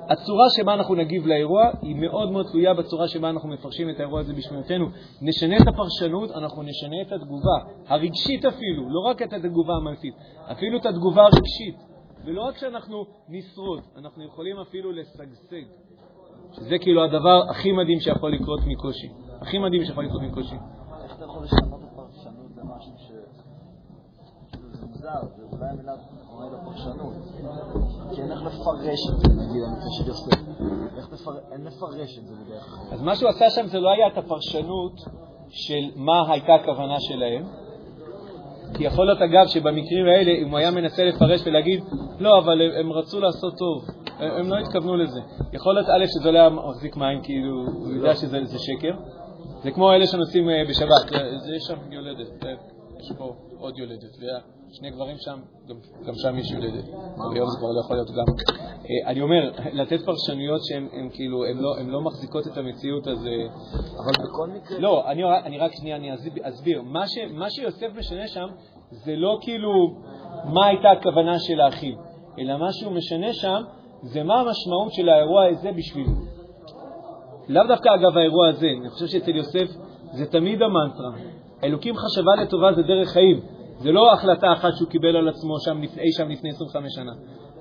הצורה 0.08 0.46
שבה 0.56 0.74
אנחנו 0.74 0.94
נגיב 0.94 1.26
לאירוע 1.26 1.70
היא 1.82 1.96
מאוד 1.96 2.32
מאוד 2.32 2.46
תלויה 2.52 2.74
בצורה 2.74 3.08
שבה 3.08 3.30
אנחנו 3.30 3.48
מפרשים 3.48 3.90
את 3.90 4.00
האירוע 4.00 4.20
הזה 4.20 4.32
בשמינותנו. 4.32 4.86
נשנה 5.22 5.56
את 5.56 5.68
הפרשנות, 5.68 6.30
אנחנו 6.30 6.62
נשנה 6.62 6.96
את 7.06 7.12
התגובה, 7.12 7.58
הרגשית 7.88 8.44
אפילו, 8.44 8.82
לא 8.88 9.00
רק 9.10 9.22
את 9.22 9.32
התגובה 9.32 9.74
המעשית, 9.74 10.14
אפילו 10.52 10.78
את 10.78 10.86
התגובה 10.86 11.22
הרגשית. 11.22 11.89
ולא 12.24 12.42
רק 12.42 12.58
שאנחנו 12.58 13.04
נשרוד, 13.28 13.80
אנחנו 13.96 14.24
יכולים 14.24 14.58
אפילו 14.58 14.92
לשגשג, 14.92 15.62
שזה 16.52 16.78
כאילו 16.80 17.04
הדבר 17.04 17.42
הכי 17.50 17.72
מדהים 17.72 18.00
שיכול 18.00 18.34
לקרות 18.34 18.60
מקושי. 18.66 19.08
הכי 19.40 19.58
מדהים 19.58 19.84
שיכול 19.84 20.04
לקרות 20.04 20.22
מקושי. 20.22 20.56
איך 21.04 21.16
אתה 21.16 21.24
יכול 21.24 21.42
לשנות 21.42 21.80
הפרשנות 21.82 22.50
למשהו 22.56 22.92
ש... 22.98 23.10
זה 24.72 24.86
מוזר, 24.86 25.20
זה 25.36 25.42
אולי 25.52 25.68
המילה 25.70 25.92
עומד 26.30 26.54
הפרשנות. 26.54 27.14
כי 28.14 28.22
אין 28.22 28.32
איך 28.32 28.42
לפרש 28.42 29.00
את 29.10 29.18
זה, 29.20 29.28
נגיד, 29.28 29.62
המקרה 29.68 29.90
של 29.98 30.08
יוסף. 30.08 30.40
אין 31.52 31.64
לפרש 31.64 32.18
את 32.18 32.26
זה 32.26 32.34
בדרך 32.44 32.64
כלל. 32.64 32.94
אז 32.94 33.02
מה 33.02 33.16
שהוא 33.16 33.28
עשה 33.28 33.50
שם 33.50 33.66
זה 33.66 33.78
לא 33.78 33.88
היה 33.90 34.06
את 34.06 34.18
הפרשנות 34.18 35.00
של 35.48 35.90
מה 35.96 36.32
הייתה 36.32 36.54
הכוונה 36.54 37.00
שלהם, 37.00 37.44
כי 38.74 38.84
יכול 38.84 39.06
להיות, 39.06 39.18
אגב, 39.22 39.46
שבמקרים 39.46 40.06
האלה, 40.06 40.30
אם 40.30 40.50
הוא 40.50 40.58
היה 40.58 40.70
מנסה 40.70 41.04
לפרש 41.04 41.40
ולהגיד, 41.46 41.80
לא, 42.18 42.38
אבל 42.38 42.62
הם, 42.62 42.70
הם 42.80 42.92
רצו 42.92 43.20
לעשות 43.20 43.54
טוב, 43.58 43.84
הם, 44.18 44.30
הם 44.30 44.50
לא 44.52 44.58
התכוונו 44.58 44.96
לזה. 44.96 45.20
יכול 45.52 45.74
להיות, 45.74 45.88
א', 45.88 46.06
שזה 46.06 46.30
לא 46.30 46.38
היה 46.38 46.48
מחזיק 46.48 46.96
מים, 46.96 47.22
כאילו, 47.22 47.66
הוא 47.66 47.92
יודע 47.92 48.14
שזה 48.14 48.58
שקר. 48.58 48.94
זה 49.62 49.70
כמו 49.70 49.92
אלה 49.92 50.06
שנוסעים 50.06 50.48
אה, 50.50 50.62
בשבת, 50.68 51.10
זה 51.46 51.56
יש 51.56 51.62
שם 51.62 51.92
יולדת, 51.92 52.44
יש 53.00 53.12
פה 53.18 53.34
עוד 53.58 53.78
יולדת, 53.78 54.16
שני 54.72 54.90
גברים 54.90 55.16
שם, 55.18 55.38
גם, 55.68 55.76
גם 56.06 56.14
שם 56.14 56.38
יש 56.38 56.50
יולדת. 56.50 56.84
היום 57.34 57.48
זה 57.50 57.58
כבר 57.58 57.68
לא 57.74 57.80
יכול 57.84 57.96
להיות 57.96 58.10
גם. 58.10 58.56
אה, 58.58 59.10
אני 59.10 59.20
אומר, 59.20 59.50
לתת 59.72 60.00
פרשנויות 60.04 60.60
שהן 60.64 61.08
כאילו, 61.12 61.44
הן 61.44 61.56
לא, 61.58 61.70
לא 61.86 62.00
מחזיקות 62.00 62.46
את 62.46 62.56
המציאות, 62.56 63.08
אז... 63.08 63.18
אבל 63.98 64.12
בכל 64.24 64.48
מקרה... 64.48 64.78
לא, 64.78 65.10
אני, 65.10 65.22
אני 65.44 65.58
רק 65.58 65.72
שנייה, 65.74 65.96
אני 65.96 66.14
אסביר. 66.42 66.82
מה, 66.82 67.06
ש, 67.06 67.18
מה 67.30 67.50
שיוסף 67.50 67.88
משנה 67.96 68.28
שם, 68.28 68.46
זה 68.90 69.16
לא 69.16 69.38
כאילו 69.40 69.72
מה 70.44 70.66
הייתה 70.66 70.90
הכוונה 70.90 71.38
של 71.38 71.60
האחים, 71.60 71.98
אלא 72.38 72.56
מה 72.56 72.72
שהוא 72.72 72.92
משנה 72.92 73.32
שם, 73.32 73.62
זה 74.02 74.22
מה 74.22 74.40
המשמעות 74.40 74.92
של 74.92 75.08
האירוע 75.08 75.44
הזה 75.46 75.72
בשבילו. 75.72 76.12
לאו 77.48 77.62
דווקא 77.68 77.88
אגב 77.94 78.16
האירוע 78.16 78.48
הזה, 78.48 78.66
אני 78.80 78.90
חושב 78.90 79.06
שאצל 79.06 79.36
יוסף 79.36 79.68
זה 80.12 80.26
תמיד 80.26 80.62
המנטרה. 80.62 81.10
אלוקים 81.64 81.94
חשבה 81.96 82.42
לטובה 82.42 82.72
זה 82.72 82.82
דרך 82.82 83.08
חיים. 83.08 83.40
זה 83.82 83.92
לא 83.92 84.12
החלטה 84.12 84.52
אחת 84.52 84.70
שהוא 84.76 84.88
קיבל 84.88 85.16
על 85.16 85.28
עצמו 85.28 85.60
שם 85.60 85.82
אי 85.82 86.12
שם 86.12 86.28
לפני 86.28 86.50
25 86.50 86.94
שנה. 86.94 87.12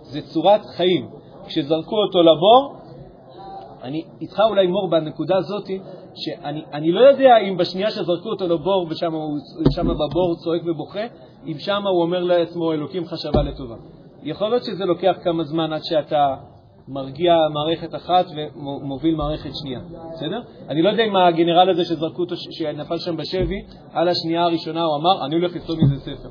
זה 0.01 0.22
צורת 0.22 0.65
חיים. 0.65 1.09
כשזרקו 1.45 1.95
אותו 1.95 2.22
לבור, 2.22 2.76
אני 3.84 4.03
איתך 4.22 4.41
אולי 4.49 4.67
מור 4.67 4.89
בנקודה 4.89 5.38
הזאת, 5.38 5.67
שאני 6.15 6.91
לא 6.91 6.99
יודע 6.99 7.38
אם 7.38 7.57
בשנייה 7.57 7.91
שזרקו 7.91 8.30
אותו 8.30 8.47
לבור 8.47 8.88
ושם 8.89 9.13
הוא 9.88 9.95
בבור 10.09 10.36
צועק 10.36 10.61
ובוכה, 10.65 11.05
אם 11.47 11.59
שם 11.59 11.88
הוא 11.88 12.01
אומר 12.01 12.24
לעצמו 12.24 12.74
אלוקים 12.74 13.05
חשבה 13.05 13.43
לטובה. 13.43 13.76
יכול 14.24 14.49
להיות 14.49 14.63
שזה 14.63 14.86
לוקח 14.86 15.15
כמה 15.24 15.43
זמן 15.43 15.74
עד 15.74 15.84
שאתה 15.84 16.36
מרגיע 16.90 17.34
מערכת 17.54 17.96
אחת 17.96 18.26
ומוביל 18.56 19.16
מערכת 19.16 19.50
שנייה, 19.62 19.80
בסדר? 20.14 20.42
אני 20.70 20.82
לא 20.82 20.90
יודע 20.90 21.04
אם 21.04 21.16
הגנרל 21.16 21.70
הזה 21.70 21.86
שזרקו 21.86 22.22
אותו, 22.22 22.36
שנפל 22.38 22.98
שם 22.98 23.18
בשבי, 23.18 23.62
על 23.94 24.08
השנייה 24.10 24.44
הראשונה 24.44 24.84
הוא 24.84 24.96
אמר, 24.96 25.26
אני 25.26 25.36
הולך 25.36 25.56
לכתוב 25.56 25.80
מזה 25.80 25.96
ספר. 25.96 26.30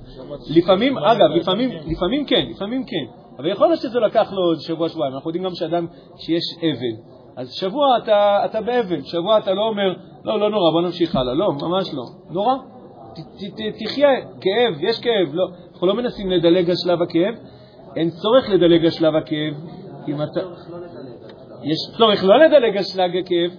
לפעמים, 0.56 0.98
אגב, 0.98 1.30
לפעמים, 1.40 1.70
לפעמים 1.86 2.24
כן, 2.26 2.46
לפעמים 2.50 2.84
כן, 2.84 3.04
אבל 3.38 3.48
יכול 3.48 3.68
להיות 3.68 3.80
שזה 3.80 4.00
לקח 4.00 4.32
לו 4.32 4.42
עוד 4.42 4.60
שבוע-שבועיים. 4.60 5.14
אנחנו 5.14 5.30
יודעים 5.30 5.44
גם 5.44 5.54
שאדם, 5.54 5.86
שיש 6.16 6.44
אבל, 6.58 7.12
אז 7.36 7.52
שבוע 7.52 7.98
אתה, 8.02 8.44
אתה 8.44 8.60
באבל, 8.60 9.02
שבוע 9.02 9.38
אתה 9.38 9.54
לא 9.54 9.62
אומר, 9.68 9.94
לא, 10.24 10.40
לא 10.40 10.50
נורא, 10.50 10.70
בוא 10.72 10.82
נמשיך 10.82 11.16
הלאה. 11.16 11.34
לא, 11.34 11.52
ממש 11.52 11.94
לא. 11.94 12.02
נורא. 12.30 12.54
תחיה, 13.84 14.08
כאב, 14.40 14.74
יש 14.80 15.00
כאב. 15.00 15.34
לא. 15.34 15.48
אנחנו 15.72 15.86
לא 15.86 15.94
מנסים 15.94 16.30
לדלג 16.30 16.70
על 16.70 16.76
שלב 16.84 17.02
הכאב, 17.02 17.34
אין 17.96 18.10
צורך 18.10 18.50
לדלג 18.50 18.84
על 18.84 18.90
שלב 18.90 19.14
הכאב. 19.14 19.54
אם 20.10 20.22
אתה... 20.22 20.40
יש 21.62 21.78
צורך 21.98 22.24
לא 22.24 22.44
לדלג 22.44 22.76
על 22.76 22.82
שלב 22.82 23.10
הכאב, 23.20 23.50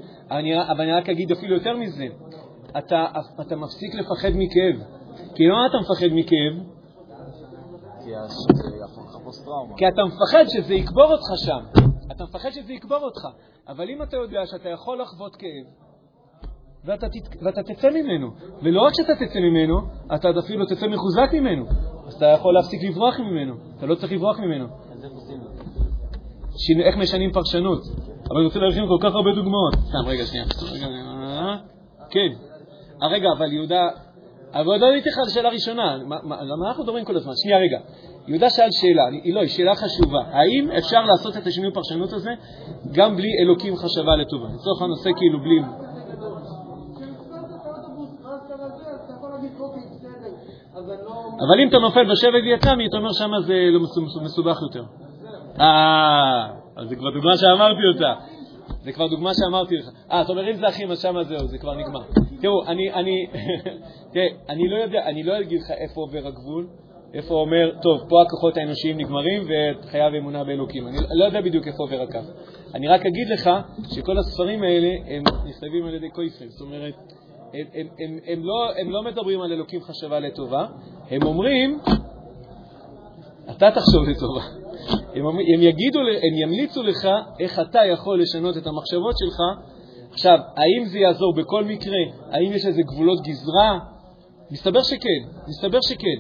אבל 0.72 0.82
אני 0.82 0.92
רק 0.92 1.10
אגיד 1.10 1.32
אפילו 1.32 1.56
יותר 1.56 1.78
מזה. 1.78 2.08
אתה, 2.78 3.06
אתה 3.42 3.56
מפסיק 3.56 3.96
לפחד 3.96 4.30
מכאב. 4.36 4.76
כי 5.36 5.44
למה 5.48 5.66
אתה 5.66 5.78
מפחד 5.78 6.08
מכאב? 6.12 6.54
כי 9.78 9.88
אתה 9.88 10.02
מפחד 10.06 10.44
שזה 10.48 10.74
יקבור 10.74 11.12
אותך 11.12 11.28
שם. 11.36 11.82
אתה 12.12 12.24
מפחד 12.24 12.50
שזה 12.50 12.74
יקבור 12.74 13.04
אותך. 13.04 13.22
אבל 13.68 13.90
אם 13.90 14.02
אתה 14.04 14.18
יודע 14.18 14.46
שאתה 14.46 14.70
יכול 14.70 15.02
לחוות 15.02 15.36
כאב, 15.36 15.90
ואתה, 16.86 17.08
תת... 17.10 17.44
ואתה 17.44 17.64
תצא 17.64 17.90
ממנו, 17.90 18.32
ולא 18.64 18.82
רק 18.82 18.94
שאתה 18.94 19.26
תצא 19.26 19.40
ממנו, 19.40 19.76
אתה 20.16 20.28
אפילו 20.40 20.66
תצא 20.66 20.88
מחוזק 20.88 21.34
ממנו, 21.34 21.66
אז 22.08 22.14
אתה 22.14 22.26
יכול 22.26 22.54
להפסיק 22.54 22.84
לברוח 22.84 23.20
ממנו, 23.20 23.56
אתה 23.78 23.86
לא 23.86 23.96
צריך 23.96 24.12
לברוח 24.12 24.40
ממנו. 24.40 24.66
אז 24.66 25.04
איך 25.04 25.12
עושים 25.14 25.42
איך 26.84 26.98
משנים 26.98 27.32
פרשנות. 27.32 27.82
אבל 28.30 28.38
אני 28.38 28.46
רוצה 28.46 28.60
להרחיב 28.60 28.84
כל 28.88 28.98
כך 29.02 29.16
הרבה 29.16 29.32
דוגמאות. 29.36 29.74
סתם, 29.74 30.08
רגע, 30.08 30.26
שנייה. 30.26 30.46
כן. 32.10 32.30
רגע, 33.12 33.30
אבל 33.38 33.54
יהודה... 33.54 33.90
אבל 34.54 34.66
עוד 34.66 34.82
לא 34.82 34.88
עניתי 34.92 35.10
לך 35.10 35.18
על 35.18 35.26
השאלה 35.28 35.50
הראשונה. 35.50 35.96
למה 36.42 36.68
אנחנו 36.68 36.84
מדברים 36.84 37.06
כל 37.06 37.16
הזמן? 37.16 37.34
שנייה, 37.36 37.58
רגע. 37.58 37.80
יהודה 38.28 38.50
שאל 38.50 38.72
שאלה, 38.72 39.04
היא 39.24 39.34
לא, 39.34 39.40
היא 39.40 39.50
שאלה 39.50 39.76
חשובה. 39.76 40.22
האם 40.32 40.72
אפשר 40.78 41.02
לעשות 41.02 41.38
את 41.38 41.48
השינוי 41.48 41.72
פרשנות 41.74 42.14
הזה 42.14 42.32
גם 42.92 43.16
בלי 43.16 43.30
אלוקים 43.42 43.76
חשבה 43.76 44.16
לטובה? 44.16 44.48
לצורך 44.56 44.82
הנושא 44.82 45.10
כאילו 45.18 45.40
בלי... 45.40 45.60
אבל 51.48 51.60
אם 51.64 51.68
אתה 51.70 51.78
נופל 51.80 52.12
בשבט 52.12 52.44
ויצמי, 52.44 52.88
אתה 52.88 52.98
אומר 52.98 53.14
שמה 53.14 53.42
זה 53.42 53.54
לא 53.72 53.80
מסובך 54.24 54.58
יותר. 54.62 54.84
אה, 55.60 56.48
אז 56.76 56.90
זה 56.90 56.96
כבר 56.96 57.10
דוגמה 57.10 57.38
שאמרתי 57.38 57.82
אותה. 57.94 58.14
זה 58.84 58.92
כבר 58.92 59.08
דוגמה 59.08 59.32
שאמרתי 59.34 59.76
לך. 59.76 59.90
אה, 60.12 60.22
אתה 60.22 60.32
אומר, 60.32 60.52
אם 60.52 60.56
זה 60.56 60.68
אחים, 60.68 60.92
אז 60.92 61.02
שמה 61.02 61.24
זהו, 61.24 61.48
זה 61.48 61.58
כבר 61.58 61.76
נגמר. 61.76 62.02
תראו, 62.42 62.66
אני, 62.68 62.94
אני, 62.94 63.28
תראה, 64.14 64.28
אני 64.50 64.70
לא 64.70 64.76
יודע, 64.76 65.00
אני 65.06 65.24
לא 65.24 65.40
אגיד 65.40 65.60
לך 65.62 65.72
איפה 65.72 66.02
עובר 66.02 66.28
הגבול, 66.28 66.68
איפה 67.14 67.34
אומר, 67.34 67.72
טוב, 67.82 68.10
פה 68.10 68.22
הכוחות 68.22 68.58
האנושיים 68.58 68.98
נגמרים 68.98 69.44
וחייב 69.44 70.14
אמונה 70.14 70.44
באלוקים. 70.44 70.88
אני 70.88 70.98
לא 71.12 71.26
יודע 71.26 71.42
בדיוק 71.42 71.68
איפה 71.68 71.84
עובר 71.84 72.02
הקו. 72.02 72.20
אני 72.76 72.88
רק 72.88 73.06
אגיד 73.06 73.30
לך 73.30 73.50
שכל 73.96 74.18
הספרים 74.18 74.64
האלה 74.64 74.90
הם 75.08 75.24
נכתבים 75.50 75.86
על 75.86 75.94
ידי 75.94 76.10
קויפרים. 76.10 76.50
זאת 76.50 76.62
אומרת, 76.62 76.94
הם, 77.54 77.66
הם, 77.74 77.88
הם, 78.00 78.20
הם, 78.28 78.44
לא, 78.44 78.72
הם 78.82 78.92
לא 78.92 79.04
מדברים 79.04 79.42
על 79.42 79.54
אלוקים 79.54 79.82
חשבה 79.82 80.20
לטובה, 80.20 80.66
הם 81.12 81.24
אומרים, 81.24 81.80
אתה 83.52 83.72
תחשוב 83.72 84.10
לטובה. 84.10 84.69
הם, 85.16 85.26
הם, 85.28 85.62
יגידו, 85.62 86.00
הם 86.00 86.34
ימליצו 86.44 86.84
לך 86.84 87.08
איך 87.40 87.60
אתה 87.60 87.80
יכול 87.86 88.22
לשנות 88.22 88.58
את 88.58 88.68
המחשבות 88.68 89.16
שלך. 89.18 89.40
עכשיו, 90.12 90.38
האם 90.56 90.86
זה 90.86 91.00
יעזור 91.00 91.34
בכל 91.36 91.64
מקרה? 91.64 91.98
האם 92.32 92.52
יש 92.54 92.66
איזה 92.66 92.82
גבולות 92.82 93.20
גזרה? 93.22 93.80
מסתבר 94.52 94.84
שכן, 94.84 95.22
מסתבר 95.48 95.80
שכן. 95.82 96.20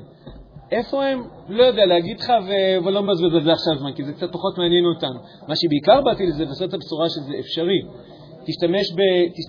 איפה 0.72 1.06
הם? 1.06 1.24
לא 1.50 1.64
יודע, 1.64 1.86
להגיד 1.86 2.20
לך 2.20 2.30
ו... 2.48 2.86
ולא 2.86 3.04
מבזבז 3.04 3.36
על 3.36 3.44
זה 3.44 3.52
עכשיו 3.52 3.78
זמן, 3.80 3.94
כי 3.94 4.04
זה 4.04 4.14
קצת 4.14 4.32
פחות 4.32 4.58
מעניין 4.58 4.86
אותנו. 4.86 5.20
מה 5.48 5.56
שבעיקר 5.56 6.02
באתי 6.02 6.26
לזה, 6.26 6.46
לעשות 6.46 6.70
את 6.70 6.74
הבשורה 6.74 7.10
שזה 7.10 7.34
אפשרי. 7.40 7.82
תשתמש 8.46 8.92
ב... 8.92 9.02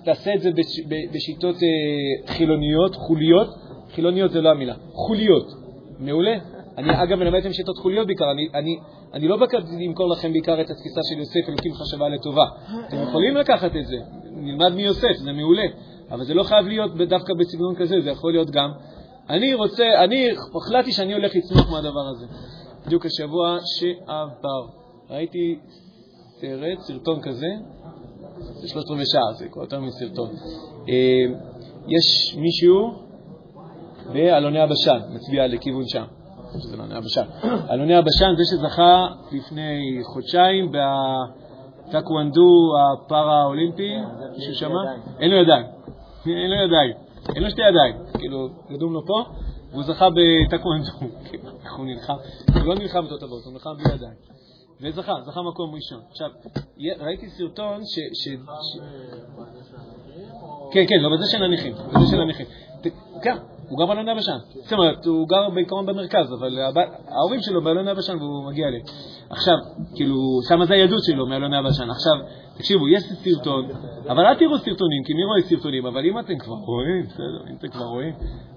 תעשה 0.05 0.33
את 0.33 0.41
זה 0.41 0.49
בש... 0.51 0.79
בשיטות 1.13 1.55
אה, 1.55 2.33
חילוניות, 2.33 2.95
חוליות. 2.95 3.47
חילוניות 3.91 4.31
זה 4.31 4.41
לא 4.41 4.49
המילה, 4.49 4.73
חוליות. 4.93 5.47
מעולה. 5.99 6.37
אני 6.77 7.03
אגב 7.03 7.19
מלמד 7.19 7.35
אתכם 7.35 7.53
שיטות 7.53 7.77
חוליות 7.77 8.07
בעיקר, 8.07 8.31
אני, 8.31 8.47
אני, 8.53 8.77
אני 9.13 9.27
לא 9.27 9.37
בקרתי 9.37 9.67
למכור 9.79 10.09
לכם 10.09 10.31
בעיקר 10.31 10.61
את 10.61 10.69
התפיסה 10.69 11.01
של 11.09 11.19
יוסף, 11.19 11.49
אלוקים 11.49 11.73
חשבה 11.73 12.09
לטובה. 12.09 12.45
אתם 12.87 12.97
יכולים 13.03 13.35
לקחת 13.35 13.71
את 13.75 13.87
זה, 13.87 13.97
נלמד 14.31 14.73
מיוסף, 14.75 15.15
זה 15.23 15.31
מעולה, 15.31 15.65
אבל 16.11 16.23
זה 16.23 16.33
לא 16.33 16.43
חייב 16.43 16.67
להיות 16.67 16.97
דווקא 16.97 17.33
בסגנון 17.33 17.75
כזה, 17.75 18.01
זה 18.01 18.09
יכול 18.09 18.31
להיות 18.31 18.49
גם 18.49 18.69
אני 19.29 19.53
רוצה, 19.53 19.83
אני 20.03 20.29
החלטתי 20.31 20.91
שאני 20.91 21.13
הולך 21.13 21.35
לצמוח 21.35 21.71
מהדבר 21.71 22.07
הזה. 22.11 22.25
בדיוק 22.85 23.05
השבוע 23.05 23.57
שעבר 23.65 24.67
ראיתי 25.09 25.59
סרט, 26.41 26.79
סרטון 26.79 27.21
כזה, 27.21 27.47
זה 28.61 28.67
שלושת 28.67 28.89
רבעי 28.89 29.05
שעה, 29.05 29.33
זה 29.37 29.45
יותר 29.55 29.79
מסרטון. 29.79 30.29
אה, 30.89 31.25
יש 31.87 32.35
מישהו 32.37 32.91
באלוני 34.13 34.59
הבשן, 34.59 34.99
מצביע 35.09 35.47
לכיוון 35.47 35.87
שם. 35.87 36.05
שזה 36.59 36.75
אלוני 36.75 36.95
הבשן. 36.95 37.25
אלוני 37.71 37.95
הבשן, 37.95 38.33
זה 38.37 38.43
שזכה 38.45 39.07
לפני 39.31 39.99
חודשיים 40.13 40.71
בטקוונדו 41.87 42.73
הפארה-אולימפי, 42.79 43.95
מישהו 44.37 44.55
שמע? 44.55 44.79
אין 45.19 45.31
לו 45.31 45.37
ידיים. 45.37 45.65
אין 46.25 46.49
לו 46.51 46.55
ידיים. 46.65 46.93
אין 47.35 47.43
לו 47.43 47.49
שתי 47.49 47.61
ידיים, 47.61 47.95
כאילו, 48.17 48.49
גדום 48.71 48.93
לו 48.93 49.05
פה, 49.05 49.23
והוא 49.71 49.83
זכה 49.83 50.07
בטקוונדו, 50.09 50.91
איך 51.63 51.73
הוא 51.77 51.85
נלחם? 51.85 52.13
הוא 52.53 52.65
לא 52.65 52.75
נלחם 52.75 53.05
בתותבות, 53.05 53.43
הוא 53.45 53.53
נלחם 53.53 53.69
בלי 53.77 53.93
ידיים. 53.93 54.13
וזכה, 54.81 55.13
זכה 55.25 55.41
מקום 55.41 55.75
ראשון. 55.75 55.99
עכשיו, 56.11 56.29
ראיתי 56.99 57.29
סרטון 57.29 57.81
ש... 57.85 57.99
כן, 60.71 60.85
כן, 60.87 60.95
לא, 61.01 61.09
בזה 61.13 61.25
של 61.31 61.43
הנכים, 61.43 61.73
בזה 61.73 62.07
של 62.11 62.21
הנכים. 62.21 62.45
כן, 63.21 63.37
הוא 63.71 63.79
גר 63.79 63.85
באלון 63.85 64.09
יבשן. 64.09 64.37
זאת 64.53 64.73
אומרת, 64.73 65.05
הוא 65.05 65.27
גר 65.27 65.49
בעיקרון 65.49 65.85
במרכז, 65.85 66.33
אבל 66.39 66.59
ההורים 67.07 67.41
שלו 67.41 67.63
באלון 67.63 67.87
יבשן 67.87 68.17
והוא 68.17 68.47
מגיע 68.51 68.67
אליהם. 68.67 68.83
עכשיו, 69.29 69.55
כאילו, 69.95 70.15
שמה 70.49 70.65
זה 70.65 70.73
הילדות 70.73 71.03
שלו 71.03 71.27
מאלון 71.27 71.53
יבשן. 71.53 71.89
עכשיו, 71.89 72.13
תקשיבו, 72.57 72.87
יש 72.87 73.03
סרטון, 73.03 73.67
אבל 74.09 74.25
אל 74.25 74.35
תראו 74.35 74.57
סרטונים, 74.57 75.03
כי 75.05 75.13
מי 75.13 75.23
רואה 75.23 75.41
סרטונים? 75.41 75.85
אבל 75.85 76.05
אם 76.05 76.19
אתם 76.19 76.37
כבר 76.37 76.55
רואים, 76.55 77.03
בסדר, 77.03 77.41
אם 77.49 77.55
אתם 77.59 77.67
כבר 77.67 77.85
רואים, 77.85 78.13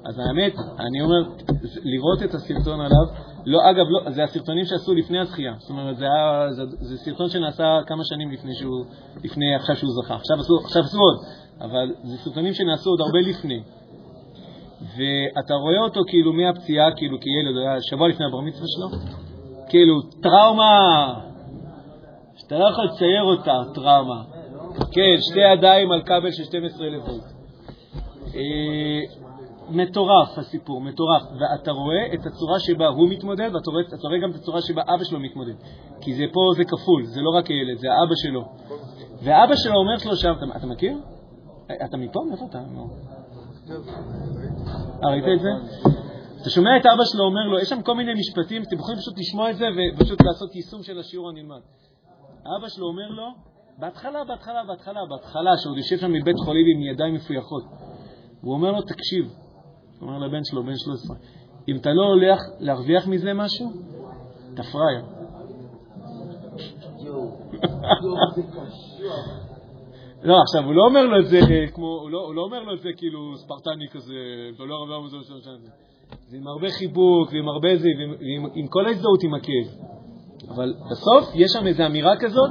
אז 0.07 0.19
האמת, 0.19 0.55
אני 0.79 1.01
אומר, 1.01 1.23
לראות 1.85 2.23
את 2.23 2.35
הסרטון 2.35 2.81
עליו, 2.81 3.07
לא, 3.47 3.71
אגב, 3.71 3.87
לא, 3.89 4.11
זה 4.11 4.25
הסרטונים 4.25 4.65
שעשו 4.65 4.95
לפני 4.95 5.19
הזכייה. 5.19 5.55
זאת 5.59 5.71
אומרת, 5.71 5.97
זה, 5.97 6.05
היה, 6.05 6.53
זה, 6.53 6.63
זה 6.81 6.97
סרטון 6.97 7.29
שנעשה 7.29 7.65
כמה 7.87 8.05
שנים 8.05 8.31
לפני 8.31 8.55
שהוא, 8.55 8.85
לפני 9.25 9.55
עכשיו 9.55 9.77
שהוא 9.77 9.91
זכה. 10.03 10.15
עכשיו 10.15 10.37
עשו, 10.41 10.57
עכשיו 10.65 10.83
עשו 10.83 10.99
עוד, 10.99 11.17
אבל 11.61 11.95
זה 12.05 12.17
סרטונים 12.17 12.53
שנעשו 12.53 12.91
עוד 12.91 13.01
הרבה 13.01 13.21
לפני. 13.21 13.63
ואתה 14.85 15.55
רואה 15.55 15.79
אותו 15.79 16.01
כאילו 16.09 16.33
מהפציעה, 16.33 16.93
כאילו 16.97 17.19
כילד, 17.21 17.57
היה 17.63 17.77
שבוע 17.81 18.09
לפני 18.09 18.27
הבר 18.27 18.41
מצווה 18.41 18.67
שלו, 18.67 18.89
כאילו 19.69 19.95
טראומה, 20.23 21.15
שאתה 22.37 22.59
לא 22.59 22.69
יכול 22.69 22.85
לצייר 22.85 23.23
אותה, 23.23 23.63
טראומה. 23.75 24.23
כן, 24.93 25.17
שתי 25.21 25.41
ידיים 25.41 25.93
על 25.93 26.03
כבל 26.03 26.31
של 26.31 26.45
12,000 26.45 27.01
וולט. 27.01 27.25
אה, 28.35 29.01
מטורף 29.69 30.39
הסיפור, 30.39 30.81
מטורף. 30.81 31.23
ואתה 31.23 31.71
רואה 31.73 32.15
את 32.15 32.27
הצורה 32.27 32.59
שבה 32.59 32.87
הוא 32.87 33.09
מתמודד, 33.09 33.51
ואתה 33.55 33.71
רואה, 33.71 33.83
רואה 34.09 34.19
גם 34.19 34.31
את 34.31 34.35
הצורה 34.35 34.63
שבה 34.63 34.83
אבא 34.83 35.05
שלו 35.05 35.21
מתמודד. 35.21 35.55
כי 36.01 36.15
זה 36.15 36.25
פה 36.33 36.41
זה 36.57 36.65
כפול, 36.65 37.05
זה 37.05 37.21
לא 37.21 37.31
רק 37.39 37.47
הילד, 37.47 37.79
זה 37.79 37.87
האבא 37.93 38.15
שלו. 38.15 38.45
ואבא 39.23 39.55
שלו 39.57 39.75
אומר 39.75 39.95
לו 40.07 40.17
שם, 40.17 40.33
אתה, 40.39 40.59
אתה 40.59 40.67
מכיר? 40.67 40.99
אתה 41.85 41.97
מפה? 41.97 42.21
מאיפה 42.29 42.45
אתה? 42.51 42.59
אה, 43.71 45.11
ראית 45.11 45.25
את 45.35 45.41
זה? 45.41 45.49
אתה 46.41 46.51
שומע 46.51 46.71
את 46.77 46.87
אבא 46.87 47.05
שלו 47.05 47.25
אומר 47.25 47.45
לו, 47.51 47.59
יש 47.59 47.69
שם 47.69 47.83
כל 47.83 47.95
מיני 47.95 48.15
משפטים, 48.15 48.63
אתם 48.63 48.77
יכולים 48.77 48.99
פשוט 48.99 49.19
לשמוע 49.19 49.51
את 49.51 49.57
זה 49.57 49.65
ופשוט 49.77 50.23
לעשות 50.23 50.55
יישום 50.55 50.83
של 50.83 50.99
השיעור 50.99 51.29
הנלמד. 51.29 51.61
אבא 52.59 52.69
שלו 52.69 52.87
אומר 52.87 53.09
לו, 53.09 53.29
בהתחלה, 53.79 54.25
בהתחלה, 54.25 54.65
בהתחלה, 54.69 55.01
בהתחלה, 55.11 55.51
שעוד 55.63 55.77
יושב 55.77 55.99
שם 55.99 56.13
מבית 56.13 56.37
חולים 56.45 56.67
עם 56.77 56.83
ידיים 56.83 57.15
מפויחות, 57.15 57.65
הוא 58.41 58.55
אומר 58.55 58.73
לו, 58.73 58.83
תקשיב, 58.83 59.25
הוא 60.01 60.09
אומר 60.09 60.19
לבן 60.19 60.45
שלו, 60.45 60.63
בן 60.63 60.77
13, 60.77 61.17
אם 61.69 61.77
אתה 61.77 61.91
לא 61.93 62.03
הולך 62.03 62.41
להרוויח 62.59 63.07
מזה 63.07 63.35
משהו, 63.35 63.73
אתה 64.55 64.63
פראייר. 64.63 65.05
לא, 70.25 70.37
עכשיו, 70.43 70.65
הוא 70.65 70.75
לא 70.75 70.83
אומר 70.89 71.07
לו 71.07 71.21
את 71.21 71.27
זה 71.27 71.41
כמו, 71.75 71.87
הוא 71.87 72.11
לא, 72.11 72.27
הוא 72.27 72.35
לא 72.35 72.43
אומר 72.43 72.63
לו 72.63 72.75
את 72.75 72.81
זה 72.81 72.89
כאילו 72.97 73.37
ספרטני 73.37 73.89
כזה, 73.93 74.15
אתה 74.55 74.65
לא 74.65 74.75
רבה 74.83 75.07
מזה, 75.07 75.17
זה 76.27 76.37
עם 76.37 76.47
הרבה 76.47 76.71
חיבוק 76.71 77.33
ועם 77.33 77.49
הרבה 77.49 77.77
זה, 77.77 77.89
ועם 77.99 78.47
עם 78.55 78.67
כל 78.67 78.87
ההזדהות 78.87 79.23
עם 79.23 79.35
הכאב. 79.35 79.67
אבל 80.49 80.75
בסוף 80.91 81.25
יש 81.35 81.51
שם 81.53 81.67
איזו 81.67 81.87
אמירה 81.87 82.17
כזאת. 82.17 82.51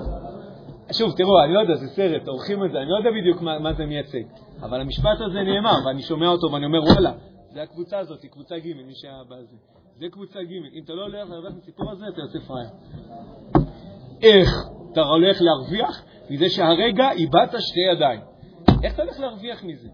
שוב, 0.92 1.12
תראו, 1.18 1.44
אני 1.44 1.54
לא 1.54 1.60
יודע, 1.60 1.76
זה 1.76 1.88
סרט, 1.88 2.28
עורכים 2.28 2.66
את 2.66 2.72
זה, 2.72 2.78
אני 2.78 2.90
לא 2.90 2.98
יודע 2.98 3.10
בדיוק 3.22 3.42
מה, 3.42 3.60
מה 3.60 3.74
זה 3.74 3.86
מייצג, 3.86 4.24
אבל 4.62 4.82
המשפט 4.82 5.22
הזה 5.30 5.40
נאמר, 5.44 5.76
ואני 5.86 6.02
שומע 6.02 6.28
אותו 6.28 6.52
ואני 6.52 6.66
אומר, 6.66 6.84
וואלה, 6.84 7.12
זה 7.54 7.62
הקבוצה 7.62 8.00
הזאת, 8.00 8.22
היא 8.22 8.32
קבוצה 8.32 8.56
ג', 8.60 8.68
מי 8.88 8.94
שהיה 8.96 9.24
בזה. 9.30 9.58
זה 10.00 10.06
קבוצה 10.12 10.40
ג', 10.44 10.52
אם 10.52 10.84
אתה 10.86 10.94
לא 10.94 11.02
הולך 11.02 11.30
להרוויח 11.30 11.54
מסיפור 11.58 11.92
הזה, 11.92 12.06
אתה 12.14 12.22
יוצא 12.22 12.40
פראייר. 12.48 12.70
איך 14.22 14.50
אתה 14.92 15.02
הולך 15.02 15.38
להרוויח? 15.42 16.04
מזה 16.30 16.50
שהרגע 16.50 17.12
איבדת 17.12 17.52
שתי 17.60 17.80
ידיים. 17.94 18.20
איך 18.84 18.94
אתה 18.94 19.02
הולך 19.04 19.20
להרוויח 19.20 19.64
מזה? 19.64 19.90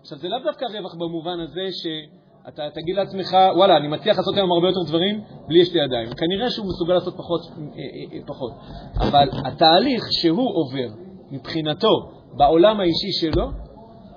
עכשיו, 0.00 0.18
זה 0.18 0.28
לאו 0.28 0.38
דווקא 0.44 0.64
רווח 0.64 0.94
במובן 0.94 1.40
הזה 1.40 1.66
שאתה 1.72 2.62
תגיד 2.74 2.96
לעצמך, 2.96 3.36
וואלה, 3.56 3.76
אני 3.76 3.88
מצליח 3.88 4.16
לעשות 4.18 4.34
היום 4.36 4.52
הרבה 4.52 4.68
יותר 4.68 4.82
דברים 4.88 5.20
בלי 5.48 5.64
שתי 5.64 5.78
ידיים. 5.78 6.08
כנראה 6.08 6.50
שהוא 6.50 6.66
מסוגל 6.66 6.94
לעשות 6.94 7.14
פחות, 7.16 7.40
אה, 7.42 8.18
אה, 8.18 8.26
פחות. 8.26 8.52
אבל 9.00 9.28
התהליך 9.44 10.04
שהוא 10.10 10.50
עובר 10.54 10.88
מבחינתו 11.30 12.10
בעולם 12.36 12.80
האישי 12.80 13.12
שלו, 13.20 13.50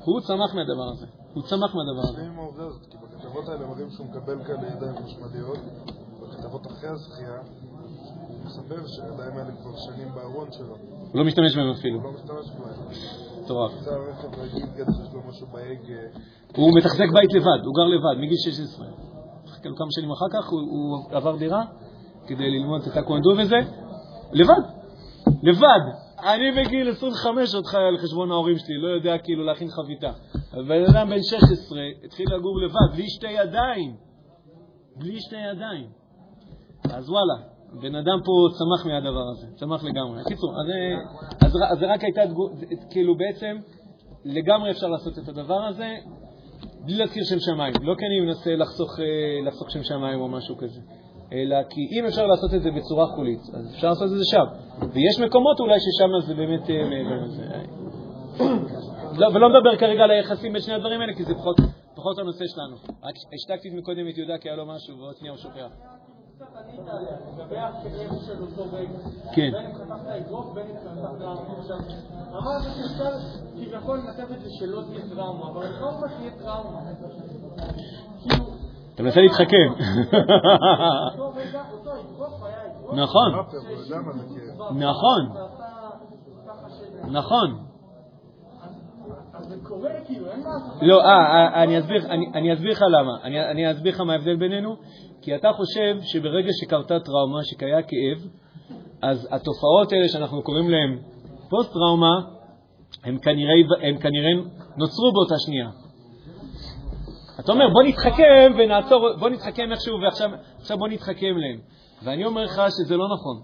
הוא 0.06 0.22
צמח 0.22 0.56
מהדבר 0.56 0.90
הזה. 0.94 1.06
הוא 1.34 1.44
צמח 1.44 1.76
מהדבר 1.76 2.10
הזה. 2.10 2.22
העובדה 2.38 2.64
הזאת, 2.66 2.86
כי 2.92 2.98
בכתבות 2.98 3.50
האלה 3.50 3.68
מראים 3.68 3.90
שהוא 3.90 4.08
מקבל 4.08 4.44
כאלה 4.44 4.68
ידיים 4.68 4.96
חשמליות, 5.06 5.60
בכתבות 6.22 6.68
אחרי 6.68 6.90
הזכייה, 6.90 7.40
הוא 8.28 8.38
מספר 8.46 8.88
שהידיים 8.88 9.38
האלה 9.38 9.52
כבר 9.62 9.76
שנים 9.78 10.16
בארון 10.16 10.52
שלו. 10.52 10.76
הוא 11.12 11.20
לא 11.20 11.26
משתמש 11.26 11.56
בהם 11.56 11.70
אפילו. 11.72 12.00
הוא 12.00 12.04
לא 12.04 12.12
משתמש 12.12 12.52
בהם. 12.60 13.44
מטורף. 13.44 13.72
בהגה. 15.54 16.02
הוא 16.56 16.78
מתחזק 16.78 17.10
בית 17.14 17.34
לבד, 17.34 17.66
הוא 17.66 17.74
גר 17.76 17.86
לבד, 17.86 18.22
מגיל 18.22 18.38
16. 18.38 18.88
כאילו 19.62 19.76
כמה 19.76 19.88
שנים 19.92 20.12
אחר 20.12 20.26
כך 20.34 20.50
הוא, 20.50 21.10
עבר 21.12 21.36
דירה 21.36 21.64
כדי 22.28 22.50
ללמוד 22.50 22.82
את 22.82 22.88
הטקוונדו 22.88 23.30
וזה, 23.38 23.56
לבד, 24.32 24.64
לבד. 25.44 25.84
אני 26.24 26.52
בגיל 26.52 26.90
25 26.90 27.56
עוד 27.56 27.66
חי 27.66 27.78
על 27.78 27.98
חשבון 27.98 28.32
ההורים 28.32 28.58
שלי, 28.58 28.78
לא 28.78 28.88
יודע 28.88 29.18
כאילו 29.18 29.44
להכין 29.46 29.68
חביתה. 29.70 30.12
בן 30.54 30.84
אדם 30.90 31.10
בן 31.10 31.22
16 31.22 31.80
התחיל 32.04 32.26
לגור 32.36 32.62
לבד, 32.62 32.96
בלי 32.96 33.10
שתי 33.10 33.32
ידיים. 33.32 33.96
בלי 34.96 35.20
שתי 35.20 35.36
ידיים. 35.52 35.88
אז 36.84 37.10
וואלה, 37.10 37.59
בן 37.74 37.96
אדם 37.96 38.20
פה 38.26 38.32
צמח 38.58 38.86
מהדבר 38.86 39.30
הזה, 39.32 39.48
צמח 39.56 39.84
לגמרי. 39.84 40.24
קיצור, 40.28 40.52
אז, 40.62 40.68
אז, 41.42 41.52
אז 41.72 41.84
רק 41.84 42.04
הייתה, 42.04 42.22
כאילו 42.90 43.18
בעצם, 43.18 43.58
לגמרי 44.26 44.72
אפשר 44.72 44.88
לעשות 44.88 45.20
את 45.20 45.30
הדבר 45.30 45.62
הזה 45.64 45.96
בלי 46.86 46.96
להזכיר 46.96 47.24
שם 47.24 47.40
שמיים. 47.40 47.74
לא 47.82 47.96
כי 47.96 48.06
אני 48.06 48.20
מנסה 48.20 48.56
לחסוך, 48.56 49.00
אה, 49.00 49.06
לחסוך 49.48 49.72
שם 49.72 49.84
שמיים 49.84 50.22
או 50.22 50.28
משהו 50.28 50.58
כזה, 50.58 50.82
אלא 51.34 51.58
כי 51.70 51.82
אם 51.92 52.06
אפשר 52.06 52.26
לעשות 52.26 52.54
את 52.54 52.62
זה 52.62 52.72
בצורה 52.72 53.06
חולית, 53.06 53.42
אז 53.54 53.74
אפשר 53.76 53.90
לעשות 53.90 54.12
את 54.12 54.18
זה 54.18 54.26
שם. 54.26 54.46
ויש 54.94 55.20
מקומות 55.20 55.60
אולי 55.60 55.80
ששם 55.80 56.28
זה 56.28 56.34
באמת 56.34 56.70
אה, 56.70 56.84
מעבר 56.90 57.24
לזה. 57.24 57.44
לא, 59.20 59.28
ולא 59.34 59.50
מדבר 59.50 59.78
כרגע 59.78 60.04
על 60.04 60.12
היחסים 60.12 60.54
בין 60.54 60.62
שני 60.62 60.74
הדברים 60.74 61.02
האלה, 61.02 61.14
כי 61.14 61.24
זה 61.24 61.34
פחות, 61.34 61.58
פחות 61.96 62.20
הנושא 62.20 62.46
שלנו. 62.48 62.76
רק 63.04 63.16
השתקתי 63.34 63.70
מקודם 63.70 64.08
את 64.10 64.18
יהודה 64.18 64.38
כי 64.38 64.50
היה 64.50 64.58
לו 64.58 64.66
משהו, 64.66 64.98
ועוד 64.98 65.16
שנייה 65.18 65.34
הוא 65.34 65.40
שוכח. 65.40 65.72
לגבי 66.40 66.40
הכאב 66.40 66.40
של 66.40 66.44
אותו 66.44 66.68
רגע. 66.68 66.69
כן. 69.32 69.52
בין 69.52 69.66
אם 69.66 69.76
חתכת 69.76 70.08
אגרוף, 70.08 70.54
בין 70.54 70.68
אם 70.68 70.76
חתכת 70.78 71.26
עכשיו. 71.60 71.78
אמרת 72.32 72.64
שאפשר 72.64 73.12
כביכול 73.56 73.98
לנתב 73.98 74.32
את 74.34 74.40
זה 74.42 74.50
שלא 74.60 74.82
תהיה 74.88 75.02
טראומה, 75.16 75.50
אבל 75.52 75.68
טראומה 75.80 76.08
תהיה 76.18 76.32
טראומה. 76.32 76.80
כאילו, 78.22 78.46
אתה 78.96 79.04
מנסה 79.04 79.22
להתחכם. 79.22 79.74
נכון. 82.94 83.32
נכון. 84.72 85.30
נכון. 87.12 87.69
כאילו. 90.06 90.26
לא, 90.82 91.02
אה, 91.02 91.08
אה, 91.08 91.64
אני 91.64 91.80
אסביר, 92.54 92.72
לך 92.72 92.82
למה. 92.82 93.12
אני, 93.24 93.72
אסביר 93.72 93.94
לך 93.94 94.00
מה 94.02 94.14
ההבדל 94.14 94.36
בינינו. 94.36 94.76
כי 95.22 95.36
אתה 95.36 95.52
חושב 95.54 95.98
שברגע 96.02 96.50
שקרתה 96.62 97.00
טראומה, 97.00 97.44
שקרה 97.44 97.82
כאב, 97.82 98.28
אז 99.02 99.28
התופעות 99.32 99.92
האלה 99.92 100.08
שאנחנו 100.08 100.44
קוראים 100.44 100.70
להן 100.70 100.98
פוסט-טראומה, 101.50 102.16
הן 103.04 103.18
כנראה, 104.02 104.32
נוצרו 104.78 105.12
באותה 105.14 105.36
שנייה. 105.46 105.70
אתה 107.40 107.52
אומר, 107.52 107.70
בוא 107.74 107.84
נתחכם 107.84 108.52
ונעצור, 108.58 109.10
בוא 109.20 109.30
נתחכם 109.30 109.72
איכשהו, 109.72 110.02
ועכשיו 110.02 110.30
עכשיו 110.60 110.78
בוא 110.78 110.88
נתחכם 110.88 111.38
להם. 111.38 111.60
ואני 112.04 112.26
אומר 112.26 112.44
לך 112.44 112.62
שזה 112.70 112.98
לא 112.98 113.06
נכון. 113.06 113.42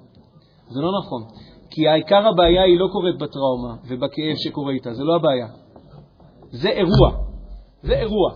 זה 0.69 0.81
לא 0.81 0.91
נכון. 0.99 1.23
כי 1.69 1.87
העיקר 1.87 2.27
הבעיה 2.27 2.63
היא 2.63 2.79
לא 2.79 2.87
קורית 2.91 3.15
בטראומה 3.15 3.73
ובכאב 3.87 4.35
שקורה 4.35 4.73
איתה, 4.73 4.93
זה 4.93 5.03
לא 5.03 5.15
הבעיה. 5.15 5.64
זה 6.61 6.69
אירוע. 6.69 7.09
זה 7.83 7.93
אירוע. 7.93 8.31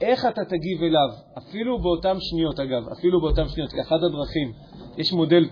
איך 0.00 0.26
אתה 0.26 0.44
תגיב 0.44 0.82
אליו, 0.82 1.08
אפילו 1.38 1.78
באותן 1.82 2.16
שניות, 2.20 2.60
אגב, 2.60 2.88
אפילו 2.98 3.20
באותן 3.20 3.48
שניות, 3.48 3.70
כי 3.70 3.80
אחת 3.80 3.96
הדרכים, 4.02 4.52
יש 4.96 5.12
מודל, 5.12 5.44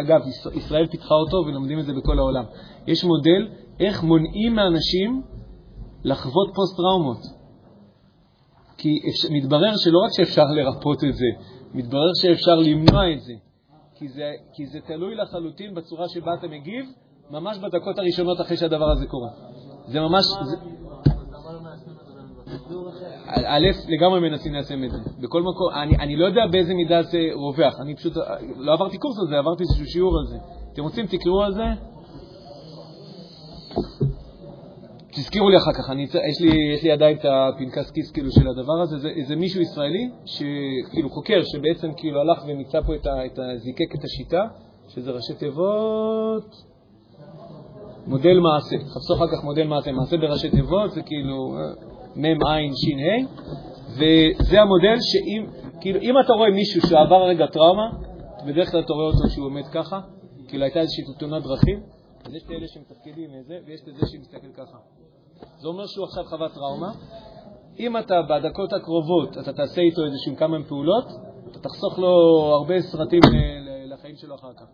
אגב, 0.00 0.20
יש- 0.28 0.56
ישראל 0.56 0.86
פיתחה 0.86 1.14
אותו 1.14 1.36
ולומדים 1.36 1.78
את 1.78 1.84
זה 1.84 1.92
בכל 1.92 2.18
העולם. 2.18 2.44
יש 2.86 3.04
מודל 3.04 3.48
איך 3.80 4.02
מונעים 4.02 4.54
מאנשים 4.54 5.22
לחוות 6.04 6.48
פוסט-טראומות. 6.54 7.18
כי 8.78 8.88
אפשר, 9.10 9.28
מתברר 9.30 9.72
שלא 9.76 9.98
רק 10.04 10.10
שאפשר 10.16 10.44
לרפות 10.44 11.04
את 11.04 11.14
זה, 11.14 11.26
מתברר 11.74 12.10
שאפשר 12.22 12.54
למנוע 12.54 13.12
את 13.12 13.20
זה. 13.20 13.32
כי 13.94 14.08
זה, 14.08 14.32
כי 14.54 14.66
זה 14.66 14.78
תלוי 14.86 15.14
לחלוטין 15.14 15.74
בצורה 15.74 16.08
שבה 16.08 16.34
אתה 16.34 16.46
מגיב, 16.48 16.84
ממש 17.30 17.58
בדקות 17.58 17.98
הראשונות 17.98 18.40
אחרי 18.40 18.56
שהדבר 18.56 18.90
הזה 18.90 19.06
קורה. 19.06 19.28
זה 19.86 20.00
ממש... 20.00 20.24
א', 23.46 23.66
לגמרי 23.88 24.20
מנסים 24.20 24.52
ליישם 24.52 24.84
את 24.84 24.90
זה. 24.90 24.98
בכל 25.20 25.42
מקום, 25.42 25.70
אני, 25.82 25.96
אני 25.96 26.16
לא 26.16 26.26
יודע 26.26 26.46
באיזה 26.46 26.74
מידה 26.74 27.02
זה 27.02 27.18
רווח. 27.34 27.80
אני 27.80 27.96
פשוט 27.96 28.16
לא 28.56 28.72
עברתי 28.72 28.98
קורס 28.98 29.18
על 29.18 29.28
זה, 29.28 29.38
עברתי 29.38 29.62
איזשהו 29.62 29.86
שיעור 29.86 30.18
על 30.18 30.26
זה. 30.26 30.36
אתם 30.72 30.82
רוצים, 30.82 31.06
תקראו 31.06 31.42
על 31.42 31.54
זה? 31.54 31.62
תזכירו 35.16 35.50
לי 35.50 35.56
אחר 35.56 35.72
כך, 35.72 35.90
אני, 35.90 36.02
יש, 36.02 36.40
לי, 36.40 36.50
יש 36.74 36.82
לי 36.82 36.92
עדיין 36.92 37.16
את 37.16 37.24
הפנקס 37.24 37.90
כיס 37.90 38.10
כאילו 38.10 38.30
של 38.30 38.48
הדבר 38.48 38.82
הזה, 38.82 38.98
זה, 38.98 39.08
זה 39.26 39.36
מישהו 39.36 39.60
ישראלי, 39.60 40.10
שכאילו 40.24 41.10
חוקר, 41.10 41.42
שבעצם 41.44 41.90
כאילו 41.96 42.20
הלך 42.20 42.44
ומיצה 42.46 42.82
פה 42.82 42.94
את 42.94 43.06
ה, 43.06 43.26
את 43.26 43.38
ה, 43.38 43.42
זיקק 43.56 43.94
את 43.94 44.04
השיטה, 44.04 44.42
שזה 44.88 45.10
ראשי 45.10 45.34
תיבות, 45.34 46.75
מודל 48.06 48.38
מעשה, 48.38 48.76
חפשו 48.94 49.14
אחר 49.14 49.26
כך 49.26 49.44
מודל 49.44 49.66
מעשה, 49.66 49.92
מעשה 49.92 50.16
בראשי 50.16 50.50
תיבות, 50.50 50.90
זה 50.92 51.02
כאילו 51.02 51.54
אה, 51.56 51.60
מ' 52.16 52.46
עין 52.46 52.72
ש' 52.74 52.84
ה', 53.04 53.26
וזה 53.92 54.60
המודל 54.60 54.96
שאם, 55.00 55.46
כאילו, 55.80 56.00
אם 56.00 56.14
אתה 56.24 56.32
רואה 56.32 56.50
מישהו 56.50 56.80
שעבר 56.88 57.22
רגע 57.24 57.46
טראומה, 57.46 57.90
בדרך 58.46 58.70
כלל 58.70 58.80
אתה 58.80 58.92
רואה 58.92 59.06
אותו 59.06 59.30
שהוא 59.34 59.46
עומד 59.46 59.66
ככה, 59.72 60.00
כאילו 60.48 60.64
הייתה 60.64 60.80
איזושהי 60.80 61.04
תאונת 61.18 61.42
דרכים, 61.42 61.80
אז 62.24 62.34
יש 62.34 62.42
את 62.42 62.50
אלה 62.50 62.66
שמתפקדים 62.68 63.30
וזה, 63.30 63.58
ויש 63.66 63.80
את 63.88 63.94
זה 63.96 64.06
שמסתכל 64.06 64.52
ככה. 64.56 64.78
זה 65.58 65.68
אומר 65.68 65.86
שהוא 65.86 66.04
עכשיו 66.04 66.24
חווה 66.24 66.48
טראומה. 66.48 66.92
אם 67.78 67.96
אתה 67.96 68.14
בדקות 68.22 68.72
הקרובות, 68.72 69.38
אתה 69.38 69.52
תעשה 69.52 69.80
איתו 69.80 70.04
איזשהם 70.04 70.34
כמה 70.34 70.56
פעולות, 70.68 71.04
אתה 71.50 71.58
תחסוך 71.58 71.98
לו 71.98 72.08
הרבה 72.54 72.80
סרטים 72.80 73.20
ל- 73.32 73.92
לחיים 73.92 74.16
שלו 74.16 74.34
אחר 74.34 74.52
כך. 74.56 74.66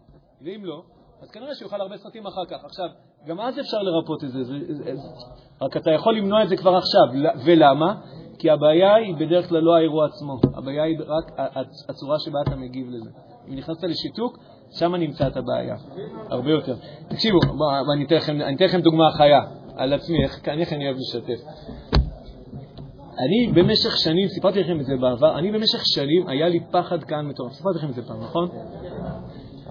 ואם 0.42 0.64
לא, 0.64 0.82
אז 1.22 1.30
כנראה 1.30 1.54
שהוא 1.54 1.66
יאכל 1.66 1.80
הרבה 1.80 1.96
סרטים 1.96 2.26
אחר 2.26 2.44
כך. 2.50 2.64
עכשיו, 2.64 2.88
גם 3.26 3.40
אז 3.40 3.60
אפשר 3.60 3.82
לרפות 3.82 4.24
את 4.24 4.30
זה, 4.30 4.44
זה, 4.44 4.54
זה, 4.68 4.96
זה 4.96 5.08
רק 5.62 5.76
אתה 5.76 5.90
יכול 5.90 6.16
למנוע 6.16 6.42
את 6.42 6.48
זה 6.48 6.56
כבר 6.56 6.76
עכשיו. 6.76 7.02
ולמה? 7.44 7.94
כי 8.38 8.50
הבעיה 8.50 8.94
היא 8.94 9.14
בדרך 9.14 9.48
כלל 9.48 9.60
לא 9.60 9.76
האירוע 9.76 10.06
עצמו, 10.06 10.40
הבעיה 10.54 10.82
היא 10.82 10.96
רק 11.06 11.32
הצורה 11.88 12.18
שבה 12.18 12.38
אתה 12.46 12.56
מגיב 12.56 12.86
לזה. 12.90 13.10
אם 13.48 13.56
נכנסת 13.56 13.84
לשיתוק, 13.84 14.38
שם 14.78 14.94
נמצא 14.94 15.26
את 15.26 15.36
הבעיה, 15.36 15.76
הרבה 16.30 16.50
יותר. 16.50 16.76
תקשיבו, 17.08 17.38
בוא, 17.40 17.72
אני, 17.94 18.04
אתן 18.04 18.14
לכם, 18.14 18.40
אני 18.40 18.56
אתן 18.56 18.64
לכם 18.64 18.80
דוגמה 18.80 19.10
חיה 19.16 19.40
על 19.76 19.92
עצמי, 19.92 20.24
איך 20.24 20.72
אני 20.72 20.86
אוהב 20.86 20.96
לשתף. 20.96 21.40
אני 23.18 23.52
במשך 23.54 23.96
שנים, 23.96 24.28
סיפרתי 24.28 24.60
לכם 24.60 24.80
את 24.80 24.84
זה 24.84 24.96
בעבר, 24.96 25.38
אני 25.38 25.52
במשך 25.52 25.84
שנים, 25.84 26.28
היה 26.28 26.48
לי 26.48 26.60
פחד 26.70 27.04
כאן 27.04 27.26
מטורף. 27.26 27.52
סיפרתי 27.52 27.78
לכם 27.78 27.88
את 27.88 27.94
זה 27.94 28.02
פעם, 28.02 28.22
נכון? 28.22 28.48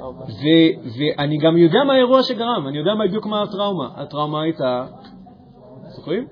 ו- 0.09 0.89
ואני 0.97 1.37
גם 1.37 1.57
יודע 1.57 1.79
מה 1.87 1.93
האירוע 1.93 2.23
שגרם, 2.23 2.67
אני 2.67 2.77
יודע 2.77 2.91
בדיוק 3.05 3.25
מה 3.25 3.41
הטראומה. 3.41 3.89
הטראומה 3.95 4.41
הייתה... 4.41 4.85
זוכרים? 5.95 6.27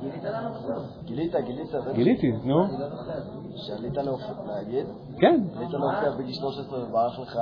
גילית 0.00 0.24
לנו. 0.24 0.48
גילית, 1.04 1.34
גילית. 1.46 1.70
גיליתי, 1.94 2.32
נו. 2.44 2.58
לא. 2.58 2.64
שעלית 3.66 3.96
להופיע, 3.96 4.26
להגיד? 4.46 4.86
כן. 5.18 5.40
עלית 5.56 5.70
להופיע 5.70 6.10
בגיל 6.18 6.34
13 6.34 6.84
וברח 6.84 7.18
לך... 7.18 7.38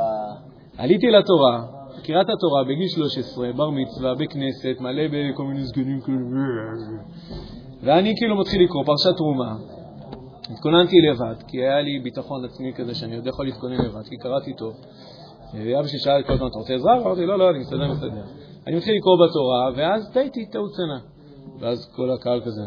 עליתי 0.78 1.06
לתורה, 1.10 1.64
קריאת 2.04 2.26
התורה 2.30 2.64
בגיל 2.64 2.88
13, 2.88 3.52
בר 3.52 3.70
מצווה, 3.70 4.14
בכנסת, 4.14 4.80
מלא 4.80 5.02
בכל 5.32 5.44
מיני 5.44 5.66
סגנים 5.66 6.00
כאלה. 6.00 6.18
ואני 7.82 8.14
כאילו 8.16 8.36
מתחיל 8.36 8.64
לקרוא 8.64 8.84
פרשת 8.84 9.16
תרומה. 9.16 9.56
התכוננתי 10.50 10.96
לבד, 11.00 11.42
כי 11.48 11.56
היה 11.58 11.80
לי 11.80 11.98
ביטחון 11.98 12.44
עצמי 12.44 12.72
כזה 12.76 12.94
שאני 12.94 13.16
עוד 13.16 13.26
יכול 13.26 13.46
להתכונן 13.46 13.84
לבד, 13.84 14.02
כי 14.08 14.16
קראתי 14.16 14.52
טוב. 14.54 14.74
ואבא 15.54 15.86
שלי 15.86 15.98
שאל 15.98 16.22
כל 16.22 16.32
הזמן, 16.32 16.46
אתה 16.46 16.58
רוצה 16.58 16.74
עזרה? 16.74 16.96
אמרתי, 16.96 17.26
לא, 17.26 17.38
לא, 17.38 17.50
אני 17.50 17.58
מסתדר, 17.58 17.88
מסתדר. 17.92 18.22
אני 18.66 18.76
מתחיל 18.76 18.96
לקרוא 18.96 19.16
בתורה, 19.26 19.70
ואז 19.76 20.10
טעיתי 20.12 20.46
טעות 20.46 20.72
קטנה. 20.72 20.98
ואז 21.60 21.92
כל 21.96 22.10
הקהל 22.10 22.40
כזה, 22.40 22.62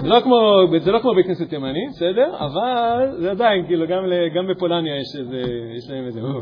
זה 0.00 0.08
לא 0.08 0.20
כמו, 0.20 0.36
זה 0.84 0.92
לא 0.92 0.98
כמו 0.98 1.14
בית 1.14 1.26
כנסת 1.26 1.48
תימני, 1.48 1.88
בסדר? 1.90 2.36
אבל 2.38 3.16
זה 3.20 3.30
עדיין, 3.30 3.66
כאילו, 3.66 3.86
גם, 4.34 4.46
בפולניה 4.48 5.00
יש 5.76 5.90
להם 5.90 6.06
איזה, 6.06 6.20
"או", 6.20 6.40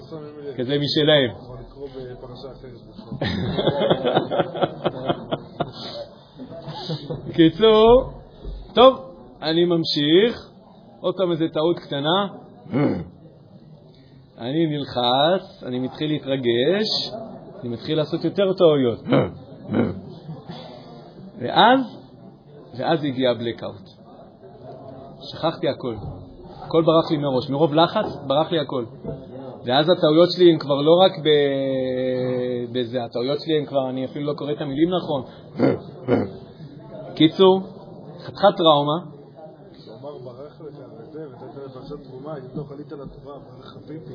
כזה 0.57 0.77
משלהם. 0.79 1.31
בקיצור, 7.29 8.11
טוב, 8.75 9.01
אני 9.43 9.65
ממשיך, 9.65 10.51
עוד 11.01 11.15
פעם 11.17 11.33
איזו 11.33 11.45
טעות 11.53 11.79
קטנה. 11.79 12.27
אני 14.39 14.67
נלחץ, 14.67 15.63
אני 15.67 15.79
מתחיל 15.79 16.11
להתרגש, 16.11 17.11
אני 17.61 17.69
מתחיל 17.69 17.99
לעשות 17.99 18.25
יותר 18.25 18.53
טעויות. 18.53 19.01
ואז, 21.39 21.81
ואז 22.79 23.05
הגיע 23.05 23.31
הבלקאוט. 23.31 23.89
שכחתי 25.21 25.69
הכל. 25.69 25.95
הכל 26.63 26.83
ברח 26.83 27.11
לי 27.11 27.17
מראש. 27.17 27.51
מרוב 27.51 27.75
לחץ 27.75 28.17
ברח 28.27 28.53
לי 28.53 28.59
הכל. 28.61 28.85
ואז 29.65 29.89
הטעויות 29.89 30.31
שלי 30.31 30.53
הן 30.53 30.59
כבר 30.59 30.83
לא 30.83 30.93
רק. 31.05 31.13
בזה, 32.73 33.05
הטעויות 33.05 33.41
שלי 33.41 33.59
הן 33.59 33.67
כבר, 33.67 33.91
אני 33.91 34.05
אפילו 34.05 34.27
לא 34.27 34.33
קורא 34.33 34.53
את 34.53 34.61
המילים 34.61 34.89
נכון. 34.95 35.23
קיצור, 37.15 37.61
חתיכת 38.19 38.57
טראומה, 38.57 39.13
הוא 39.87 40.11
אמר 40.11 40.19
ברח 40.19 40.61
לך 40.61 40.63
וזה, 40.99 41.27
ונתת 41.29 41.57
לפרשת 41.67 42.03
תרומה, 42.09 42.37
אם 42.37 42.43
לא 42.55 42.65
חלית 42.65 42.93
לתורה, 42.93 43.39
ברח 43.39 43.75
חביבי. 43.75 44.15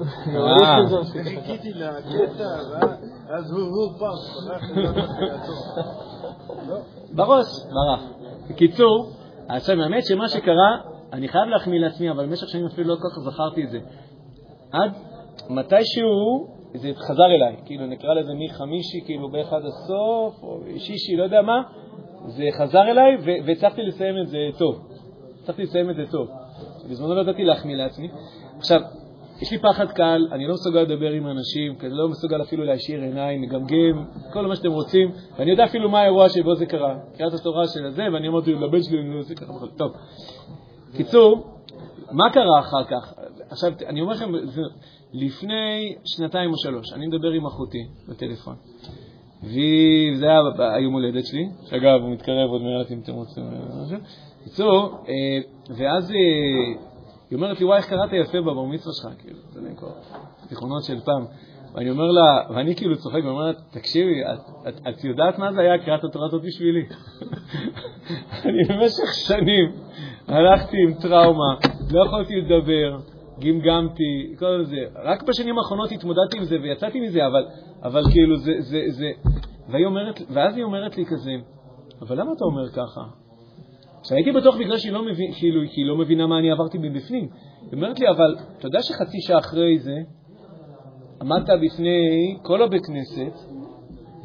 חיכיתי 1.24 1.74
לקטע, 1.74 2.50
ואז 2.72 3.52
הוא, 3.52 3.62
הוא 3.62 4.00
פעם, 4.00 4.48
ברח 4.48 4.64
לי 4.76 4.88
הצלחתי 4.88 5.22
לעצור. 5.22 5.56
בראש, 7.12 7.48
ברח. 7.66 8.04
בקיצור, 8.50 9.10
עכשיו, 9.50 9.82
האמת 9.82 10.06
שמה 10.06 10.28
שקרה, 10.28 10.78
אני 11.14 11.28
חייב 11.28 11.46
להחמיא 11.46 11.80
לעצמי, 11.80 12.12
אבל 12.12 12.26
במשך 12.26 12.48
שנים 12.48 12.66
אפילו 12.66 12.88
לא 12.88 12.96
כל 12.96 13.08
כך 13.10 13.32
זכרתי 13.32 13.64
את 13.64 13.70
זה. 13.70 13.80
עד 14.72 14.92
מתישהו 15.50 16.48
זה 16.76 16.92
חזר 16.96 17.26
אליי, 17.26 17.56
כאילו 17.66 17.88
נקרא 17.88 18.14
לזה 18.14 18.32
מחמישי, 18.36 19.02
כאילו 19.06 19.28
עד 19.52 19.64
הסוף, 19.66 20.44
או 20.44 20.60
שישי, 20.78 21.16
לא 21.16 21.24
יודע 21.24 21.42
מה, 21.42 21.62
זה 22.26 22.44
חזר 22.58 22.82
אליי 22.82 23.18
והצלחתי 23.46 23.82
לסיים 23.82 24.16
את 24.22 24.28
זה 24.28 24.38
טוב. 24.58 24.88
הצלחתי 25.44 25.64
לסיים 25.64 25.90
את 25.90 25.96
זה 25.96 26.06
טוב. 26.12 26.28
בזמנו 26.90 27.16
לא 27.16 27.22
ידעתי 27.22 27.44
להחמיא 27.44 27.76
לעצמי. 27.76 28.10
עכשיו, 28.58 28.82
יש 29.42 29.52
לי 29.52 29.58
פחד 29.58 29.92
קל, 29.92 30.28
אני 30.32 30.48
לא 30.48 30.54
מסוגל 30.54 30.80
לדבר 30.80 31.12
עם 31.12 31.28
אנשים, 31.28 31.76
כי 31.76 31.86
אני 31.86 31.96
לא 31.96 32.10
מסוגל 32.10 32.42
אפילו 32.42 32.64
להשאיר 32.64 33.02
עיניים, 33.02 33.44
לגמגם, 33.44 34.06
כל 34.34 34.48
מה 34.48 34.56
שאתם 34.56 34.72
רוצים, 34.72 35.12
ואני 35.38 35.52
יודע 35.52 35.66
אפילו 35.66 35.90
מה 35.90 36.00
האירוע 36.00 36.30
שבו 36.30 36.56
זה 36.56 36.66
קרה. 36.66 36.98
קריאת 37.18 37.34
התורה 37.34 37.68
של 37.68 37.86
הזה, 37.86 38.04
ואני 38.14 38.28
אמרתי 38.28 38.54
לבן 38.54 38.84
שלי, 38.84 39.00
אני 39.00 39.14
לא 39.14 39.20
עושה 39.20 39.36
ככה 39.36 39.54
וככה. 39.54 39.66
טוב. 39.78 39.92
קיצור, 40.98 41.58
מה 42.12 42.30
קרה 42.34 42.60
אחר 42.60 42.84
כך? 42.84 43.14
עכשיו, 43.50 43.74
אני 43.86 44.02
אומר 44.02 44.14
לכם, 44.14 44.32
לפני 45.14 45.96
שנתיים 46.06 46.52
או 46.52 46.58
שלוש, 46.58 46.94
אני 46.94 47.08
מדבר 47.08 47.32
עם 47.32 47.46
אחותי 47.46 47.88
בטלפון, 48.10 48.56
וזה 49.44 50.26
היה 50.26 50.40
היום 50.76 50.94
הולדת 50.94 51.26
שלי, 51.26 51.50
שאגב, 51.70 52.02
הוא 52.02 52.12
מתקרב 52.12 52.50
עוד 52.50 52.62
מעט 52.62 52.92
אם 52.92 53.00
אתם 53.04 53.14
רוצים 53.14 53.44
משהו. 53.84 53.98
בקיצור, 54.42 55.04
אה, 55.10 55.40
ואז 55.78 56.12
אה, 56.12 56.18
היא 57.30 57.36
אומרת 57.38 57.60
לי, 57.60 57.66
וואי, 57.66 57.78
איך 57.78 57.90
קראת 57.90 58.10
יפה 58.14 58.42
בבר 58.42 58.64
מצווה 58.64 58.94
שלך, 58.94 59.22
כאילו, 59.22 59.40
זה 59.50 59.62
נהיה 59.62 59.76
כבר 59.76 59.92
זיכרונות 60.50 60.84
של 60.84 61.00
פעם. 61.00 61.26
ואני 61.74 61.90
אומר 61.90 62.12
לה, 62.12 62.56
ואני 62.56 62.76
כאילו 62.76 62.98
צוחק 62.98 63.20
ואומר 63.24 63.46
לה, 63.46 63.54
תקשיבי, 63.72 64.22
את, 64.24 64.68
את, 64.68 64.88
את 64.90 65.04
יודעת 65.04 65.40
מה 65.40 65.54
זה 65.54 65.62
היה 65.62 65.78
קריאת 65.78 66.04
התורה 66.04 66.26
הזאת 66.26 66.42
בשבילי? 66.44 66.86
אני 68.46 68.64
במשך 68.70 69.14
שנים 69.28 69.72
הלכתי 70.28 70.78
עם 70.84 70.94
טראומה, 70.94 71.56
לא 71.92 72.06
יכולתי 72.06 72.34
לדבר, 72.36 72.98
גמגמתי, 73.40 74.36
כל 74.40 74.64
זה. 74.66 75.00
רק 75.04 75.24
בשנים 75.24 75.58
האחרונות 75.58 75.92
התמודדתי 75.92 76.38
עם 76.38 76.44
זה 76.44 76.56
ויצאתי 76.62 77.00
מזה, 77.00 77.28
אבל, 77.28 77.46
אבל 77.84 78.04
כאילו 78.12 78.38
זה, 78.38 78.52
זה, 78.60 78.82
זה... 78.88 79.12
והיא 79.70 79.86
אומרת, 79.86 80.22
ואז 80.30 80.56
היא 80.56 80.64
אומרת 80.64 80.98
לי 80.98 81.06
כזה, 81.06 81.32
אבל 82.02 82.20
למה 82.20 82.32
אתה 82.38 82.46
אומר 82.46 82.70
ככה? 82.70 83.02
עכשיו, 84.00 84.18
בטוח 84.36 84.56
בגלל 84.56 84.78
שהיא 84.78 84.92
לא, 84.92 85.06
מבין, 85.06 85.34
כאילו, 85.34 85.62
שהיא 85.68 85.86
לא 85.86 85.98
מבינה 85.98 86.28
מה 86.28 86.40
אני 86.40 86.52
עברתי 86.52 86.78
מבפנים. 86.78 87.30
היא 87.62 87.74
אומרת 87.74 88.00
לי, 88.00 88.10
אבל 88.10 88.36
אתה 88.58 88.68
יודע 88.68 88.82
שחצי 88.82 89.22
שעה 89.22 89.40
אחרי 89.40 89.80
זה 89.80 89.96
עמדת 91.22 91.50
בפני 91.62 92.38
כל 92.44 92.62
הבית 92.64 92.82
כנסת 92.86 93.40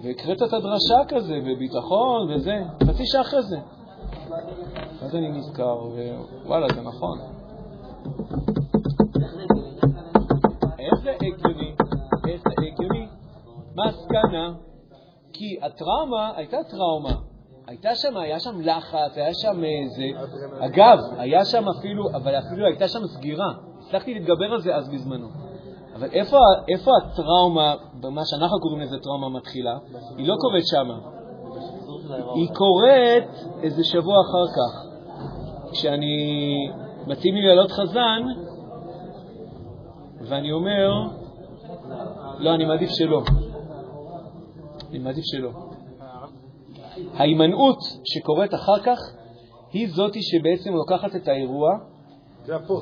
והקראת 0.05 0.43
את 0.43 0.53
הדרשה 0.53 1.05
כזה, 1.09 1.39
בביטחון 1.47 2.33
וזה, 2.35 2.55
חצי 2.83 3.07
שעה 3.07 3.21
אחרי 3.21 3.43
זה. 3.43 3.59
אז 5.01 5.15
אני 5.15 5.29
נזכר, 5.31 5.79
ווואלה, 6.45 6.67
זה 6.75 6.83
נכון. 6.83 7.19
זה 11.03 11.11
הגיוני? 11.11 11.75
איך 12.29 12.41
זה 12.43 12.67
הגיוני? 12.67 13.07
מסקנה, 13.77 14.53
כי 15.33 15.59
הטראומה 15.63 16.33
הייתה 16.37 16.57
טראומה. 16.71 17.15
הייתה 17.67 17.95
שם, 17.95 18.17
היה 18.17 18.41
שם 18.41 18.61
לחץ, 18.61 19.17
היה 19.17 19.35
שם 19.35 19.65
איזה... 19.65 20.05
אגב, 20.59 20.99
היה 21.19 21.45
שם 21.45 21.69
אפילו, 21.69 22.11
אבל 22.11 22.39
אפילו 22.39 22.67
הייתה 22.67 22.89
שם 22.89 23.07
סגירה. 23.07 23.53
הצלחתי 23.81 24.15
להתגבר 24.15 24.53
על 24.53 24.61
זה 24.61 24.77
אז 24.77 24.89
בזמנו. 24.89 25.29
אבל 25.95 26.09
איפה, 26.13 26.39
איפה 26.69 26.91
הטראומה, 27.03 27.75
במה 28.01 28.25
שאנחנו 28.25 28.61
קוראים 28.61 28.81
לזה 28.81 28.97
טראומה 29.03 29.29
מתחילה? 29.29 29.79
היא 30.17 30.29
לא 30.29 30.35
קורית 30.41 30.65
שם. 30.67 30.89
היא 32.35 32.49
קורית 32.55 33.47
איזה 33.63 33.85
שבוע 33.85 34.15
אחר 34.21 34.47
כך. 34.57 34.93
כשאני, 35.73 36.17
מתאים 37.07 37.35
לי 37.35 37.47
לעלות 37.47 37.71
חזן, 37.71 38.23
ואני 40.29 40.53
אומר, 40.53 40.89
לא, 42.39 42.55
אני 42.55 42.65
מעדיף 42.65 42.91
שלא. 42.91 43.23
אני 44.91 44.99
מעדיף 44.99 45.25
שלא. 45.25 45.51
ההימנעות 47.15 47.79
שקורית 48.05 48.55
אחר 48.55 48.79
כך 48.83 48.99
היא 49.73 49.89
זאתי 49.89 50.23
שבעצם 50.23 50.75
לוקחת 50.75 51.17
את 51.17 51.29
האירוע. 51.29 51.71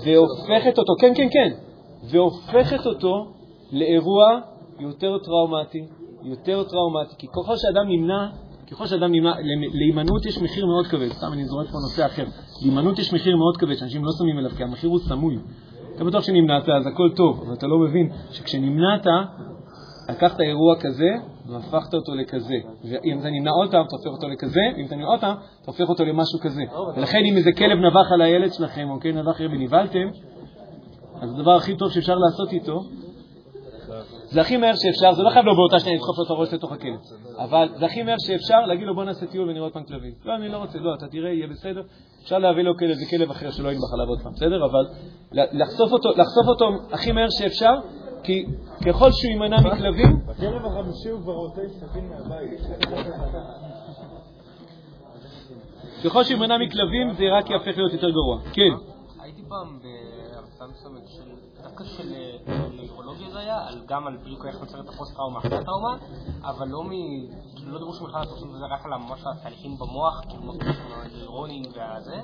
והופכת 0.05 0.78
אותו, 0.78 0.93
כן, 1.01 1.12
כן, 1.16 1.28
כן, 1.32 1.53
והופכת 2.11 2.86
אותו 2.86 3.32
לאירוע 3.72 4.41
יותר 4.78 5.18
טראומטי, 5.18 5.86
יותר 6.22 6.62
טראומטי, 6.64 7.14
כי 7.18 7.26
ככל 7.26 7.57
שאדם 7.57 7.88
נמנע, 7.88 8.26
ככל 8.70 8.86
שאדם 8.86 9.12
נמנע, 9.12 9.32
להימנעות 9.72 10.26
יש 10.26 10.38
מחיר 10.38 10.66
מאוד 10.66 10.86
כבד, 10.86 11.09
סתם 11.09 11.32
אני 11.32 11.45
זורק 11.45 11.66
פה 11.66 11.78
נושא 11.88 12.07
אחר, 12.07 12.24
להימנעות 12.62 12.99
יש 12.99 13.12
מחיר 13.12 13.36
מאוד 13.36 13.57
כבד 13.57 13.74
שאנשים 13.74 14.05
לא 14.05 14.11
שמים 14.18 14.38
אליו, 14.38 14.51
כי 14.51 14.62
המחיר 14.62 14.91
הוא 14.91 14.99
סמוי. 14.99 15.36
אתה 16.01 16.09
בטוח 16.09 16.22
שנמנעת, 16.24 16.68
אז 16.68 16.86
הכל 16.86 17.11
טוב, 17.16 17.42
אבל 17.46 17.55
אתה 17.55 17.66
לא 17.66 17.78
מבין 17.78 18.09
שכשנמנעת, 18.30 19.07
לקחת 20.09 20.40
אירוע 20.40 20.76
כזה 20.80 21.09
והפכת 21.46 21.94
אותו 21.94 22.14
לכזה. 22.14 22.55
ואם 22.84 23.18
אתה 23.20 23.30
נמנע 23.30 23.51
עוד 23.51 23.70
פעם, 23.70 23.86
אתה 23.86 23.96
הופך 23.96 24.07
אותו 24.07 24.28
לכזה, 24.28 24.61
ואם 24.76 24.86
אתה 24.86 24.94
נמנע 24.94 25.07
עוד 25.07 25.20
פעם, 25.20 25.36
אתה 25.62 25.70
הופך 25.70 25.88
אותו 25.88 26.05
למשהו 26.05 26.38
כזה. 26.40 26.62
ולכן 26.96 27.18
אם 27.30 27.36
איזה 27.36 27.53
כלב 27.53 27.78
נבח 27.78 28.12
על 28.12 28.20
הילד 28.20 28.53
שלכם, 28.53 28.90
או 28.90 29.01
כן 29.01 29.18
נבח 29.18 29.40
ונבהלתם, 29.40 30.09
אז 31.20 31.34
הדבר 31.34 31.57
הכי 31.57 31.76
טוב 31.76 31.90
שאפשר 31.90 32.14
לעשות 32.14 32.53
איתו, 32.53 32.80
זה 34.31 34.41
הכי 34.41 34.57
מהר 34.57 34.74
שאפשר, 34.74 35.12
זה 35.12 35.22
לא 35.22 35.31
חייב 35.31 35.45
לו 35.45 35.57
באותה 35.57 35.78
שניה 35.78 35.95
לדחוף 35.95 36.18
לו 36.18 36.24
את 36.24 36.31
הראש 36.31 36.55
לתוך 36.55 36.72
הכלב, 36.72 37.01
אבל 37.39 37.68
זה 37.78 37.87
הכי 37.87 38.03
מהר 38.03 38.16
שאפשר 38.26 38.61
להגיד 38.61 38.87
לו 38.87 38.95
בוא 38.95 39.05
נעשה 39.05 39.26
טיול 39.26 39.49
ונראה 39.49 39.62
עוד 39.62 39.72
פעם 39.72 39.85
כלבים. 39.85 40.12
לא, 40.24 40.37
אני 40.37 40.49
לא 40.49 40.57
רוצה, 40.57 40.78
לא, 40.78 40.95
אתה 40.95 41.07
תראה, 41.09 41.31
יהיה 41.33 41.47
בסדר. 41.47 41.83
אפשר 42.22 42.39
להביא 42.39 42.62
לו 42.62 42.76
כלב, 42.76 42.95
זה 42.95 43.07
כלב 43.11 43.31
אחר 43.31 43.51
שלא 43.51 43.68
ינבח 43.68 43.93
עליו 43.95 44.07
עוד 44.09 44.20
פעם, 44.22 44.33
בסדר? 44.33 44.64
אבל 44.64 44.87
לחשוף 45.33 45.93
אותו, 45.93 46.09
לחשוף 46.09 46.47
אותו 46.49 46.66
הכי 46.93 47.12
מהר 47.12 47.26
שאפשר, 47.31 47.74
כי 48.22 48.47
ככל 48.87 49.09
שהוא 49.12 49.31
יימנע 49.31 49.57
מכלבים, 49.61 50.26
בכלב 50.26 50.66
החמישי 50.66 51.09
הוא 51.09 51.20
כבר 51.22 51.33
רוצה 51.33 51.62
להסתכל 51.62 52.01
מהבית. 52.01 52.61
ככל 56.05 56.24
שהוא 56.24 56.37
יימנע 56.37 56.59
מכלבים 56.59 57.12
זה 57.12 57.24
רק 57.39 57.51
יהפך 57.51 57.76
להיות 57.76 57.93
יותר 57.93 58.11
גרוע. 58.11 58.41
כן. 58.53 58.72
הייתי 59.22 59.43
פעם 59.49 59.78
בהרצאה 59.83 60.66
מסוימת 60.68 61.03
של, 61.09 61.39
דווקא 61.62 61.84
של 61.84 62.14
נוירולוגיה 62.76 63.30
זה 63.30 63.38
היה, 63.38 63.68
גם 63.86 64.06
על 64.06 64.16
בדיוק 64.16 64.46
איך 64.46 64.61
נוצרת 64.61 64.88
הפוסט-טראומה. 64.88 65.38
אחרי 65.38 65.58
הטראומה, 65.58 65.96
אבל 66.42 66.68
לא 66.68 66.84
מ... 66.84 66.90
לא 67.66 67.78
דיברו 67.78 67.94
שם 67.94 68.04
בכלל 68.04 68.24
זה 68.58 68.66
רק 68.70 68.84
על 68.84 68.96
ממש 68.96 69.20
התהליכים 69.26 69.78
במוח, 69.78 70.20
כאילו 70.28 70.52
הנוירונים 70.92 71.62
והזה, 71.74 72.20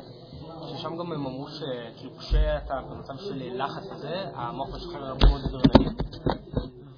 ששם 0.66 0.96
גם 0.96 1.12
הם 1.12 1.26
אמרו 1.26 1.48
שכאילו 1.48 2.16
כשאתה 2.18 2.74
במצב 2.90 3.16
של 3.16 3.62
לחץ 3.64 3.82
כזה, 3.92 4.24
המוח 4.34 4.74
משחרר 4.74 5.06
הרבה 5.06 5.26
מאוד 5.28 5.40
אדרנלין, 5.48 5.96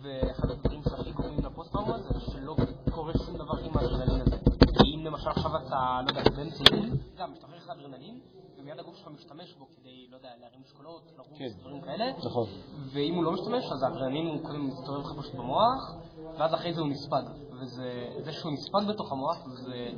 ואחד 0.03 0.51
הדברים 0.51 0.83
שהכי 0.83 1.13
קוראים 1.13 1.39
לפוסט-טראומה 1.45 1.99
זה 1.99 2.21
שלא 2.21 2.57
קורה 2.91 3.13
שום 3.27 3.37
דבר 3.37 3.59
עם 3.65 3.77
האדרנלין 3.77 4.21
הזה. 4.21 4.37
אם 4.95 5.05
למשל 5.05 5.29
עכשיו 5.31 5.57
אתה, 5.57 6.01
לא 6.05 6.09
יודע, 6.09 6.31
בן 6.31 6.51
טיול, 6.51 6.91
גם 7.19 7.33
משתחרר 7.33 7.57
לך 7.57 7.71
אדרנלין, 7.71 8.21
ומיד 8.59 8.79
הגוף 8.79 8.97
שלך 8.97 9.09
משתמש 9.09 9.55
בו 9.59 9.67
יודע, 10.19 10.37
להרים 10.41 10.61
משקולות, 10.61 11.03
לרוץ, 11.17 11.39
כן. 11.39 11.49
דברים 11.61 11.81
כאלה. 11.81 12.13
נכון. 12.27 12.47
ואם 12.93 13.15
הוא 13.15 13.25
לא 13.25 13.33
משתמש, 13.33 13.65
אז 13.73 13.83
האדרנלין 13.83 14.27
הוא 14.27 14.47
קודם 14.47 14.67
מסתובב 14.67 15.01
לך 15.01 15.19
פשוט 15.19 15.35
במוח, 15.35 15.95
ואז 16.39 16.55
אחרי 16.55 16.75
זה 16.75 16.81
הוא 16.81 16.89
נספג. 16.89 17.23
וזה 17.61 18.09
זה 18.19 18.33
שהוא 18.33 18.53
נספג 18.53 18.81
בתוך 18.89 19.13
המוח, 19.13 19.37
זה, 19.47 19.91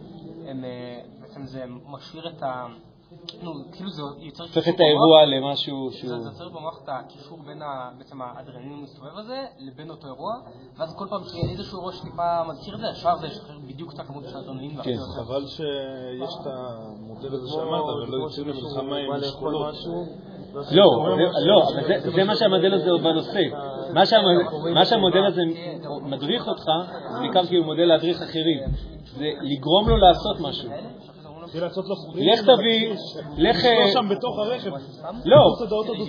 הם, 0.46 0.64
אה, 0.64 1.00
בעצם 1.20 1.46
זה 1.46 1.64
משאיר 1.66 2.28
את 2.28 2.42
ה... 2.42 2.66
נו, 3.42 3.52
כאילו 3.72 3.90
זה 3.90 4.02
יוצר 4.18 4.42
הופך 4.42 4.54
קישור 4.58 4.74
את 4.74 4.80
האירוע. 4.80 5.24
למשהו 5.24 5.88
שהוא... 5.92 6.08
זה 6.22 6.28
יוצר 6.28 6.48
במוח 6.48 6.80
את 6.84 6.88
הקישור 6.92 7.38
בין 7.46 7.62
בעצם 7.98 8.22
האדרנלין 8.22 8.72
המסתובב 8.72 9.18
הזה 9.18 9.44
לבין 9.58 9.90
אותו 9.90 10.06
אירוע, 10.06 10.34
ואז 10.78 10.94
כל 10.98 11.06
פעם 11.10 11.20
שיהיה 11.24 11.50
איזשהו 11.50 11.78
אירוע 11.78 11.92
שטיפה 11.92 12.44
מזכיר 12.48 12.74
את 12.74 12.80
זה, 12.80 12.86
ישר 12.92 13.16
זה 13.16 13.26
ישחרר 13.26 13.58
בדיוק 13.66 13.92
את 13.94 13.98
הכמות 13.98 14.24
של 14.30 14.36
האדרנלין. 14.36 14.82
כן. 14.82 14.96
חבל 15.16 15.46
שיש 15.46 16.34
את 16.40 16.46
המודל 16.46 17.34
הזה 17.34 17.48
שאמרת, 17.48 17.84
ולא 17.84 18.06
כמו 18.06 18.16
יוצאים 18.16 18.48
למלחמה 18.48 18.96
עם. 18.96 19.12
משהו, 19.12 19.50
לא, 19.50 19.68
משהו, 19.70 20.04
לא, 20.72 21.62
אבל 21.74 21.86
זה- 21.86 22.10
זה 22.14 22.24
מה 22.24 22.36
שהמודל 22.36 22.74
הזה 22.74 22.90
הוא 22.90 23.00
בנושא. 23.00 23.40
מה 23.94 24.02
שהמ- 24.06 24.74
מה 24.74 24.84
שהמודל 24.84 25.26
הזה 25.26 25.42
מדריך 26.02 26.48
אותך, 26.48 26.64
זה 27.12 27.18
בעיקר 27.20 27.46
כאילו 27.46 27.64
מודל 27.64 27.82
להדריך 27.84 28.22
אחרים. 28.22 28.58
זה 29.04 29.26
לגרום 29.40 29.88
לו 29.88 29.96
לעשות 29.96 30.36
משהו. 30.40 30.70
לך 32.14 32.40
תביא, 32.40 32.94
לך... 33.36 33.66
שם 33.92 34.08
בתוך 34.10 34.38
הרכב. 34.38 34.70
לא, 35.24 35.36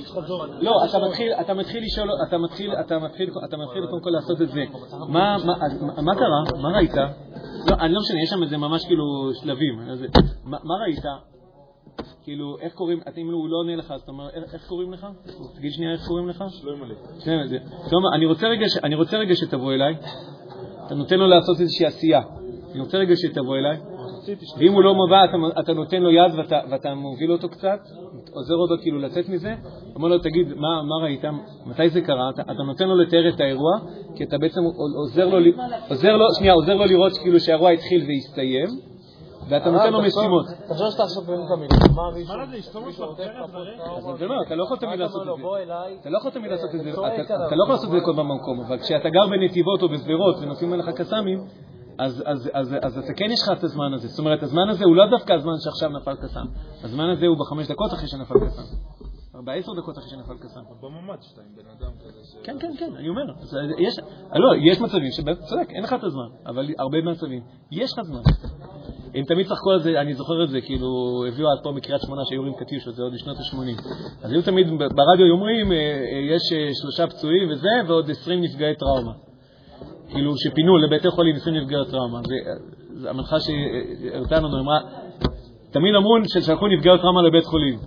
חזור. 0.06 0.46
לא, 0.60 0.86
אתה 0.86 1.00
מתחיל, 1.00 1.34
אתה 1.34 1.54
מתחיל 1.54 1.84
לשאול, 1.84 2.10
אתה 2.28 2.38
מתחיל, 2.38 2.74
אתה 2.86 3.00
מתחיל, 3.00 3.30
אתה 3.48 3.58
מתחיל 3.58 3.86
קודם 3.86 4.02
כל 4.04 4.10
לעשות 4.10 4.42
את 4.42 4.50
זה. 4.50 4.64
מה, 6.02 6.16
קרה? 6.16 6.62
מה 6.62 6.70
ראית? 6.78 6.96
לא, 7.70 7.76
אני 7.80 7.94
לא 7.94 8.00
משנה, 8.02 8.22
יש 8.24 8.30
שם 8.30 8.44
איזה 8.44 8.58
ממש 8.58 8.86
כאילו 8.86 9.04
שלבים. 9.42 9.80
מה, 10.44 10.76
ראית? 10.86 11.04
כאילו, 12.24 12.58
איך 12.62 12.74
קוראים, 12.74 13.00
אתה 13.02 13.22
אם 13.22 13.32
הוא 13.32 13.50
לא 13.50 13.58
עונה 13.58 13.76
לך, 13.76 13.92
אז 13.92 14.02
אתה 14.02 14.12
אומר, 14.12 14.30
איך, 14.54 14.68
קוראים 14.68 14.94
לך? 14.94 15.08
תגיד 15.56 15.72
שנייה 15.72 15.92
איך 15.92 16.08
קוראים 16.08 16.30
לך? 16.30 16.44
שלמה, 17.89 18.08
אני 18.84 18.96
רוצה 18.96 19.18
רגע 19.18 19.36
שתבוא 19.36 19.74
אליי. 19.74 19.96
אתה 20.86 20.96
נותן 20.96 21.20
לו 21.20 21.28
לעשות 21.28 21.60
איזושהי 21.60 21.86
עשייה. 21.86 22.22
אני 22.72 22.80
רוצה 22.80 22.98
רגע 22.98 23.14
שתבוא 23.16 23.56
אליי. 23.56 23.78
ואם 24.58 24.74
הוא 24.74 24.84
לא 24.84 24.93
מבע, 24.95 25.24
אתה, 25.26 25.60
אתה 25.60 25.74
נותן 25.74 26.02
לו 26.02 26.10
יד 26.12 26.32
ואתה, 26.38 26.60
ואתה 26.70 26.95
מוביל 26.95 27.32
אותו 27.32 27.49
קצת, 27.49 27.80
עוזר 28.34 28.56
אותו 28.56 28.74
כאילו 28.82 28.99
לצאת 28.99 29.30
מזה, 29.30 29.56
אומר 29.95 30.08
לו, 30.08 30.18
תגיד, 30.20 30.47
מה, 30.54 30.82
מה 30.84 30.95
ראית? 31.04 31.22
מתי 31.66 31.89
זה 31.89 32.02
קרה? 32.02 32.30
אתה, 32.30 32.41
אתה 32.41 32.64
נותן 32.64 32.88
לו 32.88 32.95
לתאר 32.95 33.30
את 33.30 33.39
האירוע, 33.39 33.72
כי 34.16 34.24
אתה 34.24 34.38
בעצם 34.38 34.62
עוזר 34.97 35.26
לו, 35.30 35.39
ל- 35.39 35.54
עוזר 35.89 36.16
לו, 36.18 36.26
שנייה, 36.38 36.54
עוזר 36.54 36.74
לו 36.74 36.86
לראות 36.86 37.18
כאילו 37.18 37.39
שהאירוע 37.39 37.70
התחיל 37.70 38.06
והסתיים, 38.08 38.68
ואתה 39.49 39.72
נותן 39.72 39.93
לו 39.93 40.02
משימות. 40.02 40.45
תחשוב 40.70 40.89
שאתה 40.91 41.04
עכשיו 41.04 41.24
מלחמה, 41.58 42.12
מישהו 42.18 42.36
מה 42.39 42.45
זה, 42.52 42.58
אשתו? 42.60 42.80
אז 44.08 44.24
אומר, 44.24 44.41
אתה 44.47 44.56
לא 44.56 44.64
יכול 44.64 44.78
תמיד 44.78 44.99
לעשות 44.99 45.22
את 45.22 45.28
זה. 45.28 45.32
אתה 46.02 46.10
לא 46.10 46.18
יכול 46.18 46.32
תמיד 46.32 46.52
לעשות 46.52 46.70
את 46.76 46.84
זה, 46.84 46.89
אתה- 47.22 47.56
לא 47.56 47.64
יכול 47.64 47.74
לעשות 47.74 47.86
את 47.86 47.99
זה 47.99 48.06
כל 48.06 48.14
במקום, 48.14 48.62
אבל 48.68 48.78
כשאתה 48.80 49.10
גר 49.10 49.28
בנתיבות 49.28 49.82
או 49.84 49.89
בשדרות 49.89 50.36
ונופלים 50.41 50.74
עליך 50.74 50.89
קסאמים, 50.89 51.39
אז, 51.98 52.24
אז, 52.26 52.50
אז, 52.54 52.76
אז 52.82 52.98
אתה 52.98 53.14
כן 53.14 53.32
יש 53.32 53.39
לך 53.44 53.58
את 53.58 53.64
הזמן 53.64 53.94
הזה. 53.94 54.08
זאת 54.08 54.20
אומרת, 54.20 54.44
הזמן 54.44 54.70
הזה 54.70 54.86
הוא 54.86 54.96
לא 54.96 55.06
דווקא 55.10 55.34
הזמן 55.34 55.54
שעכשיו 55.64 55.89
נפל 55.89 56.16
קסאם. 56.16 56.48
הזמן 56.84 57.10
הזה 57.10 57.26
הוא 57.26 57.38
בחמש 57.39 57.68
דקות 57.68 57.94
אחרי 57.94 58.08
שנפל 58.08 58.39
קסאם. 58.46 58.66
או 59.36 59.46
בעשר 59.46 59.72
דקות 59.74 59.98
אחרי 59.98 60.10
שנפל 60.10 60.38
קסאם. 60.44 60.62
בממ"ד 60.82 61.22
שאתה 61.22 61.42
עם 61.42 61.56
בן 61.56 61.70
אדם 61.78 61.92
כזה 62.00 62.20
ש... 62.24 62.36
כן, 62.44 62.60
כן, 62.60 62.72
כן, 62.80 62.96
אני 62.96 63.10
אומר. 63.10 63.22
אז 63.42 63.58
יש, 63.80 64.00
לא, 64.36 64.72
יש 64.72 64.82
מצבים 64.82 65.12
שבאמת, 65.12 65.39
צודק, 65.39 65.70
אין 65.70 65.84
לך 65.84 65.94
את 65.94 66.04
הזמן, 66.04 66.30
אבל 66.46 66.66
הרבה 66.80 67.02
מצבים, 67.02 67.44
יש 67.72 67.94
לך 67.94 68.02
זמן. 68.02 68.22
הם 69.16 69.24
תמיד 69.26 69.48
צחקו 69.48 69.72
על 69.72 69.80
זה, 69.80 70.02
אני 70.02 70.14
זוכר 70.14 70.44
את 70.44 70.50
זה, 70.50 70.62
כאילו, 70.62 70.88
הביאו 71.28 71.48
עד 71.52 71.64
פה 71.64 71.72
מקריית 71.72 72.02
שמונה 72.02 72.22
שהיו 72.26 72.46
עם 72.46 72.54
קטיושות, 72.54 72.96
זה 72.96 73.04
עוד 73.04 73.14
בשנות 73.14 73.38
ה-80. 73.38 73.82
אז 74.24 74.32
היו 74.32 74.42
תמיד, 74.42 74.68
ברדיו 74.68 75.32
אומרים, 75.34 75.72
אה, 75.72 75.78
אה, 75.78 76.36
יש 76.36 76.42
אה, 76.54 76.70
שלושה 76.82 77.08
פצועים 77.08 77.50
וזה, 77.52 77.70
ועוד 77.88 78.10
20 78.10 78.42
נפגעי 78.42 78.76
טראומה. 78.76 79.30
כאילו, 80.12 80.32
שפינו 80.38 80.78
לבתי 80.78 81.09
חולים 81.09 81.36
20 81.36 81.55
נפגעי 81.55 81.80
טראומה. 81.91 82.20
זה 82.93 83.09
המנחה 83.09 83.39
שהראתה 83.39 84.36
לנו, 84.39 84.59
אמרה, 84.59 84.80
תמיד 85.72 85.95
אמרו 85.95 86.18
ששלחו 86.34 86.68
נפגעי 86.68 86.97
טראומה 86.97 87.22
לבית 87.22 87.45
חולים. 87.45 87.80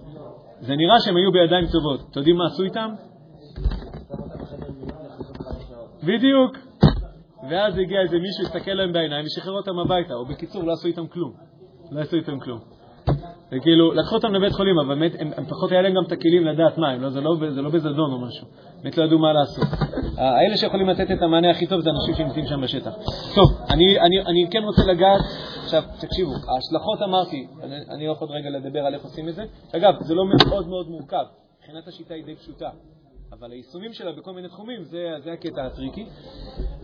זה 0.61 0.77
נראה 0.77 1.01
שהם 1.05 1.17
היו 1.17 1.33
בידיים 1.33 1.67
טובות. 1.73 2.01
אתם 2.11 2.19
יודעים 2.19 2.37
מה 2.37 2.45
עשו 2.47 2.63
איתם? 2.63 2.91
בדיוק. 6.03 6.57
ואז 7.51 7.79
הגיע 7.79 8.01
איזה 8.01 8.19
מישהו, 8.19 8.45
הסתכל 8.45 8.71
להם 8.71 8.93
בעיניים 8.93 9.25
ושחרר 9.27 9.53
אותם 9.53 9.79
הביתה, 9.79 10.15
או 10.15 10.27
בקיצור, 10.27 10.63
לא 10.65 10.73
עשו 10.73 10.89
איתם 10.89 11.07
כלום. 11.07 11.33
לא 11.93 12.01
עשו 12.01 12.17
איתם 12.17 12.41
כלום. 12.41 12.61
וכאילו, 13.55 13.93
לקחו 13.93 14.15
אותם 14.15 14.35
לבית 14.35 14.53
חולים, 14.53 14.79
אבל 14.79 14.95
באמת, 14.95 15.13
הם, 15.19 15.31
הם 15.37 15.45
פחות 15.45 15.73
היה 15.73 15.83
להם 15.83 15.95
גם 15.95 16.03
את 16.07 16.13
הכלים 16.13 16.45
לדעת 16.47 16.79
מה 16.79 16.97
לא, 16.97 17.11
זה, 17.11 17.21
לא, 17.21 17.37
זה 17.55 17.63
לא 17.63 17.71
בזדון 17.71 18.13
או 18.13 18.19
משהו. 18.19 18.47
באמת 18.83 18.99
לא 18.99 19.05
ידעו 19.05 19.19
מה 19.19 19.33
לעשות. 19.33 19.65
האלה 20.17 20.57
שיכולים 20.57 20.89
לתת 20.89 21.11
את 21.11 21.23
המענה 21.23 21.51
הכי 21.51 21.67
טוב 21.67 21.81
זה 21.81 21.91
אנשים 21.91 22.15
שנמצאים 22.15 22.47
שם 22.47 22.61
בשטח. 22.61 22.93
טוב, 23.35 23.49
אני, 23.71 24.01
אני, 24.01 24.21
אני 24.21 24.49
כן 24.51 24.63
רוצה 24.63 24.83
לגעת, 24.93 25.21
עכשיו, 25.65 25.83
תקשיבו, 26.01 26.31
ההשלכות 26.31 27.03
אמרתי, 27.05 27.47
אני, 27.63 27.77
אני 27.91 28.07
לא 28.07 28.13
יכול 28.13 28.29
רגע 28.29 28.51
לדבר 28.51 28.81
על 28.81 28.95
איך 28.95 29.03
עושים 29.03 29.29
את 29.29 29.35
זה. 29.35 29.45
אגב, 29.77 29.95
זה 30.01 30.15
לא 30.15 30.23
מאוד 30.27 30.69
מאוד 30.69 30.89
מורכב, 30.89 31.25
מבחינת 31.59 31.89
השיטה 31.89 32.15
היא 32.15 32.25
די 32.25 32.35
פשוטה. 32.37 32.69
אבל 33.39 33.53
היישומים 33.53 33.93
שלה 33.93 34.13
בכל 34.13 34.33
מיני 34.33 34.49
תחומים, 34.49 34.85
זה, 34.85 35.15
זה 35.25 35.33
הקטע 35.33 35.67
הטריקי. 35.67 36.07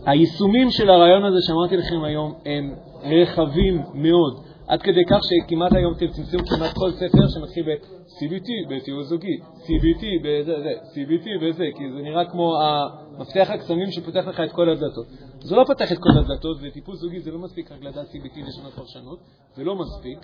היישומים 0.05 0.71
של 0.71 0.89
הרעיון 0.89 1.25
הזה 1.25 1.37
שאמרתי 1.47 1.77
לכם 1.77 2.03
היום 2.03 2.33
הם 2.45 2.75
רחבים 3.03 3.83
מאוד, 3.93 4.43
עד 4.71 4.81
כדי 4.81 5.05
כך 5.09 5.19
שכמעט 5.29 5.73
היום 5.73 5.93
אתם 5.93 6.07
תמצאו 6.07 6.39
כמעט 6.49 6.73
כל 6.73 6.91
ספר 6.91 7.23
שמתחיל 7.33 7.63
ב-CBT, 7.67 8.49
בטיול 8.69 9.03
זוגי, 9.03 9.37
CBT, 9.65 10.03
בזה, 10.23 10.53
זה, 10.63 10.73
CBT 10.93 11.25
בזה, 11.41 11.65
כי 11.77 11.83
זה 11.95 12.01
נראה 12.01 12.25
כמו 12.31 12.61
המפתח 12.61 13.47
הקסמים 13.49 13.91
שפותח 13.91 14.23
לך 14.27 14.39
את 14.39 14.51
כל 14.51 14.69
הדלתות. 14.69 15.07
זה 15.39 15.55
לא 15.55 15.63
פותח 15.67 15.91
את 15.91 15.97
כל 15.97 16.09
הדלתות, 16.19 16.57
וטיפול 16.61 16.95
זוגי 16.95 17.19
זה 17.19 17.31
לא 17.31 17.39
מספיק 17.39 17.71
רק 17.71 17.81
לדעת 17.81 18.07
CBT 18.07 18.39
לשנות 18.47 18.73
פרשנות, 18.73 19.19
זה 19.55 19.63
לא 19.63 19.75
מספיק, 19.75 20.19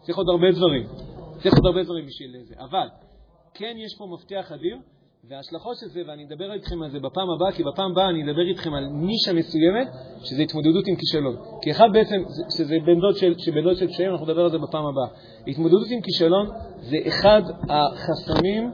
צריך 0.00 0.18
עוד 0.18 0.26
הרבה 0.28 0.52
דברים, 0.52 0.86
צריך 1.42 1.54
עוד 1.54 1.66
הרבה 1.66 1.82
דברים 1.82 2.06
בשביל 2.06 2.44
זה, 2.44 2.54
אבל 2.58 2.88
כן 3.54 3.74
יש 3.76 3.98
פה 3.98 4.04
מפתח 4.14 4.52
אדיר, 4.52 4.76
וההשלכות 5.28 5.76
של 5.76 5.86
זה, 5.88 6.02
ואני 6.06 6.24
אדבר 6.24 6.52
איתכם 6.52 6.82
על 6.82 6.90
זה 6.90 7.00
בפעם 7.00 7.30
הבאה, 7.30 7.52
כי 7.52 7.62
בפעם 7.62 7.90
הבאה 7.90 8.08
אני 8.08 8.22
אדבר 8.24 8.42
איתכם 8.48 8.74
על 8.74 8.84
נישה 8.92 9.32
מסוימת, 9.32 9.88
שזה 10.24 10.42
התמודדות 10.42 10.86
עם 10.86 10.96
כישלון. 10.96 11.36
כי 11.62 11.70
אחד 11.70 11.88
בעצם, 11.92 12.22
זה- 12.28 12.42
שזה 12.56 12.76
בן 12.86 13.00
דוד 13.00 13.16
של, 13.16 13.34
שבן 13.38 13.62
דוד 13.64 13.76
של 13.76 13.88
פשעים, 13.88 14.10
אנחנו 14.10 14.26
נדבר 14.26 14.44
על 14.44 14.50
זה 14.50 14.58
בפעם 14.58 14.86
הבאה. 14.86 15.06
התמודדות 15.46 15.86
עם 15.90 16.00
כישלון 16.00 16.48
זה 16.80 16.96
אחד 17.08 17.42
החסמים 17.68 18.70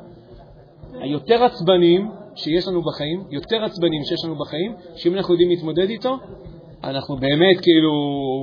היותר 1.01 1.45
עצבניים 1.45 2.11
שיש 2.35 2.69
לנו 2.69 2.83
בחיים, 2.83 3.25
יותר 3.31 3.65
עצבניים 3.65 4.03
שיש 4.05 4.25
לנו 4.25 4.35
בחיים, 4.39 4.75
שאם 4.97 5.15
אנחנו 5.15 5.35
יודעים 5.35 5.51
להתמודד 5.51 5.89
איתו, 5.89 6.19
אנחנו 6.85 7.17
באמת 7.17 7.61
כאילו 7.63 7.93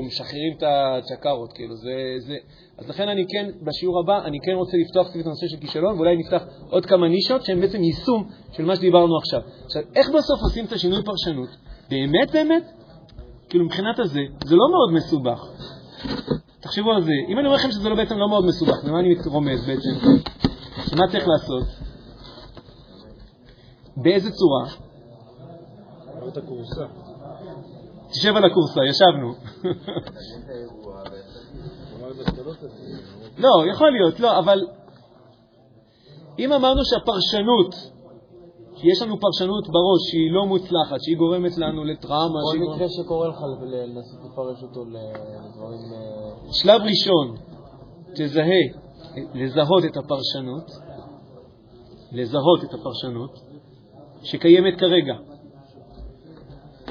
משחררים 0.07 0.53
את 0.57 0.63
הצ'קרות, 0.63 1.53
כאילו 1.53 1.75
זה, 1.75 2.15
זה... 2.19 2.35
אז 2.77 2.89
לכן 2.89 3.09
אני 3.09 3.25
כן, 3.29 3.49
בשיעור 3.61 3.99
הבא, 3.99 4.25
אני 4.25 4.37
כן 4.45 4.51
רוצה 4.51 4.77
לפתוח 4.77 5.07
קצת 5.07 5.19
את 5.19 5.25
הנושא 5.25 5.47
של 5.47 5.57
כישלון, 5.57 5.95
ואולי 5.95 6.17
נפתח 6.17 6.43
עוד 6.69 6.85
כמה 6.85 7.07
נישות 7.07 7.45
שהן 7.45 7.61
בעצם 7.61 7.83
יישום 7.83 8.29
של 8.51 8.65
מה 8.65 8.75
שדיברנו 8.75 9.17
עכשיו. 9.17 9.41
עכשיו, 9.65 9.81
איך 9.95 10.09
בסוף 10.09 10.41
עושים 10.41 10.65
את 10.65 10.71
השינוי 10.71 10.99
פרשנות? 11.03 11.49
באמת 11.89 12.31
באמת? 12.33 12.63
כאילו 13.49 13.65
מבחינת 13.65 13.99
הזה, 13.99 14.21
זה 14.45 14.55
לא 14.55 14.65
מאוד 14.71 14.93
מסובך. 14.93 15.39
תחשבו 16.59 16.91
על 16.91 17.03
זה. 17.03 17.13
אם 17.27 17.39
אני 17.39 17.47
אומר 17.47 17.57
לכם 17.57 17.71
שזה 17.71 17.89
לא 17.89 17.95
בעצם 17.95 18.17
לא 18.17 18.29
מאוד 18.29 18.45
מסובך, 18.45 18.75
למה 18.83 18.99
אני 18.99 19.15
רומז 19.25 19.67
בעצם? 19.67 20.21
שמה 20.89 21.07
צריך 21.11 21.27
לעשות? 21.27 21.63
באיזה 23.97 24.31
צורה? 24.31 24.65
תשב 28.09 28.35
על 28.35 28.45
הכורסה, 28.45 28.81
ישבנו. 28.85 29.33
לא 33.37 33.71
יכול 33.71 33.91
להיות, 33.91 34.19
לא, 34.19 34.39
אבל 34.39 34.59
אם 36.39 36.53
אמרנו 36.53 36.81
שהפרשנות, 36.85 37.75
שיש 38.75 39.01
לנו 39.01 39.15
פרשנות 39.19 39.67
בראש 39.67 40.01
שהיא 40.09 40.31
לא 40.31 40.45
מוצלחת, 40.45 40.97
שהיא 41.01 41.17
גורמת 41.17 41.57
לנו 41.57 41.83
לטראומה, 41.83 42.39
כל. 42.51 42.57
מקרה 42.57 42.87
שקורה 42.89 43.27
לך 43.27 43.37
לנסות 43.61 44.19
לפרש 44.25 44.63
אותו 44.63 44.85
לדברים... 44.85 45.93
אה, 45.93 46.53
שלב 46.53 46.81
ראשון, 46.81 47.35
תזהה, 48.15 48.63
לזהות 49.33 49.85
את 49.85 49.97
הפרשנות, 49.97 50.71
לזהות 52.11 52.63
את 52.63 52.73
הפרשנות 52.73 53.39
שקיימת 54.23 54.79
כרגע. 54.79 55.13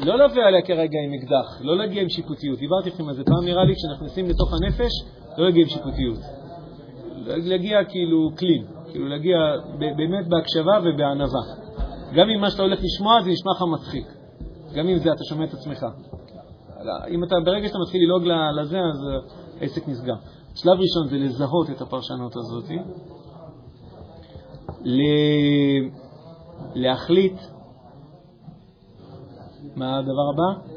לא 0.02 0.24
לבוא 0.24 0.42
עליה 0.42 0.62
כרגע 0.62 0.98
עם 1.04 1.12
אקדח, 1.14 1.60
לא 1.60 1.76
להגיע 1.76 2.02
עם 2.02 2.08
שיפוטיות. 2.08 2.58
דיברתי 2.58 2.88
איתכם 2.88 3.08
על 3.08 3.14
זה 3.14 3.24
פעם, 3.24 3.44
נראה 3.44 3.64
לי, 3.64 3.74
כשאנחנו 3.74 4.06
נכנסים 4.06 4.26
לתוך 4.28 4.52
הנפש, 4.52 4.92
לא 5.38 5.44
להגיע 5.44 5.62
עם 5.62 5.68
שיפוטיות. 5.68 6.18
להגיע 7.26 7.84
כאילו 7.84 8.30
קלין, 8.36 8.66
כאילו 8.90 9.08
להגיע 9.08 9.36
באמת 9.78 10.28
בהקשבה 10.28 10.78
ובענווה. 10.84 11.40
גם 12.16 12.30
אם 12.30 12.40
מה 12.40 12.50
שאתה 12.50 12.62
הולך 12.62 12.78
לשמוע 12.82 13.22
זה 13.22 13.30
נשמע 13.30 13.52
לך 13.52 13.62
מצחיק. 13.72 14.06
גם 14.74 14.88
אם 14.88 14.98
זה 14.98 15.12
אתה 15.12 15.24
שומע 15.28 15.44
את 15.44 15.54
עצמך. 15.54 15.86
אם 17.10 17.24
אתה, 17.24 17.34
ברגע 17.44 17.68
שאתה 17.68 17.78
מתחיל 17.78 18.00
ללעוג 18.04 18.22
לזה, 18.60 18.78
אז, 18.78 18.98
העסק 19.60 19.88
נסגר. 19.88 20.14
שלב 20.54 20.72
ראשון 20.72 21.08
זה 21.10 21.16
לזהות 21.16 21.70
את 21.70 21.80
הפרשנות 21.80 22.36
הזאת, 22.36 22.70
ל- 24.84 25.88
להחליט, 26.74 27.36
מה 29.76 29.98
הדבר 29.98 30.30
הבא? 30.34 30.70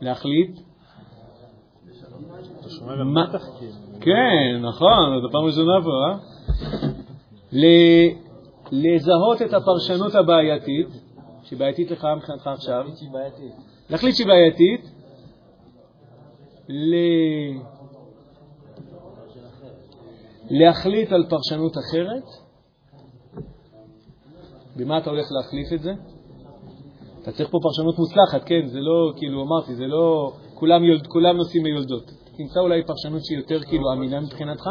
להחליט. 0.00 0.60
מה- 3.04 3.24
כן, 4.00 4.60
נכון, 4.62 5.20
זו 5.22 5.28
פעם 5.32 5.44
ראשונה 5.44 5.72
פה, 5.84 5.90
אה? 6.08 6.18
ל- 7.52 8.12
לזהות 8.72 9.42
את 9.42 9.52
הפרשנות 9.54 10.14
הבעייתית, 10.14 10.86
שהיא 11.44 11.58
בעייתית 11.58 11.90
לך 11.90 12.06
מבחינתך 12.16 12.46
עכשיו. 12.46 12.84
להחליט 13.90 14.14
שהיא 14.14 14.26
בעייתית. 14.26 14.90
להחליט 20.50 21.12
על 21.12 21.26
פרשנות 21.28 21.72
אחרת. 21.78 22.24
במה 24.76 24.98
אתה 24.98 25.10
הולך 25.10 25.26
להחליף 25.30 25.72
את 25.72 25.82
זה? 25.82 25.92
אתה 27.22 27.32
צריך 27.32 27.50
פה 27.50 27.58
פרשנות 27.62 27.98
מוצלחת, 27.98 28.44
כן, 28.48 28.66
זה 28.66 28.80
לא, 28.80 29.12
כאילו, 29.16 29.42
אמרתי, 29.42 29.74
זה 29.74 29.86
לא, 29.86 30.32
כולם, 30.54 30.84
יולד, 30.84 31.06
כולם 31.06 31.36
נוסעים 31.36 31.62
מיולדות. 31.62 32.10
תמצא 32.36 32.60
אולי 32.60 32.82
פרשנות 32.86 33.24
שהיא 33.24 33.38
יותר 33.38 33.60
כאילו 33.60 33.92
אמינה 33.92 34.20
מבחינתך, 34.20 34.64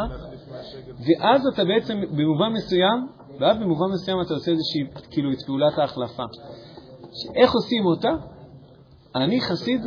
ואז 1.06 1.40
אתה 1.54 1.64
בעצם, 1.64 2.00
במובן 2.16 2.52
מסוים, 2.52 3.06
ואז 3.40 3.56
במובן 3.58 3.86
מסוים 3.94 4.20
אתה 4.20 4.34
עושה 4.34 4.50
איזושהי, 4.50 4.80
כאילו, 5.10 5.32
את 5.32 5.42
פעולת 5.46 5.78
ההחלפה. 5.78 6.22
איך 7.34 7.54
עושים 7.54 7.86
אותה? 7.86 8.10
אני 9.14 9.40
חסיד, 9.40 9.80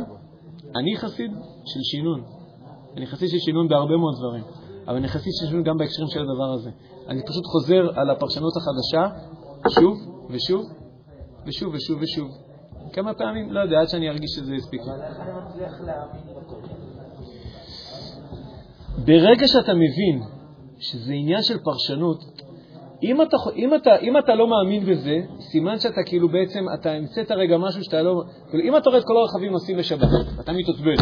אני 0.76 0.96
חסיד 0.96 1.30
של 1.66 1.80
שינון. 1.82 2.22
אני 2.96 3.06
חסיד 3.06 3.28
של 3.28 3.38
שינון 3.38 3.68
בהרבה 3.68 3.96
מאוד 3.96 4.14
דברים, 4.18 4.44
אבל 4.88 4.96
אני 4.96 5.08
חסיד 5.08 5.32
של 5.40 5.46
שינון 5.46 5.62
גם 5.62 5.76
בהקשרים 5.76 6.08
של 6.08 6.20
הדבר 6.20 6.52
הזה. 6.54 6.70
אני 7.08 7.22
פשוט 7.26 7.44
חוזר 7.46 8.00
על 8.00 8.10
הפרשנות 8.10 8.52
החדשה 8.56 9.18
שוב 9.68 9.98
ושוב 10.30 10.62
ושוב 11.46 11.74
ושוב 11.74 11.98
ושוב. 12.02 12.45
כמה 12.92 13.14
פעמים? 13.14 13.52
לא 13.52 13.60
יודע, 13.60 13.80
עד 13.80 13.88
שאני 13.88 14.08
ארגיש 14.08 14.30
שזה 14.30 14.54
הספיק. 14.54 14.80
אבל 14.80 15.02
איך 15.02 15.20
אני 15.20 15.30
מצליח 15.40 15.80
להאמין 15.80 16.22
בקושי? 16.36 16.72
ברגע 19.04 19.48
שאתה 19.48 19.74
מבין 19.74 20.22
שזה 20.78 21.12
עניין 21.12 21.42
של 21.42 21.58
פרשנות, 21.58 22.18
אם 23.02 23.22
אתה, 23.22 23.36
אם, 23.56 23.74
אתה, 23.74 23.96
אם 23.96 24.18
אתה 24.18 24.34
לא 24.34 24.48
מאמין 24.48 24.84
בזה, 24.84 25.16
סימן 25.38 25.78
שאתה 25.78 26.02
כאילו 26.06 26.28
בעצם, 26.28 26.64
אתה 26.74 26.90
המצאת 26.90 27.30
רגע 27.30 27.58
משהו 27.58 27.84
שאתה 27.84 28.02
לא... 28.02 28.22
כאילו, 28.50 28.64
אם 28.64 28.76
אתה 28.76 28.90
רואה 28.90 29.00
את 29.00 29.04
כל 29.04 29.16
הרכבים 29.16 29.52
נוסעים 29.52 29.78
בשבת, 29.78 30.08
אתה 30.40 30.52
מתעצבן, 30.52 30.94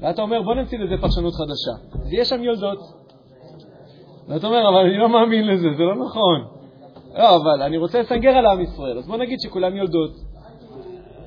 ואתה 0.00 0.22
אומר, 0.22 0.42
בוא 0.42 0.54
נמציא 0.54 0.78
לזה 0.78 0.94
פרשנות 1.00 1.34
חדשה, 1.34 2.02
אז 2.02 2.12
יש 2.12 2.28
שם 2.28 2.42
יולדות. 2.44 2.78
ואתה 4.28 4.46
אומר, 4.46 4.68
אבל 4.68 4.78
אני 4.78 4.98
לא 4.98 5.08
מאמין 5.08 5.46
לזה, 5.46 5.68
זה 5.76 5.82
לא 5.82 6.06
נכון. 6.06 6.44
לא, 7.14 7.36
אבל 7.36 7.62
אני 7.62 7.76
רוצה 7.76 8.00
לסנגר 8.00 8.30
על 8.30 8.46
עם 8.46 8.60
ישראל, 8.60 8.98
אז 8.98 9.06
בוא 9.06 9.16
נגיד 9.16 9.38
שכולם 9.40 9.76
יולדות. 9.76 10.25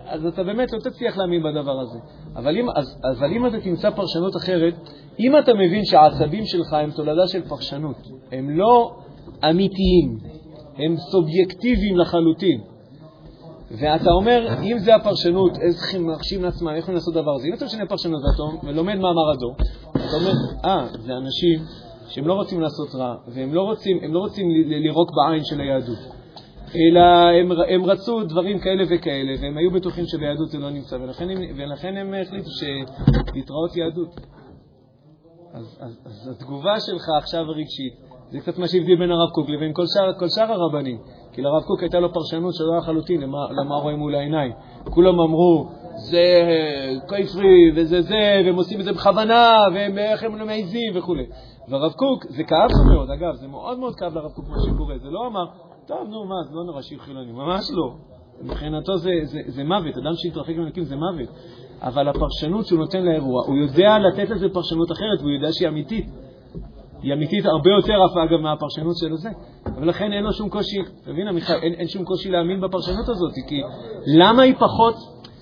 אז 0.10 0.26
אתה 0.26 0.44
באמת 0.44 0.74
לא 0.74 0.80
תצליח 0.80 1.18
להאמין 1.18 1.44
בדבר 1.44 1.80
הזה. 1.80 2.00
אבל 2.36 2.58
אם, 2.58 2.70
אז, 2.70 3.02
אבל 3.18 3.32
אם 3.32 3.48
אתה 3.48 3.60
תמצא 3.60 3.90
פרשנות 3.90 4.36
אחרת, 4.36 4.74
אם 5.20 5.38
אתה 5.38 5.54
מבין 5.54 5.86
שהעצבים 5.86 6.46
שלך 6.46 6.74
הם 6.74 6.92
תולדה 6.92 7.28
של 7.28 7.42
פרשנות, 7.50 7.98
הם 8.32 8.50
לא 8.50 8.96
אמיתיים, 9.50 10.20
הם 10.78 10.96
סובייקטיביים 10.98 11.98
לחלוטין, 11.98 12.62
ואתה 13.72 14.12
אומר, 14.12 14.48
אם 14.64 14.80
זה 14.80 14.96
הפרשנות, 14.96 15.58
איך 15.60 15.96
הם 15.96 16.08
מרשים 16.08 16.44
לעצמם, 16.44 16.70
איך 16.70 16.90
הם 16.90 16.96
לעשות 16.96 17.14
דבר 17.14 17.36
הזה, 17.36 17.48
אם 17.48 17.54
אתה 17.54 17.66
משנה 17.66 17.86
פרשנות 17.86 18.22
ואתה 18.24 18.72
לומד 18.72 18.96
מאמר 18.96 19.32
הדור, 19.34 19.56
אתה 19.92 20.16
אומר, 20.16 20.34
אה, 20.66 20.88
זה 21.00 21.18
אנשים 21.18 21.60
שהם 22.08 22.28
לא 22.28 22.34
רוצים 22.34 22.62
לעשות 22.62 22.96
רע, 22.96 23.16
והם 23.28 23.54
לא 23.54 23.62
רוצים, 23.62 24.14
לא 24.14 24.20
רוצים 24.20 24.50
לירוק 24.66 25.12
בעין 25.16 25.44
של 25.44 25.62
היהדות. 25.62 26.19
אלא 26.76 27.02
הם, 27.40 27.52
הם 27.70 27.86
רצו 27.86 28.24
דברים 28.24 28.60
כאלה 28.60 28.84
וכאלה, 28.90 29.34
והם 29.42 29.58
היו 29.58 29.72
בטוחים 29.72 30.06
שביהדות 30.06 30.50
זה 30.50 30.58
לא 30.58 30.70
נמצא, 30.70 30.96
ולכן 30.96 31.30
הם, 31.30 31.38
ולכן 31.58 31.98
הם 31.98 32.14
החליטו 32.22 32.50
שלהתראות 32.50 33.76
יהדות. 33.76 34.16
אז, 35.54 35.78
אז, 35.82 36.00
אז 36.06 36.36
התגובה 36.36 36.80
שלך 36.80 37.04
עכשיו 37.18 37.46
הרגשית, 37.46 37.94
זה 38.32 38.40
קצת 38.40 38.58
מה 38.58 38.68
שהבדיל 38.68 39.00
בין 39.00 39.12
הרב 39.12 39.30
קוק 39.30 39.50
לבין 39.50 39.72
כל 39.74 39.86
שאר, 39.86 40.20
כל 40.20 40.26
שאר 40.36 40.52
הרבנים. 40.52 40.98
כי 41.34 41.42
לרב 41.42 41.64
קוק 41.64 41.82
הייתה 41.82 42.00
לו 42.00 42.14
פרשנות 42.14 42.54
שלא 42.56 42.78
לחלוטין 42.78 43.22
למה, 43.22 43.38
למה 43.52 43.76
רואים 43.76 43.98
מול 43.98 44.16
העיניים. 44.16 44.52
כולם 44.90 45.20
אמרו, 45.20 45.70
זה 46.10 46.24
כפרי 47.08 47.72
וזה 47.76 48.02
זה, 48.02 48.42
והם 48.46 48.56
עושים 48.56 48.80
את 48.80 48.86
זה 48.86 48.94
בכוונה, 48.94 49.54
ואיך 49.74 50.24
הם 50.24 50.36
לא 50.36 50.46
מעיזים 50.46 50.92
וכו'. 50.96 51.16
והרב 51.70 51.92
קוק, 51.92 52.26
זה 52.26 52.44
כאב 52.44 52.70
לו 52.72 52.94
מאוד, 52.94 53.10
אגב, 53.10 53.34
זה 53.34 53.48
מאוד 53.48 53.80
מאוד 53.80 53.96
כאב 53.96 54.16
לרב 54.16 54.32
קוק 54.32 54.46
מה 54.48 54.56
שקורה. 54.66 54.98
זה 54.98 55.10
לא 55.10 55.28
אמר, 55.28 55.46
טוב, 55.90 56.08
נו, 56.10 56.26
מה, 56.26 56.36
זה 56.50 56.56
לא 56.56 56.64
נורא 56.64 56.82
שיהיו 56.82 57.00
חילונים, 57.00 57.36
ממש 57.36 57.72
לא. 57.72 57.94
מבחינתו 58.42 58.98
זה, 58.98 59.12
זה, 59.24 59.40
זה 59.48 59.64
מוות, 59.64 59.98
אדם 59.98 60.12
שהתרחק 60.16 60.56
ממלכים 60.56 60.84
זה 60.84 60.96
מוות. 60.96 61.30
אבל 61.82 62.08
הפרשנות 62.08 62.66
שהוא 62.66 62.80
נותן 62.80 63.06
לאירוע, 63.06 63.46
הוא 63.48 63.56
יודע 63.56 64.00
לתת 64.00 64.30
לזה 64.30 64.48
פרשנות 64.54 64.92
אחרת, 64.92 65.20
והוא 65.20 65.32
יודע 65.32 65.48
שהיא 65.52 65.68
אמיתית. 65.68 66.06
היא 67.02 67.14
אמיתית 67.14 67.46
הרבה 67.46 67.70
יותר 67.72 67.94
אף 68.06 68.18
אגב 68.18 68.40
מהפרשנות 68.40 68.98
של 68.98 69.16
זה. 69.16 69.30
אבל 69.66 69.90
לכן 69.90 70.14
אין 70.14 70.24
לו 70.24 70.34
שום 70.34 70.50
קושי, 70.50 70.78
אתה 71.02 71.12
מבין 71.12 71.28
עמיחי, 71.28 71.54
אין, 71.54 71.74
אין 71.74 71.88
שום 71.88 72.06
קושי 72.06 72.30
להאמין 72.30 72.62
בפרשנות 72.62 73.10
הזאת, 73.10 73.34
כי 73.48 73.62
למה 74.20 74.42
היא 74.42 74.56
פחות, 74.56 74.96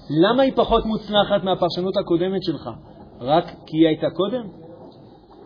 למה 0.10 0.44
היא 0.44 0.54
פחות 0.56 0.86
מוצלחת 0.86 1.44
מהפרשנות 1.44 1.98
הקודמת 1.98 2.44
שלך? 2.44 2.70
רק 3.22 3.46
כי 3.66 3.78
היא 3.78 3.88
הייתה 3.88 4.08
קודם? 4.10 4.44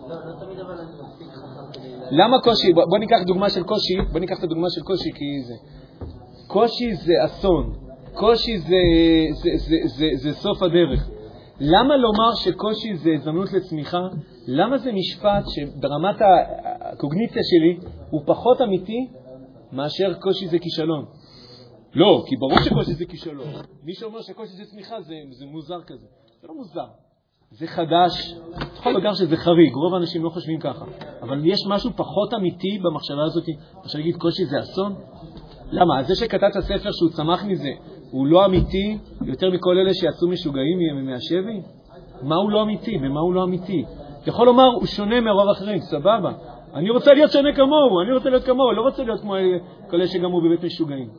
לא, 0.07 0.15
לא 0.25 0.39
תמיד 0.39 0.59
אבל 0.59 0.73
אני 0.73 0.91
מספיק 1.01 1.40
למה 2.11 2.39
קושי? 2.39 2.73
בוא, 2.73 2.97
ניקח 2.97 3.17
דוגמה 3.27 3.49
של 3.49 3.63
קושי, 3.63 3.93
בוא 4.11 4.19
ניקח 4.19 4.39
את 4.39 4.43
הדוגמה 4.43 4.67
של 4.69 4.81
קושי 4.81 5.11
כי 5.11 5.25
זה. 5.47 5.53
קושי 6.47 6.95
זה 6.95 7.13
אסון, 7.25 7.73
קושי 8.13 8.57
זה, 8.57 8.75
זה, 9.43 9.49
זה, 9.55 9.77
זה, 9.85 10.07
זה 10.15 10.33
סוף 10.33 10.63
הדרך. 10.63 11.09
למה 11.59 11.97
לומר 11.97 12.35
שקושי 12.35 12.95
זה 12.95 13.09
הזדמנות 13.13 13.53
לצמיחה? 13.53 14.07
למה 14.47 14.77
זה 14.77 14.91
משפט 14.91 15.43
שברמת 15.47 16.15
הקוגניציה 16.81 17.41
שלי 17.43 17.89
הוא 18.09 18.21
פחות 18.25 18.61
אמיתי 18.61 19.07
מאשר 19.71 20.13
קושי 20.13 20.47
זה 20.47 20.59
כישלון? 20.59 21.05
לא, 21.93 22.23
כי 22.27 22.35
ברור 22.35 22.59
שקושי 22.59 22.93
זה 22.93 23.05
כישלון. 23.05 23.47
מי 23.83 23.93
שאומר 23.93 24.21
שקושי 24.21 24.53
זה 24.53 24.65
צמיחה 24.65 25.01
זה, 25.01 25.15
זה 25.31 25.45
מוזר 25.45 25.81
כזה. 25.87 26.05
זה 26.41 26.47
לא 26.47 26.55
מוזר. 26.55 26.87
זה 27.51 27.67
חדש, 27.67 28.35
יכול 28.81 28.91
לומר 28.91 29.13
שזה 29.13 29.37
חריג, 29.37 29.73
רוב 29.73 29.93
האנשים 29.93 30.23
לא 30.23 30.29
חושבים 30.29 30.59
ככה, 30.59 30.85
אבל 31.21 31.45
יש 31.45 31.59
משהו 31.67 31.91
פחות 31.95 32.33
אמיתי 32.33 32.79
במחשבה 32.83 33.23
הזאת, 33.23 33.43
אפשר 33.85 33.99
להגיד 33.99 34.15
קושי 34.15 34.45
זה 34.45 34.59
אסון? 34.59 34.95
למה? 35.71 36.03
זה 36.03 36.15
שכתבת 36.15 36.53
ספר 36.59 36.91
שהוא 36.91 37.09
צמח 37.09 37.43
מזה, 37.43 37.69
הוא 38.11 38.27
לא 38.27 38.45
אמיתי 38.45 38.97
יותר 39.25 39.49
מכל 39.51 39.77
אלה 39.77 39.93
שיצאו 39.93 40.27
משוגעים 40.27 41.05
מהשבי? 41.05 41.61
מה 42.21 42.35
הוא 42.35 42.51
לא 42.51 42.61
אמיתי? 42.61 42.97
במה 42.97 43.19
הוא 43.19 43.33
לא 43.33 43.43
אמיתי? 43.43 43.85
אתה 44.21 44.29
יכול 44.29 44.45
לומר, 44.45 44.67
הוא 44.75 44.85
שונה 44.85 45.21
מהרוב 45.21 45.49
האחרים, 45.49 45.79
סבבה. 45.79 46.31
אני 46.73 46.89
רוצה 46.89 47.13
להיות 47.13 47.31
שונה 47.31 47.53
כמוהו, 47.53 48.01
אני 48.01 48.13
רוצה 48.13 48.29
להיות 48.29 48.43
כמוהו, 48.43 48.71
לא 48.71 48.81
רוצה 48.81 49.03
להיות 49.03 49.21
כמו 49.21 49.35
כל 49.89 49.95
אלה 49.95 50.27
הוא 50.27 50.43
בבית 50.43 50.63
משוגעים. 50.63 51.09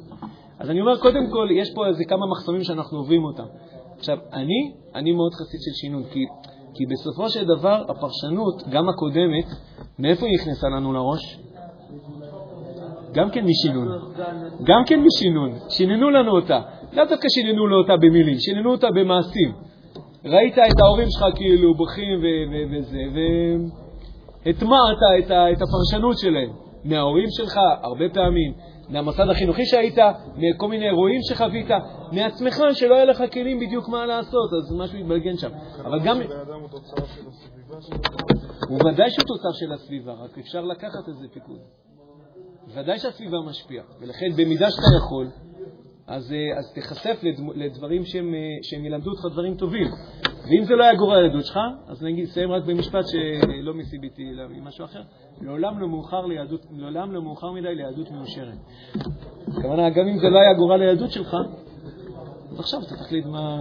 אז 0.59 0.71
אני 0.71 0.81
אומר, 0.81 0.97
קודם 0.97 1.31
כל, 1.31 1.49
יש 1.51 1.75
פה 1.75 1.87
איזה 1.87 2.05
כמה 2.05 2.27
מחסומים 2.27 2.65
שאנחנו 2.65 2.99
עוברים 2.99 3.25
אותם. 3.25 3.47
עכשיו, 3.99 4.19
אני, 4.33 4.73
אני 4.95 5.13
מאוד 5.13 5.33
חסיד 5.35 5.61
של 5.61 5.71
שינון, 5.81 6.05
כי, 6.13 6.25
כי 6.75 6.85
בסופו 6.87 7.29
של 7.29 7.45
דבר, 7.45 7.85
הפרשנות, 7.89 8.63
גם 8.71 8.89
הקודמת, 8.89 9.45
מאיפה 9.99 10.27
היא 10.27 10.35
נכנסה 10.35 10.69
לנו 10.69 10.93
לראש? 10.93 11.39
גם 13.15 13.31
כן 13.31 13.45
משינון. 13.45 13.89
גם 14.65 14.83
כן 14.87 15.01
משינון. 15.01 15.51
שיננו 15.69 16.11
לנו 16.11 16.33
אותה. 16.33 16.61
לאו 16.93 17.05
דווקא 17.05 17.29
שיננו 17.29 17.67
לו 17.67 17.79
אותה 17.83 17.97
במילים, 17.97 18.39
שיננו 18.39 18.71
אותה 18.71 18.87
במעשים. 18.95 19.53
ראית 20.25 20.59
את 20.59 20.81
ההורים 20.81 21.09
שלך 21.11 21.25
כאילו 21.35 21.75
בוכים 21.75 22.21
וזה, 22.71 23.03
והטמעת 24.45 24.99
את, 25.19 25.25
את 25.25 25.59
הפרשנות 25.63 26.19
שלהם. 26.19 26.51
מההורים 26.85 27.27
שלך, 27.31 27.57
הרבה 27.83 28.09
פעמים, 28.15 28.53
מהמוסד 28.89 29.29
החינוכי 29.31 29.67
שהיית, 29.67 29.99
מכל 30.37 30.69
מיני 30.69 30.87
אירועים 30.87 31.21
שחווית, 31.29 31.69
מעצמך 32.13 32.57
שלא 32.73 32.95
היה 32.95 33.05
לך 33.05 33.23
כלים 33.33 33.61
בדיוק 33.61 33.89
מה 33.89 34.07
לעשות, 34.07 34.51
אז 34.53 34.77
משהו 34.79 34.99
התבלגן 34.99 35.37
שם. 35.37 35.51
אבל 35.85 36.01
גם, 36.05 36.21
הוא 38.69 38.79
ודאי 38.85 39.11
שהוא 39.11 39.25
תוצר 39.27 39.53
של 39.53 39.73
הסביבה, 39.73 40.13
רק 40.13 40.39
אפשר 40.39 40.61
לקחת 40.61 41.09
איזה 41.09 41.27
פיקוד. 41.33 41.59
ודאי 42.75 42.99
שהסביבה 42.99 43.37
משפיעה, 43.47 43.85
ולכן 44.01 44.27
במידה 44.37 44.71
שאתה 44.71 44.97
יכול, 45.05 45.27
אז, 46.07 46.33
אה, 46.33 46.59
אז 46.59 46.73
תיחשף 46.75 47.21
לדמו- 47.23 47.53
לדברים 47.55 48.05
שהם, 48.05 48.35
אה, 48.35 48.41
שהם 48.63 48.85
ילמדו 48.85 49.11
אותך 49.11 49.33
דברים 49.33 49.55
טובים. 49.55 49.87
ואם 50.51 50.65
זה 50.65 50.75
לא 50.75 50.85
היה 50.85 50.95
גורל 50.95 51.17
הילדות 51.17 51.45
שלך, 51.47 51.59
אז 51.89 52.03
נסיים 52.03 52.53
רק 52.53 52.65
במשפט 52.65 53.05
שלא 53.07 53.75
מסיביתי 53.75 54.23
אלא 54.31 54.45
ממשהו 54.49 54.85
אחר. 54.85 55.03
לעולם 55.43 55.79
לא 55.79 55.89
מאוחר, 55.89 56.27
ליהדות, 56.27 56.61
לעולם 56.71 57.13
לא 57.13 57.23
מאוחר 57.23 57.51
מדי 57.53 57.75
ליהדות 57.75 58.11
מאושרת. 58.11 58.59
הכוונה, 59.49 59.91
גם 59.91 60.09
אם 60.09 60.19
זה 60.19 60.29
לא 60.29 60.39
היה 60.39 60.55
גורל 60.55 60.81
הילדות 60.81 61.11
שלך, 61.11 61.37
אז 62.51 62.61
עכשיו 62.61 62.81
אתה 62.81 62.97
תחליט 62.97 63.27
מה, 63.27 63.59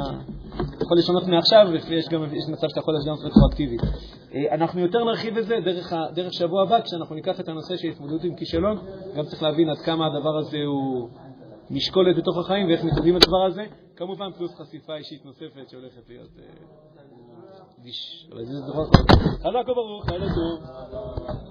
יכול 0.82 0.98
לשנות 0.98 1.28
מעכשיו, 1.28 1.68
ויש 1.90 2.10
גם 2.10 2.24
יש 2.24 2.44
מצב 2.50 2.68
שאתה 2.68 2.80
יכול 2.80 2.94
לשנות 3.02 3.20
רטרואקטיבית. 3.20 3.82
אה, 4.34 4.56
אנחנו 4.56 4.80
יותר 4.80 5.04
נרחיב 5.04 5.38
את 5.38 5.46
זה 5.46 5.56
דרך, 5.66 5.94
דרך 6.14 6.34
שבוע 6.34 6.64
הבא, 6.64 6.82
כשאנחנו 6.82 7.16
ניקח 7.16 7.40
את 7.40 7.50
הנושא 7.50 7.78
של 7.78 7.88
התמודדות 7.88 8.24
עם 8.24 8.36
כישלון, 8.36 8.78
גם 9.16 9.24
צריך 9.24 9.44
להבין 9.44 9.70
עד 9.70 9.78
כמה 9.78 10.08
הדבר 10.08 10.38
הזה 10.38 10.58
הוא 10.58 11.10
משקולת 11.72 12.18
בתוך 12.18 12.38
החיים 12.38 12.68
ואיך 12.68 12.84
מתמודדים 12.84 13.16
הדבר 13.16 13.46
הזה, 13.48 13.64
כמובן 13.96 14.32
פלוס 14.38 14.56
חשיפה 14.56 14.96
אישית 14.96 15.26
נוספת 15.26 15.70
שהולכת 15.70 16.10
להיות... 16.10 16.30
אה, 16.40 16.44
חזק 19.44 19.70
וברוך, 19.70 20.10
לילה 20.10 20.26
טוב. 20.36 21.51